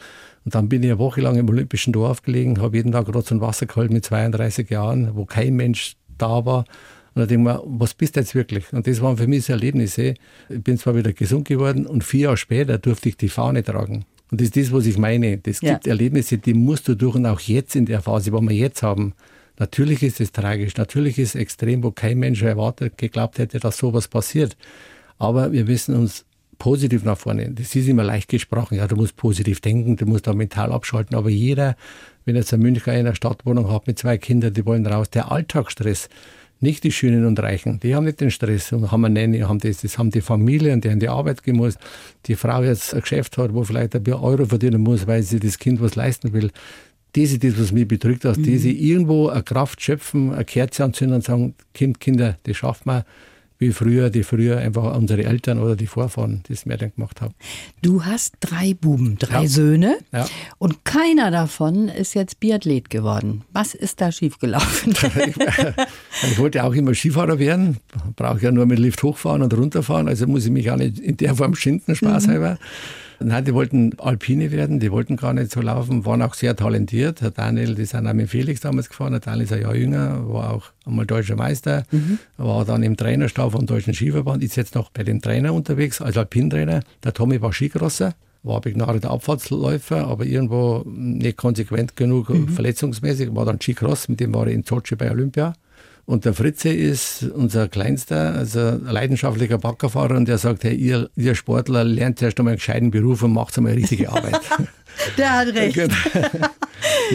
Und 0.43 0.55
dann 0.55 0.67
bin 0.67 0.83
ich 0.83 0.89
eine 0.89 0.99
Woche 0.99 1.21
lang 1.21 1.37
im 1.37 1.47
Olympischen 1.47 1.93
Dorf 1.93 2.23
gelegen, 2.23 2.59
habe 2.61 2.77
jeden 2.77 2.91
Tag 2.91 3.07
Rotz 3.13 3.31
und 3.31 3.41
Wasser 3.41 3.67
geholt 3.67 3.91
mit 3.91 4.03
32 4.03 4.69
Jahren, 4.69 5.15
wo 5.15 5.25
kein 5.25 5.55
Mensch 5.55 5.95
da 6.21 6.45
war. 6.45 6.65
Und 7.13 7.21
da 7.21 7.25
denke 7.25 7.49
ich 7.49 7.55
mir, 7.55 7.63
was 7.65 7.93
bist 7.93 8.15
du 8.15 8.21
jetzt 8.21 8.35
wirklich? 8.35 8.71
Und 8.71 8.87
das 8.87 9.01
waren 9.01 9.17
für 9.17 9.27
mich 9.27 9.45
so 9.45 9.53
Erlebnisse. 9.53 10.13
Ich 10.49 10.63
bin 10.63 10.77
zwar 10.77 10.95
wieder 10.95 11.11
gesund 11.11 11.47
geworden 11.47 11.85
und 11.85 12.03
vier 12.03 12.21
Jahre 12.21 12.37
später 12.37 12.77
durfte 12.77 13.09
ich 13.09 13.17
die 13.17 13.29
Fahne 13.29 13.63
tragen. 13.63 14.05
Und 14.31 14.39
das 14.39 14.47
ist 14.47 14.57
das, 14.57 14.71
was 14.71 14.85
ich 14.85 14.97
meine. 14.97 15.41
Ja. 15.45 15.73
gibt 15.73 15.87
Erlebnisse, 15.87 16.37
die 16.37 16.53
musst 16.53 16.87
du 16.87 16.95
durch 16.95 17.15
und 17.15 17.25
auch 17.25 17.41
jetzt 17.41 17.75
in 17.75 17.85
der 17.85 18.01
Phase, 18.01 18.31
wo 18.31 18.39
wir 18.39 18.55
jetzt 18.55 18.81
haben. 18.81 19.13
Natürlich 19.59 20.01
ist 20.01 20.21
es 20.21 20.31
tragisch, 20.31 20.77
natürlich 20.77 21.19
ist 21.19 21.35
es 21.35 21.41
extrem, 21.41 21.83
wo 21.83 21.91
kein 21.91 22.17
Mensch 22.17 22.41
erwartet, 22.41 22.97
geglaubt 22.97 23.37
hätte, 23.37 23.59
dass 23.59 23.77
sowas 23.77 24.07
passiert. 24.07 24.55
Aber 25.19 25.51
wir 25.51 25.65
müssen 25.65 25.95
uns 25.95 26.25
positiv 26.57 27.03
nach 27.03 27.17
vorne. 27.17 27.51
Das 27.51 27.75
ist 27.75 27.87
immer 27.87 28.03
leicht 28.03 28.29
gesprochen. 28.29 28.77
Ja, 28.77 28.87
du 28.87 28.95
musst 28.95 29.17
positiv 29.17 29.59
denken, 29.61 29.97
du 29.97 30.05
musst 30.05 30.27
da 30.27 30.33
mental 30.33 30.71
abschalten. 30.71 31.15
Aber 31.15 31.29
jeder, 31.29 31.75
wenn 32.25 32.35
jetzt 32.35 32.53
ein 32.53 32.59
Münchner 32.59 32.93
in 32.93 32.99
einer 33.01 33.15
Stadtwohnung 33.15 33.71
hat 33.71 33.87
mit 33.87 33.99
zwei 33.99 34.17
Kindern, 34.17 34.53
die 34.53 34.65
wollen 34.65 34.85
raus, 34.85 35.09
der 35.09 35.31
Alltagsstress, 35.31 36.09
nicht 36.59 36.83
die 36.83 36.91
Schönen 36.91 37.25
und 37.25 37.39
Reichen, 37.39 37.79
die 37.79 37.95
haben 37.95 38.05
nicht 38.05 38.21
den 38.21 38.29
Stress 38.29 38.71
und 38.71 38.91
haben 38.91 39.03
eine 39.03 39.19
Nanny, 39.19 39.39
haben 39.39 39.59
das, 39.59 39.81
das 39.81 39.97
haben 39.97 40.11
die 40.11 40.21
Familie 40.21 40.73
und 40.73 40.83
die 40.83 40.91
haben 40.91 40.99
die 40.99 41.09
Arbeit 41.09 41.41
gemusst. 41.41 41.79
Die 42.27 42.35
Frau 42.35 42.61
jetzt 42.61 42.93
ein 42.93 43.01
Geschäft 43.01 43.37
hat, 43.39 43.53
wo 43.53 43.63
vielleicht 43.63 43.95
ein 43.95 44.03
paar 44.03 44.21
Euro 44.21 44.45
verdienen 44.45 44.81
muss, 44.81 45.07
weil 45.07 45.23
sie 45.23 45.39
das 45.39 45.57
Kind 45.57 45.81
was 45.81 45.95
leisten 45.95 46.33
will. 46.33 46.51
Das 47.13 47.31
ist 47.31 47.43
das, 47.43 47.59
was 47.59 47.71
mich 47.71 47.87
bedrückt, 47.87 48.23
dass 48.25 48.37
mhm. 48.37 48.43
die 48.43 48.91
irgendwo 48.91 49.29
eine 49.29 49.41
Kraft 49.41 49.81
schöpfen, 49.81 50.33
eine 50.33 50.45
Kerze 50.45 50.83
anzünden 50.83 51.15
und 51.15 51.23
sagen, 51.23 51.55
Kind, 51.73 51.99
Kinder, 51.99 52.37
das 52.43 52.55
schafft 52.55 52.85
man 52.85 53.03
wie 53.61 53.71
früher, 53.71 54.09
die 54.09 54.23
früher 54.23 54.57
einfach 54.57 54.95
unsere 54.97 55.23
Eltern 55.23 55.59
oder 55.59 55.75
die 55.75 55.85
Vorfahren 55.85 56.41
das 56.49 56.65
mehr 56.65 56.77
dann 56.77 56.93
gemacht 56.95 57.21
haben. 57.21 57.35
Du 57.83 58.03
hast 58.03 58.33
drei 58.39 58.73
Buben, 58.73 59.19
drei 59.19 59.43
ja. 59.43 59.47
Söhne 59.47 59.97
ja. 60.11 60.27
und 60.57 60.83
keiner 60.83 61.29
davon 61.29 61.87
ist 61.87 62.15
jetzt 62.15 62.39
Biathlet 62.39 62.89
geworden. 62.89 63.43
Was 63.53 63.75
ist 63.75 64.01
da 64.01 64.11
schiefgelaufen? 64.11 64.93
ich 66.23 66.39
wollte 66.39 66.63
auch 66.63 66.73
immer 66.73 66.95
Skifahrer 66.95 67.37
werden, 67.37 67.77
brauche 68.15 68.41
ja 68.41 68.51
nur 68.51 68.65
mit 68.65 68.79
Lift 68.79 69.03
hochfahren 69.03 69.43
und 69.43 69.53
runterfahren, 69.53 70.07
also 70.07 70.25
muss 70.25 70.45
ich 70.45 70.51
mich 70.51 70.71
auch 70.71 70.77
nicht 70.77 70.97
in 70.97 71.17
der 71.17 71.35
Form 71.35 71.53
schinden, 71.53 71.95
Spaß 71.95 72.27
mhm. 72.27 72.57
Nein, 73.23 73.45
die 73.45 73.53
wollten 73.53 73.91
Alpine 73.99 74.51
werden, 74.51 74.79
die 74.79 74.91
wollten 74.91 75.17
gar 75.17 75.33
nicht 75.33 75.51
so 75.51 75.61
laufen, 75.61 76.05
waren 76.05 76.21
auch 76.21 76.33
sehr 76.33 76.55
talentiert. 76.55 77.21
Herr 77.21 77.31
Daniel, 77.31 77.75
die 77.75 77.85
sind 77.85 78.07
auch 78.07 78.13
mit 78.13 78.29
Felix 78.29 78.61
damals 78.61 78.89
gefahren. 78.89 79.13
Herr 79.13 79.19
Daniel 79.19 79.43
ist 79.43 79.53
ein 79.53 79.61
Jahr 79.61 79.75
jünger, 79.75 80.27
war 80.31 80.53
auch 80.53 80.65
einmal 80.85 81.05
deutscher 81.05 81.35
Meister, 81.35 81.83
mhm. 81.91 82.19
war 82.37 82.65
dann 82.65 82.83
im 82.83 82.97
Trainerstab 82.97 83.51
vom 83.51 83.65
Deutschen 83.65 83.93
Skiverband, 83.93 84.43
ist 84.43 84.55
jetzt 84.55 84.75
noch 84.75 84.89
bei 84.89 85.03
dem 85.03 85.21
Trainer 85.21 85.53
unterwegs, 85.53 86.01
als 86.01 86.17
Alpintrainer. 86.17 86.81
Der 87.03 87.13
Tommy 87.13 87.41
war 87.41 87.53
Skikrosser 87.53 88.13
war 88.43 88.61
begnadeter 88.61 89.11
Abfahrtsläufer, 89.11 90.07
aber 90.07 90.25
irgendwo 90.25 90.83
nicht 90.85 91.37
konsequent 91.37 91.95
genug, 91.95 92.29
mhm. 92.29 92.47
verletzungsmäßig, 92.49 93.35
war 93.35 93.45
dann 93.45 93.61
Skicross, 93.61 94.07
mit 94.09 94.19
dem 94.19 94.33
war 94.33 94.47
ich 94.47 94.55
in 94.55 94.63
Sochi 94.63 94.95
bei 94.95 95.11
Olympia. 95.11 95.53
Und 96.05 96.25
der 96.25 96.33
Fritze 96.33 96.69
ist 96.69 97.23
unser 97.23 97.67
Kleinster, 97.67 98.33
also 98.33 98.77
leidenschaftlicher 98.83 99.57
Baggerfahrer 99.57 100.15
und 100.15 100.27
der 100.27 100.37
sagt, 100.37 100.63
hey, 100.63 100.75
ihr, 100.75 101.09
ihr 101.15 101.35
Sportler 101.35 101.83
lernt 101.83 102.21
erst 102.21 102.39
einmal 102.39 102.51
einen 102.51 102.57
gescheiten 102.57 102.91
Beruf 102.91 103.23
und 103.23 103.33
macht 103.33 103.57
einmal 103.57 103.73
richtige 103.73 104.09
Arbeit. 104.09 104.41
Der 105.17 105.31
hat 105.31 105.47
recht. 105.55 105.89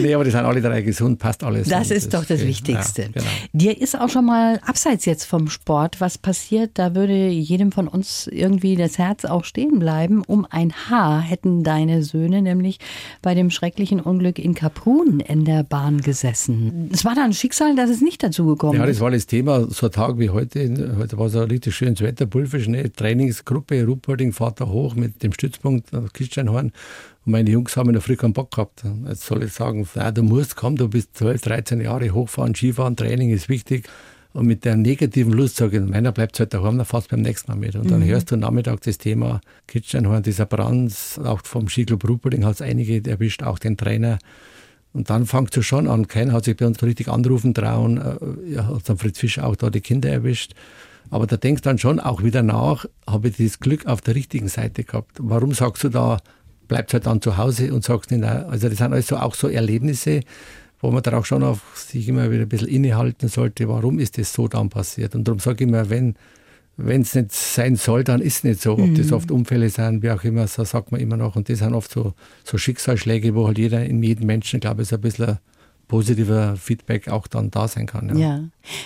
Nee, 0.01 0.13
aber 0.13 0.23
die 0.23 0.31
sind 0.31 0.45
alle 0.45 0.61
drei 0.61 0.81
gesund, 0.81 1.19
passt 1.19 1.43
alles. 1.43 1.67
Das 1.67 1.91
ist 1.91 2.13
das 2.13 2.21
doch 2.21 2.27
das 2.27 2.45
Wichtigste. 2.45 3.03
Ja, 3.03 3.07
genau. 3.13 3.25
Dir 3.53 3.81
ist 3.81 3.99
auch 3.99 4.09
schon 4.09 4.25
mal 4.25 4.59
abseits 4.65 5.05
jetzt 5.05 5.25
vom 5.25 5.49
Sport 5.49 5.99
was 5.99 6.17
passiert, 6.17 6.71
da 6.75 6.95
würde 6.95 7.27
jedem 7.27 7.71
von 7.71 7.87
uns 7.87 8.27
irgendwie 8.27 8.75
das 8.75 8.97
Herz 8.97 9.25
auch 9.25 9.43
stehen 9.43 9.79
bleiben. 9.79 10.23
Um 10.25 10.45
ein 10.49 10.73
Haar 10.73 11.21
hätten 11.21 11.63
deine 11.63 12.03
Söhne 12.03 12.41
nämlich 12.41 12.79
bei 13.21 13.35
dem 13.35 13.49
schrecklichen 13.49 13.99
Unglück 13.99 14.39
in 14.39 14.53
Kaprun 14.53 15.19
in 15.19 15.45
der 15.45 15.63
Bahn 15.63 16.01
gesessen. 16.01 16.89
Es 16.93 17.05
war 17.05 17.15
dann 17.15 17.25
ein 17.25 17.33
Schicksal, 17.33 17.75
dass 17.75 17.89
es 17.89 18.01
nicht 18.01 18.23
dazu 18.23 18.45
gekommen 18.45 18.73
ist. 18.73 18.79
Ja, 18.79 18.85
das 18.85 18.99
war 18.99 19.11
das 19.11 19.25
Thema, 19.25 19.67
so 19.69 19.87
ein 19.87 19.91
Tag 19.91 20.19
wie 20.19 20.29
heute. 20.29 20.95
Heute 20.97 21.17
war 21.17 21.27
es 21.27 21.35
ein 21.35 21.43
richtig 21.49 21.75
schönes 21.75 22.01
Wetter, 22.01 22.25
Pulverschnee, 22.25 22.89
Trainingsgruppe, 22.89 23.85
Ruppolding 23.85 24.33
fahrt 24.33 24.61
da 24.61 24.67
hoch 24.67 24.95
mit 24.95 25.23
dem 25.23 25.33
Stützpunkt 25.33 25.89
Kitzsteinhorn 26.13 26.71
und 27.27 27.31
meine 27.33 27.49
Jungs 27.49 27.75
haben 27.75 27.89
in 27.89 27.93
der 27.93 28.01
Früh 28.01 28.15
keinen 28.15 28.31
Bock 28.31 28.51
gehabt. 28.51 28.83
Jetzt 29.05 29.25
soll 29.25 29.43
ich 29.43 29.51
sagen, 29.51 29.85
ja, 29.95 30.11
du 30.11 30.23
musst 30.23 30.55
kommen, 30.55 30.77
du 30.77 30.87
bist 30.87 31.17
12, 31.17 31.41
13 31.41 31.81
Jahre 31.81 32.11
hochfahren, 32.11 32.55
Skifahren, 32.55 32.95
Training 32.95 33.31
ist 33.31 33.49
wichtig. 33.49 33.89
Und 34.31 34.45
mit 34.45 34.63
der 34.63 34.77
negativen 34.77 35.33
Lust 35.33 35.57
sage 35.57 35.77
ich, 35.77 35.83
meiner 35.83 36.13
bleibt 36.13 36.39
halt 36.39 36.53
daheim, 36.53 36.77
dann 36.77 36.85
fährst 36.85 37.09
beim 37.09 37.21
nächsten 37.21 37.51
Mal 37.51 37.57
mit. 37.57 37.75
Und 37.75 37.91
dann 37.91 37.99
mhm. 37.99 38.05
hörst 38.05 38.31
du 38.31 38.37
Nachmittag 38.37 38.79
das 38.81 38.97
Thema 38.97 39.41
Kitschenhorn, 39.67 40.23
dieser 40.23 40.45
Brand, 40.45 40.93
auch 41.21 41.41
vom 41.43 41.67
Skiclub 41.67 42.07
Rupperding 42.07 42.45
hat 42.45 42.55
es 42.55 42.61
einige 42.61 43.03
erwischt, 43.09 43.43
auch 43.43 43.59
den 43.59 43.75
Trainer. 43.75 44.19
Und 44.93 45.09
dann 45.09 45.25
fängt 45.25 45.55
es 45.57 45.65
schon 45.65 45.87
an. 45.87 46.07
Keiner 46.07 46.31
hat 46.31 46.45
sich 46.45 46.55
bei 46.55 46.65
uns 46.65 46.81
richtig 46.81 47.09
anrufen 47.09 47.53
trauen. 47.53 47.97
Äh, 47.97 48.53
ja, 48.53 48.67
hat 48.67 48.87
dann 48.87 48.97
Fritz 48.97 49.19
Fischer 49.19 49.45
auch 49.45 49.57
da 49.57 49.69
die 49.69 49.81
Kinder 49.81 50.09
erwischt. 50.09 50.53
Aber 51.09 51.27
da 51.27 51.35
denkst 51.35 51.61
du 51.63 51.69
dann 51.69 51.77
schon 51.77 51.99
auch 51.99 52.23
wieder 52.23 52.41
nach, 52.41 52.85
habe 53.05 53.27
ich 53.27 53.37
das 53.37 53.59
Glück 53.59 53.85
auf 53.85 53.99
der 53.99 54.15
richtigen 54.15 54.47
Seite 54.47 54.85
gehabt. 54.85 55.17
Warum 55.19 55.53
sagst 55.53 55.83
du 55.83 55.89
da, 55.89 56.19
bleibt 56.67 56.93
halt 56.93 57.05
dann 57.05 57.21
zu 57.21 57.37
Hause 57.37 57.73
und 57.73 57.83
sagt 57.83 58.11
nicht, 58.11 58.23
also 58.23 58.69
das 58.69 58.77
sind 58.77 58.93
also 58.93 59.17
auch 59.17 59.35
so 59.35 59.47
Erlebnisse, 59.47 60.21
wo 60.79 60.91
man 60.91 61.03
dann 61.03 61.15
auch 61.15 61.25
schon 61.25 61.43
auf 61.43 61.61
sich 61.75 62.07
immer 62.07 62.29
wieder 62.31 62.43
ein 62.43 62.49
bisschen 62.49 62.67
innehalten 62.67 63.29
sollte, 63.29 63.67
warum 63.67 63.99
ist 63.99 64.17
das 64.17 64.33
so 64.33 64.47
dann 64.47 64.69
passiert. 64.69 65.15
Und 65.15 65.27
darum 65.27 65.39
sage 65.39 65.63
ich 65.63 65.69
immer, 65.69 65.89
wenn 65.89 66.15
wenn 66.77 67.01
es 67.01 67.15
nicht 67.15 67.31
sein 67.31 67.75
soll, 67.75 68.03
dann 68.03 68.21
ist 68.21 68.37
es 68.37 68.43
nicht 68.43 68.61
so. 68.61 68.73
Ob 68.73 68.79
mhm. 68.79 68.95
das 68.95 69.11
oft 69.11 69.31
Unfälle 69.31 69.69
sind, 69.69 70.03
wie 70.03 70.11
auch 70.11 70.23
immer, 70.23 70.47
so 70.47 70.63
sagt 70.63 70.91
man 70.91 71.01
immer 71.01 71.17
noch. 71.17 71.35
Und 71.35 71.49
das 71.49 71.59
sind 71.59 71.73
oft 71.73 71.91
so, 71.91 72.13
so 72.43 72.57
Schicksalsschläge, 72.57 73.33
wo 73.33 73.47
halt 73.47 73.57
jeder, 73.57 73.83
in 73.83 74.01
jedem 74.03 74.27
Menschen, 74.27 74.59
glaube 74.59 74.83
ich, 74.83 74.89
so 74.89 74.95
ein 74.95 75.01
bisschen 75.01 75.39
positiver 75.87 76.55
Feedback 76.55 77.07
auch 77.07 77.27
dann 77.27 77.49
da 77.49 77.67
sein 77.67 77.87
kann. 77.87 78.09
Ja. 78.09 78.15
ja. 78.15 78.43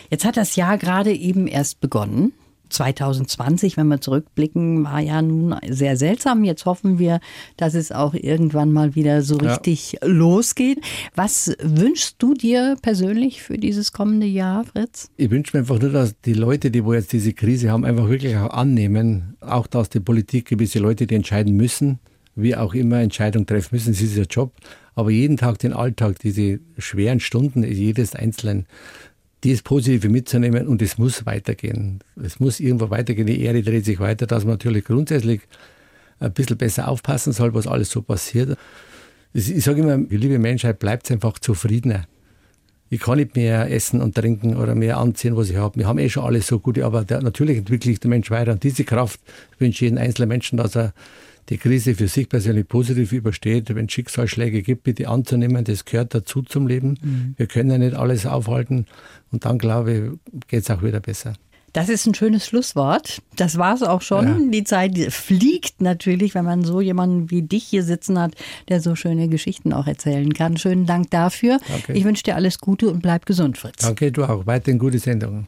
Jetzt 0.10 0.24
hat 0.24 0.38
das 0.38 0.56
Jahr 0.56 0.78
gerade 0.78 1.13
eben 1.13 1.48
erst 1.48 1.82
begonnen. 1.82 2.32
2020, 2.71 3.77
wenn 3.77 3.88
wir 3.88 4.01
zurückblicken, 4.01 4.84
war 4.84 4.99
ja 4.99 5.21
nun 5.21 5.55
sehr 5.69 5.97
seltsam. 5.97 6.43
Jetzt 6.43 6.65
hoffen 6.65 6.99
wir, 6.99 7.19
dass 7.57 7.73
es 7.73 7.91
auch 7.91 8.13
irgendwann 8.13 8.71
mal 8.71 8.95
wieder 8.95 9.21
so 9.21 9.38
richtig 9.38 9.93
ja. 9.93 10.07
losgeht. 10.07 10.79
Was 11.15 11.55
wünschst 11.62 12.15
du 12.19 12.34
dir 12.34 12.77
persönlich 12.81 13.41
für 13.41 13.57
dieses 13.57 13.91
kommende 13.91 14.27
Jahr, 14.27 14.63
Fritz? 14.63 15.10
Ich 15.17 15.29
wünsche 15.29 15.55
mir 15.55 15.62
einfach 15.62 15.79
nur, 15.79 15.91
dass 15.91 16.19
die 16.21 16.34
Leute, 16.34 16.71
die 16.71 16.84
wo 16.86 16.93
jetzt 16.93 17.13
diese 17.13 17.34
Krise 17.34 17.71
haben, 17.71 17.86
einfach 17.86 18.10
wirklich 18.10 18.36
auch 18.38 18.51
annehmen, 18.51 19.36
auch 19.41 19.67
dass 19.67 19.89
die 19.89 19.99
Politik 19.99 20.47
gewisse 20.47 20.79
Leute, 20.79 21.07
die 21.07 21.15
entscheiden 21.15 21.55
müssen, 21.55 21.99
wie 22.36 22.55
auch 22.55 22.73
immer 22.73 22.99
Entscheidungen 22.99 23.45
treffen 23.45 23.75
müssen. 23.75 23.91
Das 23.93 24.01
ist 24.01 24.15
ihr 24.15 24.25
Job. 24.25 24.53
Aber 24.93 25.10
jeden 25.10 25.38
Tag 25.38 25.60
den 25.60 25.73
Alltag, 25.73 26.19
diese 26.19 26.60
schweren 26.77 27.19
Stunden, 27.19 27.63
jedes 27.63 28.13
Einzelnen, 28.13 28.65
das 29.43 29.62
Positive 29.62 30.10
mitzunehmen 30.10 30.67
und 30.67 30.82
es 30.82 30.97
muss 30.97 31.25
weitergehen. 31.25 31.99
Es 32.21 32.39
muss 32.39 32.60
irgendwo 32.60 32.89
weitergehen. 32.89 33.27
Die 33.27 33.41
Erde 33.41 33.63
dreht 33.63 33.86
sich 33.86 33.99
weiter, 33.99 34.27
dass 34.27 34.43
man 34.43 34.54
natürlich 34.54 34.86
grundsätzlich 34.86 35.41
ein 36.19 36.32
bisschen 36.32 36.58
besser 36.58 36.88
aufpassen 36.88 37.34
soll, 37.34 37.54
was 37.54 37.67
alles 37.67 37.89
so 37.89 38.01
passiert. 38.01 38.58
Ich 39.34 39.63
sage 39.63 39.82
immer, 39.82 39.97
liebe 39.97 40.38
Menschheit 40.39 40.80
bleibt 40.80 41.10
einfach 41.12 41.39
zufriedener. 41.39 42.06
Ich 42.89 42.99
kann 42.99 43.17
nicht 43.17 43.38
mehr 43.38 43.71
essen 43.71 44.01
und 44.01 44.15
trinken 44.15 44.58
oder 44.58 44.75
mehr 44.75 44.97
anziehen, 44.97 45.38
was 45.38 45.49
ich 45.49 45.56
habe. 45.56 45.80
Wir 45.80 45.88
haben 45.88 45.97
eh 45.97 46.10
schon 46.10 46.25
alles 46.25 46.47
so 46.47 46.60
gut, 46.60 46.77
aber 46.80 47.06
der, 47.06 47.21
natürlich 47.21 47.58
entwickelt 47.58 47.84
sich 47.84 47.99
der 48.01 48.10
Mensch 48.10 48.30
weiter. 48.30 48.51
Und 48.51 48.63
diese 48.63 48.84
Kraft 48.84 49.19
wünsche 49.60 49.86
ich 49.86 49.91
jedem 49.91 49.97
einzelnen 49.97 50.27
Menschen, 50.27 50.58
dass 50.58 50.75
er 50.75 50.93
die 51.49 51.58
Krise 51.58 51.95
für 51.95 52.08
sich 52.08 52.30
persönlich 52.30 52.67
positiv 52.67 53.12
übersteht, 53.12 53.73
wenn 53.73 53.86
es 53.86 53.91
Schicksalsschläge 53.91 54.62
gibt, 54.62 54.84
bitte 54.84 55.10
anzunehmen, 55.10 55.63
das 55.63 55.86
gehört 55.86 56.13
dazu 56.13 56.41
zum 56.41 56.67
Leben. 56.67 56.97
Mhm. 57.01 57.34
Wir 57.38 57.47
können 57.47 57.71
ja 57.71 57.77
nicht 57.77 57.95
alles 57.95 58.25
aufhalten 58.25 58.86
und 59.32 59.45
dann, 59.45 59.58
glaube 59.58 59.93
ich, 59.93 60.47
geht 60.47 60.63
es 60.63 60.69
auch 60.69 60.84
wieder 60.84 60.99
besser. 60.99 61.34
Das 61.73 61.88
ist 61.88 62.06
ein 62.06 62.13
schönes 62.13 62.45
Schlusswort. 62.45 63.21
Das 63.38 63.58
war 63.58 63.73
es 63.73 63.82
auch 63.82 64.01
schon. 64.01 64.27
Ja. 64.27 64.51
Die 64.51 64.63
Zeit 64.65 64.97
fliegt 65.10 65.82
natürlich, 65.82 66.36
wenn 66.36 66.43
man 66.43 66.65
so 66.65 66.82
jemanden 66.82 67.32
wie 67.32 67.43
dich 67.43 67.63
hier 67.63 67.84
sitzen 67.84 68.19
hat, 68.19 68.34
der 68.67 68.82
so 68.82 68.95
schöne 68.95 69.30
Geschichten 69.30 69.71
auch 69.71 69.88
erzählen 69.88 70.34
kann. 70.34 70.58
Schönen 70.58 70.86
Dank 70.86 71.10
dafür. 71.12 71.60
Okay. 71.73 71.93
Ich 71.93 72.04
wünsche 72.04 72.23
dir 72.23 72.36
alles 72.36 72.60
Gute 72.60 72.89
und 72.89 73.01
bleib 73.01 73.25
gesund, 73.25 73.58
Fritz. 73.58 73.84
Danke, 73.84 74.12
du 74.12 74.25
auch. 74.25 74.45
Weiterhin 74.45 74.80
gute 74.80 74.99
Sendungen. 74.99 75.47